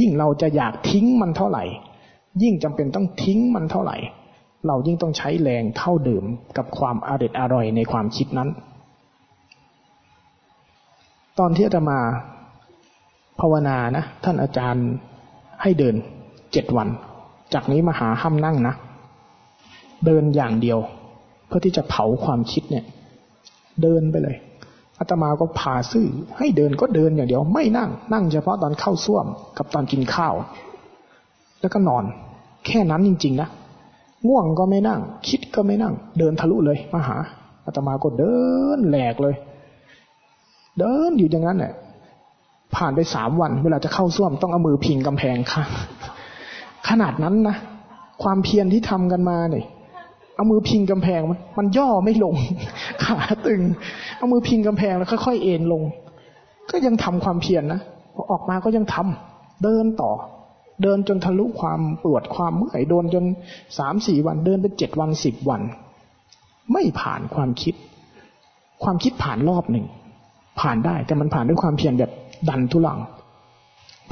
[0.00, 1.64] ยิ่งเราจะอยากทิ้งมันเท่าไหร่
[2.42, 3.96] ยิ่งจำเป็นต้องทิ้งมันเท่าไหร่
[4.66, 6.24] เรายิ่งต้องใช้แรงเท่าเดิม
[6.56, 8.48] กับความอร่อยอร่อยในความคิดนั้น
[11.38, 11.98] ตอนที่อาตมา
[13.40, 14.86] ภาวนานะท่านอาจารย์
[15.62, 15.94] ให้เดิน
[16.52, 16.88] เจ็ดวัน
[17.54, 18.74] จากนี้มาหาห้ามนั่งนะ
[20.06, 20.78] เดินอย่างเดียว
[21.46, 22.84] เพื่อที่จะเผาความคิดเนี่ย
[23.82, 24.36] เดินไปเลย
[24.98, 26.06] อาตมาก็พาซื่อ
[26.38, 29.26] ให้เดินก็เดินอย่างเดียว ไม่นั่ง นั่งเฉพาะตอนเข้าส้วม
[29.58, 30.34] กับตอนกินข้าว
[31.60, 32.04] แล้วก็นอน
[32.66, 33.48] แค่นั้นจริง ๆ นะ
[34.28, 37.16] ง่วงก็ไม่นั่ง คิดก็ไม่นั่ง เดินทะลุเลยมาหา
[37.64, 38.34] อาตมาก็เดิ
[38.76, 39.34] นแหลกเลย
[40.78, 41.72] เดินอยู่อย่างนั้นแหละ
[42.76, 45.62] ผ่านไปสามวัน เวลาจะเข้าส้วมต้องเอามือพิงกำแพงค่ะ
[46.88, 47.56] ขนาดนั้นนะ
[48.22, 49.64] ความเพียรที่ทำกันมาเนี่ย
[50.36, 52.34] เอามือพิงกำแพงมันมันย่อไม่ลง
[53.04, 53.16] ขา
[53.46, 53.62] ตึง
[54.18, 55.82] เอามือพิงกำแพงแล้วค่อยๆเอ็นลง
[56.70, 57.80] ก็ยังทำความเพียรนนะ
[58.14, 60.12] พอออกมาก็ยังทำเดินต่อ
[60.82, 63.24] เดินจนทะลุความปวดความเมื่อยโดนจน
[63.78, 65.62] สามสี่วัน เดินไปเจ็ดวันสิบวัน
[66.72, 67.74] ไม่ผ่านความคิด
[68.82, 69.86] ความคิดผ่านรอบหนึ่ง
[70.60, 72.10] ผ่านได้ แต่มันผ่านด้วยความเพียรแบบ
[72.48, 72.98] ดันทุลัง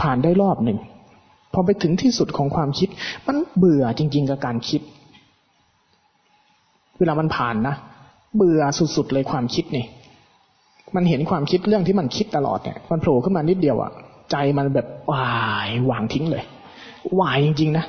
[0.01, 0.79] ผ่านได้รอบหนึ่ง
[1.53, 2.89] พอไปถึงที่สุดของความคิด
[3.27, 4.83] มันเบื่อจริง ๆ กับการคิด
[6.99, 7.75] เวลามันผ่านนะ
[8.37, 9.87] เบื่อสุดๆเลยความคิดนี่
[10.97, 13.93] มันเห็นความคิดเรื่องที่มันคิดตลอดเนี่ยมันโผล่ขึ้นมานิดเดียวอะ่ะ
[14.31, 16.45] ใจมันแบบวายวางทิ้งเลย
[17.21, 17.85] วายจริงๆนะ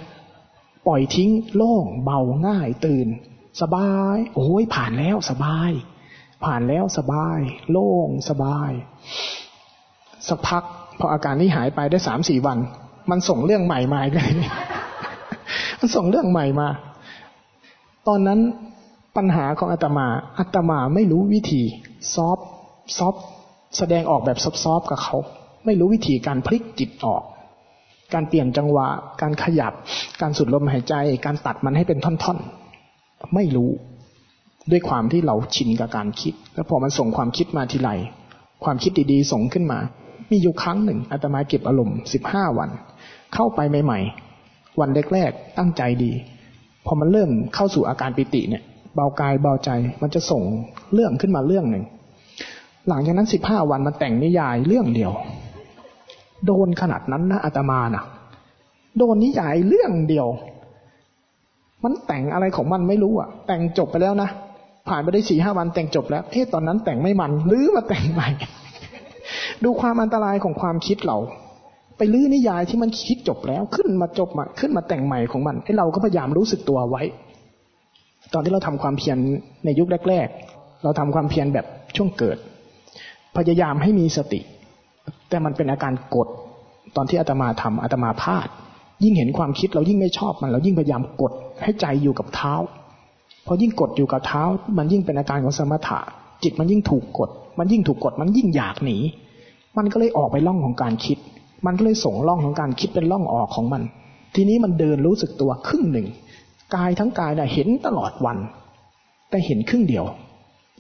[0.87, 3.07] ปล่อยทิ้งโล่ง เบาง่ายตื่น
[3.61, 5.71] สบาย โอ้ยผ่านแล้วสบาย
[6.43, 7.39] ผ่านแล้วสบาย
[7.71, 8.71] โล่งสบาย
[10.27, 10.63] สักพัก
[10.99, 12.57] พออาการนี้หายไปได้สามสี่วัน
[13.11, 14.31] มันส่งเรื่องใหม่มาเลย
[15.79, 16.69] มันส่งเรื่องใหม่มา
[18.07, 18.39] ตอนนั้น
[19.17, 20.07] ปัญหาของอาตมา
[20.37, 21.63] อาตมาไม่รู้วิธี
[22.13, 22.39] ซอฟ
[22.97, 23.15] ซอฟ
[23.77, 25.15] แสดงออกแบบซอฟกับเขา
[25.65, 27.23] ไม่รู้วิธีการพลิกจิตออก
[28.13, 28.87] การเปลี่ยนจังหวะ
[29.21, 29.73] การขยับ
[30.21, 30.93] การสูดลมหายใจ
[31.25, 33.71] การตัดมันให้เป็นท่อนๆ ไม่รู้
[34.71, 37.89] ด้วยความที่เราชินกับการคิด แล้วพอมันส่งความคิดมาทีไร
[38.63, 39.79] ความคิดดีๆส่งขึ้นมา
[40.31, 42.69] มีอยู่ครั้งหนึ่งอาตมาเก็บอารมณ์สิบห้าวัน
[43.33, 43.99] เข้าไปใหม่
[44.39, 46.11] ๆ วันแรกๆตั้งใจดี
[46.85, 48.63] พอมันเริ่มเข้าสู่อาการปิติเนี่ย
[48.95, 49.69] เบากายเบาใจ
[50.01, 50.43] มันจะส่ง
[50.93, 51.85] เรื่องขึ้นมาเรื่องหนึ่ง
[52.87, 55.11] หลังจากนั้นสิบห้าวันมันแต่งนิยายเรื่องเดียว
[56.45, 58.03] โดนขนาดนั้นนะอาตมานะ
[58.97, 60.27] โดนนิยายเรื่องเดียว
[61.83, 64.29] มันแต่งอะไรของมันไม่รู้อะแต่งจบไปแล้วนะ
[64.89, 68.29] ผ่านไปได้สี่ห้าวันแต่งจบแล้วเฮ้ตอนนั้นแต่งไม่มันลื้อมาแต่งใหม่
[69.63, 71.17] ดูความอันตรายของความคิดเรา
[71.97, 77.03] ไปลื้อนิยายที่มันคิดจบแล้วขึ้นมาจบมาขึ้นมาแต่งใหม่ของมันไอ้เราก็พยายามรู้สึกตัวไว้
[78.33, 79.17] ตอนที่เราทำความเพียร
[79.65, 82.37] ในยุคแรก ๆ เราทำความเพียรแบบช่วงเกิด
[83.37, 84.41] พยายามให้มีสติ
[85.29, 86.27] แต่มันเป็นอาการกด
[86.95, 88.47] ตอนที่อาตมาทำอาตมาพลาด
[89.03, 91.31] ยิ่งเห็นความคิดเรายิ่งไม่ชอบมัน เรายิ่งพยายามกด
[91.63, 92.53] ให้ใจอยู่กับเท้า
[93.51, 94.43] พอยิ่งกดอยู่กับเท้า
[94.77, 95.99] มันยิ่งเป็นอาการของสมถะ
[96.43, 98.97] จิตมันยิ่งถูกกด มันยิ่งถูกกด มันยิ่งอยากหนี
[99.77, 101.17] มันก็เลยออกไปล่องของการคิด
[101.65, 103.81] มันก็เลยส่งล่องของการคิดเป็นล่องออกของมัน
[104.35, 106.07] ทีนี้มันเดินรู้สึกตัวครึ่งหนึ่ง
[106.75, 108.37] กายทั้งกายน่ะเห็นตลอดวัน
[109.29, 110.05] แต่เห็นครึ่งเดียว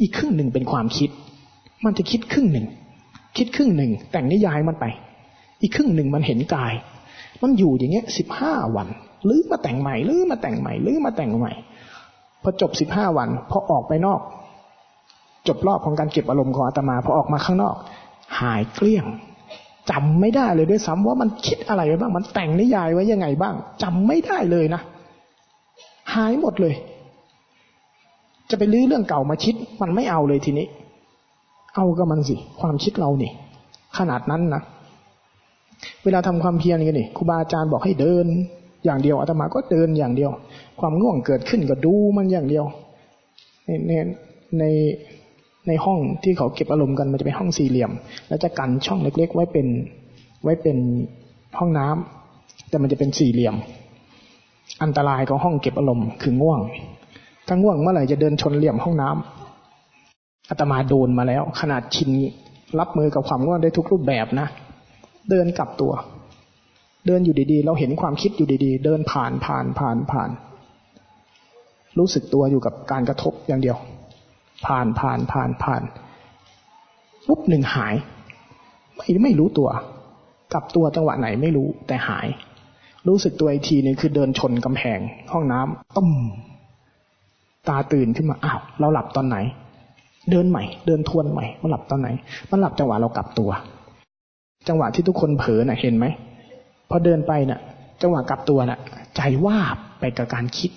[0.01, 1.09] อีกครึ่งหนึ่งเป็นความคิด
[1.85, 2.65] มันจะคิดครึ่งหนึ่ง
[3.37, 4.85] คิดครึ่งหนึ่ง แต่งนิยายมันไป
[5.61, 6.73] อีกครึ่งหนึ่งมันเห็นกาย
[7.41, 8.87] มันอยู่อย่างเงี้ยสิบห้าวัน
[9.25, 11.53] หรือมาแต่งใหม่หรือมาแต่งใหม่หรือมาแต่งใหม่
[12.43, 14.21] พอจบสิบห้าวันพอออกไปนอก
[15.47, 17.75] จบรอบของการเก็บอารมณ์ของอาตมาพอออกมาข้างนอก
[18.39, 19.05] หายเกลี้ยง
[19.91, 24.81] จำไม่ได้เลยด้วยซ้ำว่ามันคิดอะไรไว้บ้าง มันแต่งนิยายไว้ยังไงบ้างจำไม่ได้เลยนะ
[26.13, 26.73] หายหมดเลย
[28.49, 30.67] จะไปลื้อเรื่องเก่ามาคิด มันไม่เอาเลยทีนี้
[31.75, 33.31] เอากับมันสิ ความคิดเรานี่
[33.97, 34.61] ขนาดนั้นนะ
[36.03, 38.25] เวลาทำความเพียรกันนี่ครูบาอาจารย์บอกให้เดิน
[38.85, 40.31] อย่างเดียวอาตมาก็เดินอย่างเดียว
[40.79, 42.65] ความง่วงเกิดขึ้นก็ดูมันอย่างเดียว
[43.65, 43.91] ในใน
[44.59, 44.63] ใน
[45.67, 47.91] ในห้องที่เขาเก็บอารมณ์กันมันจะเป็นห้องสี่เหลี่ยม
[48.27, 49.67] แล้วจะกันช่องเล็ก ๆ ไว้เป็น
[50.43, 50.77] ไว้เป็น
[51.59, 53.55] ห้องน้ำแต่มันจะเป็นสี่เหลี่ยม
[54.83, 56.59] อันตรายของห้องเก็บอารมณ์คือง่วง
[57.47, 62.11] ถ้าง่วงเมื่อไหร่จะเดินชนเหลี่ยมห้องน้ำอาตมาโดนมาแล้ว ขนาดชิน
[62.79, 64.47] รับมือกับความง่วงได้ทุกรูปแบบนะ
[65.29, 65.93] เดินกลับตัว
[67.07, 70.29] เดินอยู่ดีๆ เราเห็นความคิดอยู่ดีๆ เดินผ่านผ่านผ่านผ่าน
[71.97, 73.77] รู้สึกตัวอยู่กับการกระทบอย่างเดียว
[74.65, 75.81] ผ่านผ่านผ่านผ่าน
[77.27, 77.95] ปุ๊บหนึ่งหาย
[78.95, 79.69] ไม่ไม่รู้ตัว
[80.53, 82.27] กลับตัวจังหวะไหนไม่รู้แต่หาย
[83.07, 84.99] รู้สึกตัวอีกทีนึงคือเดินชนกำแพง
[85.31, 86.09] ห้องน้ำต้ม
[87.69, 89.37] ตาตื่นขึ้นมาอ้าวเราหลับตอนไหน
[90.31, 92.09] เดินใหม่ เดินทวนใหม่มันหลับตอนไหน
[92.51, 93.49] มันหลับจังหวะเรากลับตัว
[94.67, 96.05] จังหวะที่ทุกคนเผลอนะ่ะเห็นไหม
[96.89, 97.59] พอเดินไปนะ่ะ
[98.01, 98.79] จังหวะกลับตัวนะ่ะ
[99.15, 99.57] ใจว่า
[99.99, 100.71] ไปกับการคิด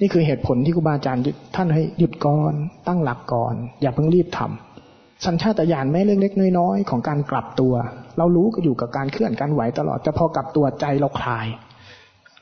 [0.00, 1.22] นี่คือเหตุผลที่ครูบาอาจารย์
[1.56, 2.54] ท่านให้หยุดก่อน
[2.86, 7.74] ตั้งหลักก่อน อย่าเพิ่งรีบทำสัญชาตญาณแม้เรื่องเล็กน้อยๆของการกลับตัว
[8.18, 11.46] เรารู้ก็อยู่กับการเคลื่อนการไหวตลอดแต่พอกลับตัวใจเราคลาย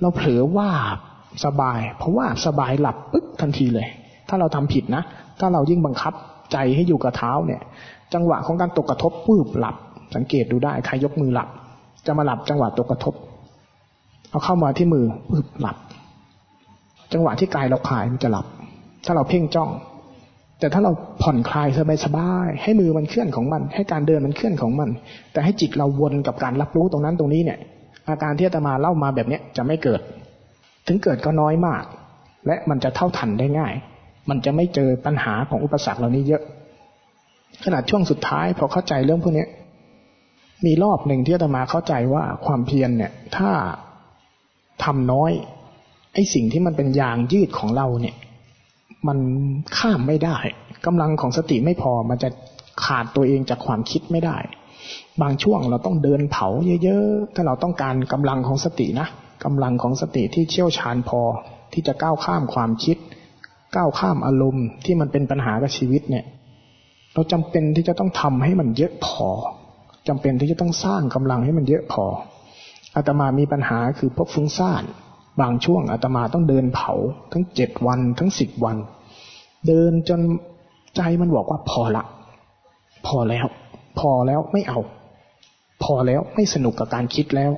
[0.00, 0.68] เราเผลอว่า
[1.44, 3.86] สบาย เพราะว่าสบายหลับปึ๊บทันทีเลย
[4.28, 5.02] ถ้าเราทำผิดนะ
[5.40, 6.14] ถ้าเรายิ่งบังคับ
[6.52, 7.60] ใจให้อยู่กับเท้าเนี่ย
[8.14, 9.76] จังหวะของการตกกระทบปืบหลับ
[10.14, 11.48] สังเกตดูได้ใครยกมือหลับ
[12.06, 13.14] จะมาหลับจังหวะตกกระทบ
[14.30, 15.76] เอาเข้ามาที่มือปืบหลับ
[17.14, 18.46] จังหวะที่กายเราคลายมันจะหลับ
[19.06, 19.70] ถ้าเราเพ่งจ้อง
[20.60, 20.92] แต่ถ้าเรา
[21.22, 21.68] ผ่อนคลาย
[22.04, 24.88] สบายๆให้มือมันเคลื่อนของมัน ให้การเดินมันเคลื่อนของมัน
[25.32, 27.58] แต่ให้จิตเราวนกับการรับรู้ตรงนั้นตรงนี้เนี่ย
[28.08, 30.00] อาการที่อาตมาเล่ามาแบบเนี้ยจะไม่เกิด
[30.86, 31.82] ถึงเกิดก็น้อยมาก
[32.46, 33.74] และมันจะเท่าทันได้ง่าย
[34.30, 36.42] มันจะไม่เจอปัญหาของอุปสรรคเหล่านี้เยอะ
[37.64, 39.46] ขนาดช่วงสุดท้ายพอเข้าใจเรื่องพวกนี้
[40.66, 43.50] มีรอบหนึ่งที่อาตมาเข้าใจว่าความเพียรเนี่ย ถ้า
[44.84, 45.32] ทำน้อย
[46.14, 48.16] ไอ้สิ่งที่มันเป็นยางยืดของเราเนี่ย
[49.08, 49.18] มัน
[49.78, 50.36] ข้ามไม่ได้
[50.86, 52.28] กำลังของสติไม่พอมันจะ
[52.84, 54.36] ขาดตัวเองจากความคิดไม่ได้
[55.22, 56.48] บางช่วงเราต้องเดินเผา
[56.84, 59.08] เยอะๆ ถ้าเราต้องการกำลังของสตินะ
[59.44, 61.20] กำลังของสติที่เชี่ยวชาญพอ
[61.72, 62.96] ที่จะก้าวข้ามความคิด
[63.76, 66.24] ก้าวข้ามอารมณ์ที่มันเป็นปัญหากับชีวิตเนี่ย
[67.14, 69.28] เราจำเป็นที่จะต้องทำให้มันเยอะพอ
[70.08, 72.04] จำเป็นที่จะต้องสร้างกำลังให้มันเยอะพอ
[72.96, 74.82] อาตมามีปัญหาคือพวกฟุ้งซ่าน
[75.40, 76.92] บางช่วงอาตมาต้องเดินเผา
[77.32, 78.76] ทั้งเจ็ดวัน ทั้งสิบวัน
[79.66, 80.20] เดินจน
[80.96, 82.04] ใจมันบอกว่าพอละ
[83.06, 83.46] พอแล้ว
[83.98, 84.80] พอแล้วไม่เอา
[85.82, 87.52] พอแล้วไม่สนุกกับการคิดแล้ว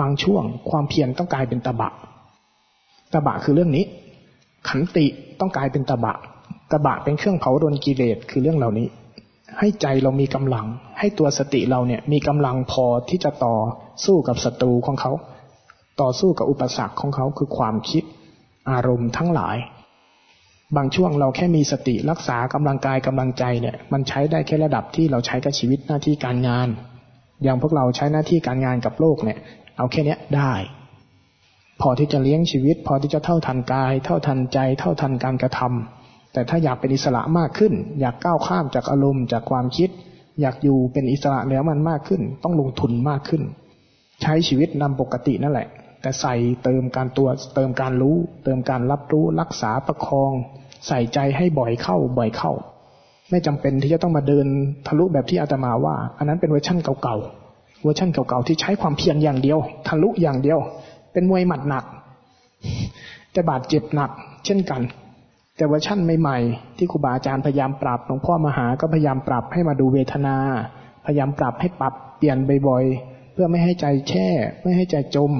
[0.00, 1.90] บางช่วงความเพียรต้องกลายเป็นตะบะ
[3.12, 3.84] ตะบะคือเรื่องนี้
[4.68, 5.06] ขันติ
[5.40, 6.14] ต้องกลายเป็นตะบะ
[6.70, 8.86] ตะบะเป็นเครื่องเผาดนกิเลสคือเรื่องเหล่านี้
[9.58, 10.66] ให้ใจเรามีกำลัง
[10.98, 13.54] ให้ตัวสติเราเนี่ยมีกำลังพอที่จะต่อ
[14.04, 15.12] สู้กับศัตรูของเขา
[16.00, 18.04] ต่อสู้กับอุปสรรคของเขาคือความคิด
[18.70, 19.56] อารมณ์ทั้งหลาย
[20.76, 26.68] บางช่วงเราแค่มีสติรักษากำลังกายกำลังใจเนี่ย มันใช้ได้แค่ระดับที่เราใช้กับชีวิตหน้าที่การงาน
[27.42, 29.38] อย่างพวกเราใช้หน้าที่การงานกับโลกเนี่ย
[29.76, 30.52] เอาแค่นี้ได้
[31.80, 39.90] พอที่จะเลี้ยงชีวิต พอที่จะเท่าทันกาย เท่าทันใจ เท่าทันการกระทำแต่ถ้าอยากเป็นอิสระมากขึ้น อยากก้าวข้ามจากอารมณ์จากความคิด
[40.40, 43.42] อยากอยู่เป็นอิสระแล้วมันมากขึ้น ต้องลงทุนมากขึ้น
[44.22, 45.68] ใช้ชีวิตนำปกตินั่นแหละ
[46.02, 50.32] แต่ใส่เติมการตัวเติมการรู้ เติมการรับรู้รักษาประคอง
[50.88, 52.52] ใส่ใจให้บ่อยเข้าบ่อยเข้า
[53.30, 54.46] ไม่จำเป็นที่จะต้องมาเดิน
[54.86, 59.58] ทะลุแบบที่อาตมาว่า อันนั้นเป็นเวอร์ชั่นเก่าๆเวอร์ชั่นเก่าๆที่ใช้ความเพียรอย่างเดียว
[59.88, 60.58] ทะลุอย่างเดียว
[61.12, 61.84] เป็นมวยหมัดหนัก
[63.32, 64.10] แต่บาดเจ็บหนัก
[64.44, 64.82] เช่นกัน
[65.56, 70.36] แต่เวอร์ชั่นใหม่ๆที่ครูบาอาจารย์พยายามปรับหลวงพ่อมหาก็พยายามปรับให้มาดูเวทนา
[71.06, 74.28] พยายามปรับให้ปรับเปลี่ยนบ่อยๆเพื่อไม่ให้ใจแช่
[74.62, 75.32] ไม่ให้ใจจม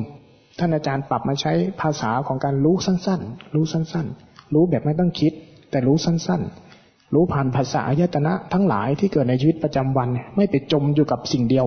[0.61, 5.33] ท่านอาจารย์ปรับมาใช้ภาษาของการรู้สั้น ๆ รู้สั้น ๆ รู้แบบไม่ต้องคิด
[5.71, 6.43] แต่รู้สั้น
[6.79, 11.67] ๆ รู้ผ่านภาษาอายตนะทั้งหลายที่เกิดในชีวิตประจำวัน ไม่ไปจมอยู่กับสิ่งเดียว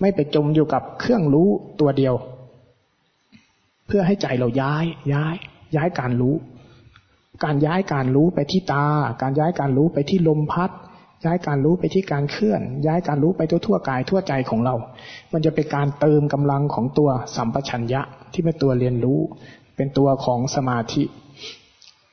[0.00, 1.48] ไม่ไปจมอยู่กับเครื่องรู้
[1.80, 2.14] ตัวเดียว
[3.86, 5.34] เพื่อให้ใจเราย้าย ย้าย
[5.76, 6.34] ย้ายการรู้
[7.44, 8.86] การย้ายการรู้ไปที่ตา
[9.22, 10.70] การย้ายการรู้ไปที่ลมพัด
[11.24, 14.74] ย้ายการรู้ไปที่การเคลื่อน ย้ายการรู้ไปทั่วทั่วกายทั่วใจของเรา
[15.32, 18.00] มันจะเป็นการเติมกำลังของตัวสัมปชัญญะ
[18.32, 19.18] ที่เป็นตัวเรียนรู้
[19.76, 21.02] เป็นตัวของสมาธิ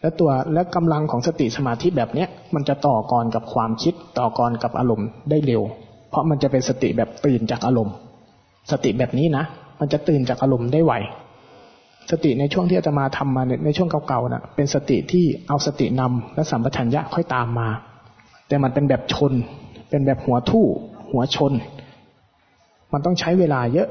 [0.01, 5.61] และตัวและกำลังของสติสมาธิแบบเนี้ยมันจะต่อกรกับความคิดต่อกรกับอารมณ์ได้เร็ว
[6.09, 7.95] เพราะมันจะเป็นสติแบบตื่นจากอารมณ์
[8.71, 9.43] สติแบบนี้นะ
[9.79, 10.93] มันจะตื่นจากอารมณ์ได้ไว
[12.11, 17.69] สติในช่วงที่อาตมาทำมาในช่วงเก่าๆนะ่ะเป็นสติที่เอาสตินำและสัมปชัญญะค่อยตามมา
[18.49, 19.33] แต่มันเป็นแบบชน
[19.89, 20.65] เป็นแบบหัวทู่
[21.11, 21.53] หัวชน
[22.93, 23.87] มันต้องใช้เวลาเยอะ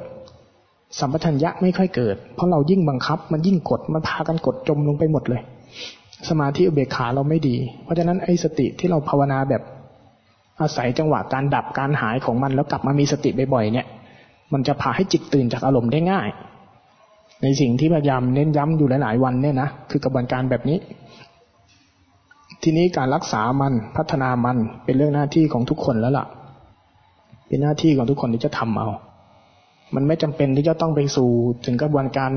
[0.99, 5.41] สัมปชัญญะไม่ค่อยเกิด เพราะเรายิ่งบังคับ มันยิ่งกด มันพากันกดจมลงไปหมดเลย
[6.29, 9.63] สมาธิอุเบกขาเราไม่ดี เพราะฉะนั้นไอ้สติที่เราภาวนาแบบ
[10.61, 13.87] อาศัยจังหวะการดับการหายของมันแล้วกลับมามีสติบ่อยๆเนี่ย
[14.53, 16.29] มันจะพาให้จิตตื่นจากอารมณ์ได้ง่าย
[17.43, 20.79] ในสิ่งที่พยายามเน้นย้ำอยู่หลายๆวันเนี่ยนะคือกระบวนการแบบนี้
[22.63, 26.27] ทีนี้การรักษามันพัฒนามันเป็นเรื่องหน้าที่ของทุกคนแล้วล่ะ
[27.49, 28.89] เป็นหน้าที่ของทุกคนที่จะทำเอา
[29.95, 31.29] มันไม่จำเป็นที่จะต้องไปสู่
[31.65, 32.33] ถึงกระบวนการ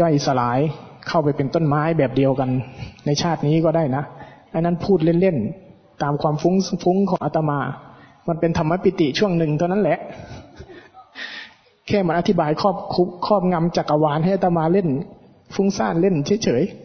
[0.00, 0.58] ย่อยสลาย
[1.08, 2.50] เข้าไปเป็นต้นไม้แบบเดียวกัน
[3.06, 4.02] ในชาตินี้ก็ได้นะ
[4.54, 6.54] อันนั้นพูดเล่นๆตามความฟุ้ง
[6.84, 7.58] ฟุ้งของอาตมา
[8.28, 9.98] มันเป็นธรรมปิติช่วงหนึ่งเท่านั้นแหละ
[11.86, 12.76] แค่มันอธิบายครอบ
[13.26, 14.88] ครอบงำจักรวาลให้อาตมาเล่น
[15.54, 16.14] ฟุ้งซ่านเล่น
[16.44, 16.83] เฉยๆ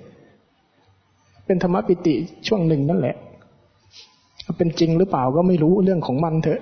[1.50, 2.16] เป็นธรรมปิติ
[2.48, 3.16] ช่วงหนึ่งนั่นแหละ
[4.58, 6.62] เป็นจริงหรือเปล่าก็ไม่รู้เรื่องของมันเถอะ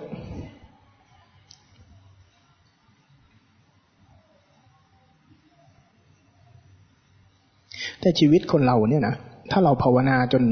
[8.01, 9.15] แต่ชีวิตคนเราเนี่ยนะ
[9.51, 10.43] ถ้าเราภาวนาจน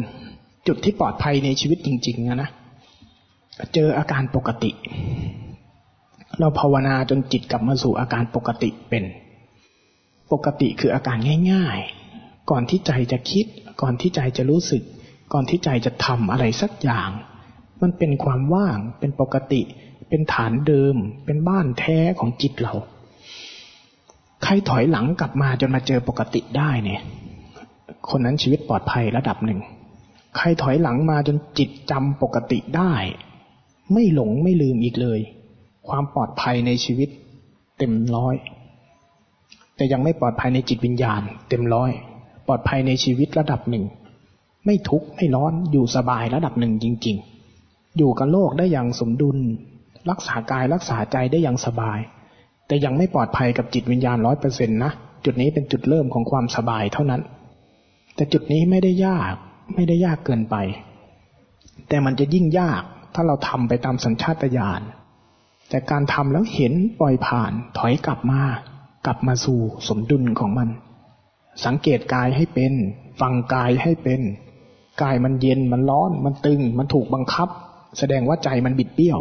[0.67, 2.49] จุดที่ปลอดภัยในชีวิตจริง ๆนะนะ
[3.73, 4.71] เจออาการปกติ
[6.39, 9.03] เราภาวนาจนจิตกลับมาสู่อาการปกติเป็น
[10.31, 11.17] ปกติคืออาการ
[11.51, 11.79] ง่าย
[12.13, 13.45] ๆ ก่อนที่ใจจะคิด
[13.81, 14.83] ก่อนที่ใจจะรู้สึก
[15.33, 17.09] ก่อนที่ใจจะทำอะไรสักอย่าง
[17.81, 19.61] มันเป็นความว่าง เป็นปกติ
[20.09, 20.95] เป็นฐานเดิม
[21.25, 22.73] เป็นบ้านแท้ของจิตเรา
[24.43, 27.01] ใครถอยหลังกลับมาจนมาเจอปกติได้เนี่ย
[28.09, 29.59] คนนั้นชีวิตปลอดภัยระดับหนึ่ง
[30.37, 32.93] ใครถอยหลังมาจนจิตจำปกติได้
[33.93, 35.19] ไม่หลงไม่ลืมอีกเลย
[35.87, 37.09] ความปลอดภัยในชีวิต
[37.77, 38.35] เต็มร้อย
[39.75, 41.91] แต่ยังไม่ปลอดภัยในจิตวิญญาณ เต็มร้อย
[42.47, 43.85] ปลอดภัยในชีวิตระดับหนึ่ง
[44.65, 47.17] ไม่ทุกข์ไม่ร้อนอยู่สบายระดับหนึ่งจริง
[47.57, 49.37] ๆ อยู่กับโลกได้อย่างสมดุล
[50.09, 51.99] รักษากายรักษาใจได้อย่างสบาย
[52.67, 54.91] แต่ยังไม่ปลอดภัยกับจิตวิญญาณร้อยเปอร์เซ็นต์นะ
[55.25, 57.21] จุดนี้เป็นจุดเริ่มของความสบายเท่านั้น
[58.15, 59.33] แต่จุดนี้ไม่ได้ยาก
[59.75, 60.55] ไม่ได้ยากเกินไป
[61.89, 62.81] แต่มันจะยิ่งยาก
[63.13, 64.81] ถ้าเราทำไปตามสัญชาตญาณ
[65.69, 68.41] แต่การทำแล้วเห็นปล่อยผ่านถอยกลับมา
[69.05, 70.69] กลับมาสู่สมดุลของมัน
[71.65, 72.73] สังเกตกายให้เป็น
[73.21, 74.21] ฟังกายให้เป็น
[75.01, 77.49] กายมันเย็นมันร้อน มันตึง มันถูกบังคับ
[77.99, 79.19] แสดงว่าใจมันบิดเบี้ยว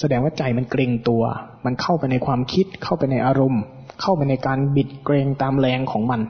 [0.00, 1.22] แสดงว่าใจมันเกรงตัว
[1.64, 3.62] มันเข้าไปในความคิด เข้าไปในอารมณ์
[4.00, 6.20] เข้าไปในการบิดเกรงตามแรงของมัน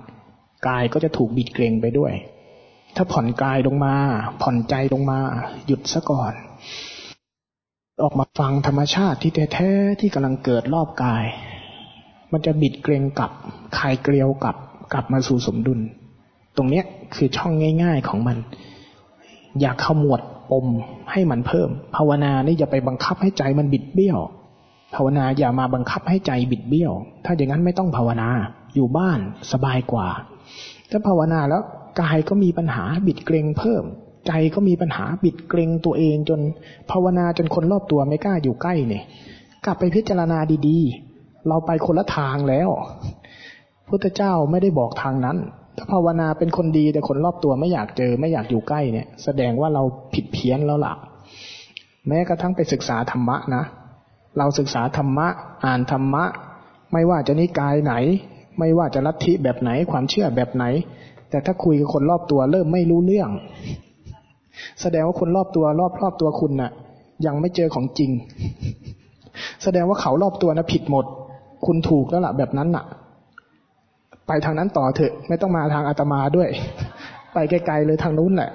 [0.69, 2.13] กายก็จะถูกบิดเกรงไปด้วย
[2.97, 3.95] ถ้าผ่อนกายลงมา
[4.43, 5.19] ผ่อนใจลงมา
[5.67, 6.33] หยุดซะก่อน
[8.03, 11.25] ออกมาฟังธรรมชาติที่แท้ๆที่กำลังเกิดรอบกาย
[12.33, 13.33] มันจะบิดเกรงกลับ
[13.79, 14.57] คลายเกลียวกลับ
[14.93, 15.81] กลับมาสู่สมดุล
[16.57, 16.85] ตรงเนี้ย
[17.15, 17.53] คือช่อง
[17.83, 18.37] ง่าย ๆของมัน
[19.61, 20.21] อยากขมวด
[20.51, 20.67] ปม
[21.11, 24.19] ให้มันเพิ่ม ภาวนานี่อย่าไปบังคับให้ใจมันบิดเบี้ยว
[24.95, 26.93] ภาวนาอย่ามาบังคับให้ใจบิดเบี้ยว
[27.25, 28.29] ถ้าอย่างนั้นไม่ต้องภาวนา
[28.75, 29.19] อยู่บ้าน
[29.53, 30.09] สบายกว่า
[30.91, 31.63] ถ้าภาวนาแล้ว
[32.01, 33.85] กายก็มีปัญหาบิดเกรงเพิ่ม
[34.27, 36.41] ใจก็มีปัญหาบิดเกรงตัวเองจน
[36.91, 39.05] ภาวนาจนคนรอบตัวไม่กล้าอยู่ใกล้เนี่ย
[39.65, 40.39] กลับไปพิจารณา
[40.69, 42.69] ดีๆ เราไปคนละทางแล้ว
[43.89, 45.37] พุทธเจ้าไม่ได้บอกทางนั้น
[45.77, 49.83] ถ้าภาวนาเป็นคนดีแต่คนรอบตัวไม่อยากเจอไม่อยากอยู่ใกล้เนี่ย แสดงว่าเรา
[50.15, 50.95] ผิดเพี้ยนแล้วล่ะ
[52.09, 53.65] แม้กระทั่งไปศึกษาธรรมะนะ
[54.39, 55.27] เราศึกษาธรรมะ
[55.65, 56.25] อ่านธรรมะ
[56.93, 57.95] ไม่ว่าจะนิกายไหน
[58.59, 60.65] ไม่ว่าจะลัทธิแบบไหนความเชื่อแบบไหน
[61.31, 63.31] แต่ถ้าคุยกับคนรอบตัวเริ่มไม่รู้เรื่อง
[64.83, 66.71] แสดงว่าคนรอบตัวรอบรอบตัวคุณนะ่ะ
[67.27, 68.11] ยังไม่เจอของจริง
[69.63, 71.05] แสดงว่าเขารอบตัวนะผิดหมด
[71.67, 72.85] คุณถูกแล้วล่ะแบบนั้นน่ะ
[74.29, 76.49] ไปทางนั้นต่อเถอะ ไม่ต้องมาทางอาตมาด้วย
[77.33, 78.51] ไปไกลๆเลยทางนู้นแหละ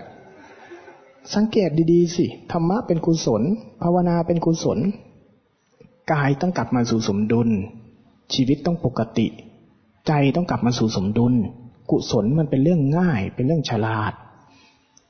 [1.35, 3.41] สังเกตดีๆสิธรรมะเป็นกุศล
[3.81, 4.79] ภาวนาเป็นกุศล
[6.11, 7.49] กายต้องกลับมาสู่สมดุล
[8.33, 9.27] ชีวิตต้องปกติ
[10.07, 11.33] ใจต้องกลับมาสู่สมดุล
[11.91, 14.13] กุศลมันเป็นเรื่องง่าย เป็นเรื่องฉลาด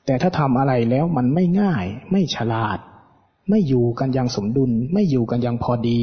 [0.06, 2.78] แต่ถ้าทำอะไรแล้วมันไม่ง่าย ไม่ฉลาด
[3.50, 6.00] ไม่อยู่กันอย่างสมดุล ไม่อยู่กันอย่างพอดี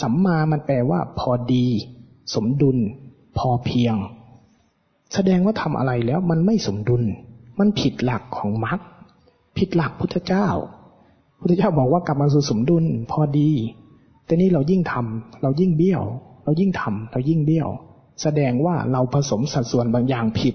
[0.00, 1.66] สัมมามันแปลว่าพอดี
[2.34, 2.78] สมดุล
[3.38, 3.94] พอเพียง
[5.14, 7.02] แสดงว่าทำอะไรแล้วมันไม่สมดุล
[7.58, 8.80] มันผิดหลักของมรรค
[9.58, 10.46] ผิดหลักพุทธเจ้า
[11.40, 13.50] พุทธเจ้าบอกว่ากลับมาสู่สมดุลพอดี
[14.26, 16.02] แต่นี่เรายิ่งทำเรายิ่งเบี้ยว
[16.44, 17.68] เรายิ่งทำเรายิ่งเบี้ยว
[18.22, 20.54] แสดงว่าเราผสมสัดส่วนบางอย่างผิด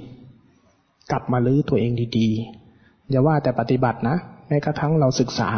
[1.11, 4.15] กลับมาลื้อตัวเองดีๆ อย่าว่าแต่ปฏิบัตินะ
[4.47, 5.49] แม้กระทั่งเราศึกษา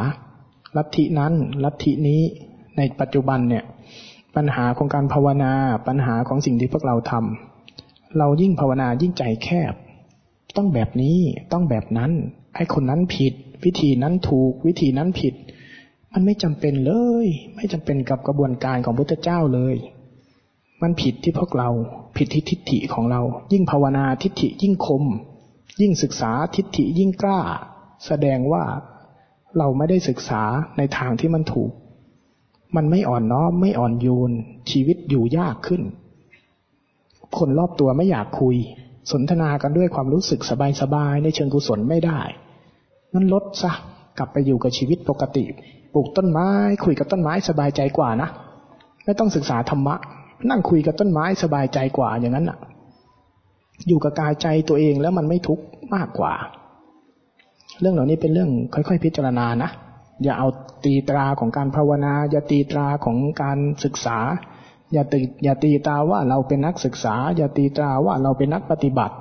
[0.78, 1.34] ลัทธินั้น
[1.64, 2.22] ลัทธินี้
[2.78, 3.64] ในปัจจุบันเนี่ย
[4.36, 5.54] ปัญหาของการภาวนา
[5.88, 9.74] ปัญหาของสิ่งที่พวกเราทำเรายิ่งภาวนายิ่งใจแคบ
[10.58, 11.18] ต้องแบบนี้
[11.52, 12.12] ต้องแบบนั้น
[12.56, 13.34] ไอ้คนนั้นผิด
[13.66, 15.34] วิธีนั้นถูกวิธีนั้นผิด
[16.14, 16.92] มันไม่จำเป็นเล
[17.26, 19.76] ย ไม่จำเป็นกับกระบวนการของพุทธเจ้าเลย
[20.82, 21.70] มันผิดที่พวกเรา
[22.18, 23.22] ผิดที่ทิฏฐิของเรา
[23.54, 25.04] ยิ่งภาวนาทิฏฐิยิ่งคม
[25.82, 27.40] ยิ่งศึกษาทิฏฐิยิ่งกล้า
[28.06, 28.64] แสดงว่า
[29.58, 30.44] เราไม่ได้ศึกษา
[30.78, 31.72] ในทางที่มันถูก
[32.76, 34.32] มันไม่อ่อนน้อมไม่อ่อนโยน
[34.72, 35.82] ชีวิตอยู่ยากขึ้น
[37.38, 38.56] คนรอบตัวไม่อยากคุย
[39.12, 40.42] สนทนากันด้วยความรู้สึก
[40.82, 42.20] สบายๆในเชิงกุศลไม่ได้
[43.14, 43.72] นั่นลดซะ
[44.18, 45.44] กลับไปอยู่กับชีวิตปกติ
[45.94, 46.50] ปลูกต้นไม้
[46.86, 48.30] คุยกับต้นไม้สบายใจกว่านะ
[49.06, 49.96] ไม่ต้องศึกษาธรรมะ
[50.50, 52.58] นั่งคุยกับต้นไม้สบายใจกว่าอย่างนั้นอะ
[53.88, 55.64] อยู่กับกายใจตัวเองแล้วมันไม่ทุกข์
[55.96, 56.34] มากกว่า
[57.80, 59.70] เรื่องเหล่านี้เป็นเรื่องค่อย ๆ พิจารณานะ
[60.24, 60.48] อย่าเอา
[60.86, 64.18] ตีตราของการภาวนา อย่าตีตราของการศึกษา
[64.94, 69.16] อย่าตีอย่าตีตราว่าเราเป็นนักศึกษา อย่าตีตราว่าเราเป็นนักปฏิบัติ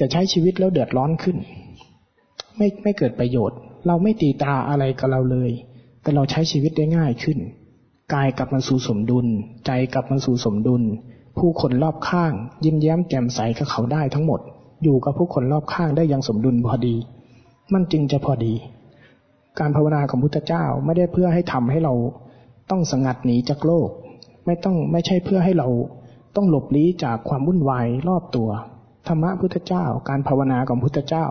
[0.00, 1.36] จะใช้ชีวิตแล้วเดือดร้อนขึ้น
[2.56, 5.50] ไม่ไม่เกิดประโยชน์ เราไม่ตีตราอะไรกับเราเลย
[6.02, 7.38] แต่เราใช้ชีวิตได้ง่ายขึ้น
[8.14, 9.26] กายกลับมาสู่สมดุล
[9.66, 10.82] ใจกลับมาสู่สมดุล
[11.38, 12.32] ผู้คนรอบข้าง
[12.64, 14.40] ยิ้มแย้มแจ่มใสกับเขาได้ทั้งหมด
[14.82, 16.96] อยู่กับผู้คนรอบข้างได้อย่างสมดุลพอดี
[17.72, 18.54] มันจึงจะพอดี
[19.60, 21.94] การภาวนาของพุทธเจ้าไม่ได้เพื่อให้ทำให้เรา
[22.70, 23.88] ต้องสงัดหนีจากโลก
[24.46, 25.68] ไม่ต้องไม่ใช่เพื่อให้เรา
[26.36, 28.48] ต้องหลบลี้จากความวุ่นวายรอบตัว
[29.08, 31.26] ธรรมะพุทธเจ้า การภาวนาของพุทธเจ้า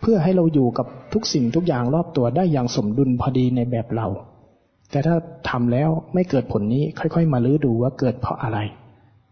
[0.00, 4.06] เพื่อให้เราอยู่กับทุกสิ่งทุกอย่างรอบตัวได้อย่างสมดุลพอดีในแบบเรา
[4.90, 5.16] แต่ถ้า
[5.50, 8.58] ทำแล้วไม่เกิดผลนี้ค่อย ๆ มาลื้อดูว่าเกิดเพราะอะไร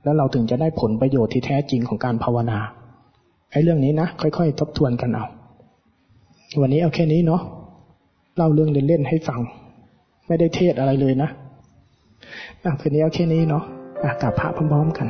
[0.02, 2.59] แล้วเราถึงจะได้ผลประโยชน์ที่แท้จริงของการภาวนา
[3.51, 5.27] ไอ้เรื่องนี้นะค่อย ๆ ทบทวนกันเอา
[6.61, 7.43] วันนี้เอาแค่นี้เนาะ
[8.43, 9.41] เล่าเรื่องเล่นๆให้ฟัง
[10.27, 11.29] ไม่ได้เทศอะไรเลยนะ
[12.65, 13.65] อะคืนนี้เอาแค่นี้เนาะ
[14.03, 15.07] อะกลับพระพร้อมๆกัน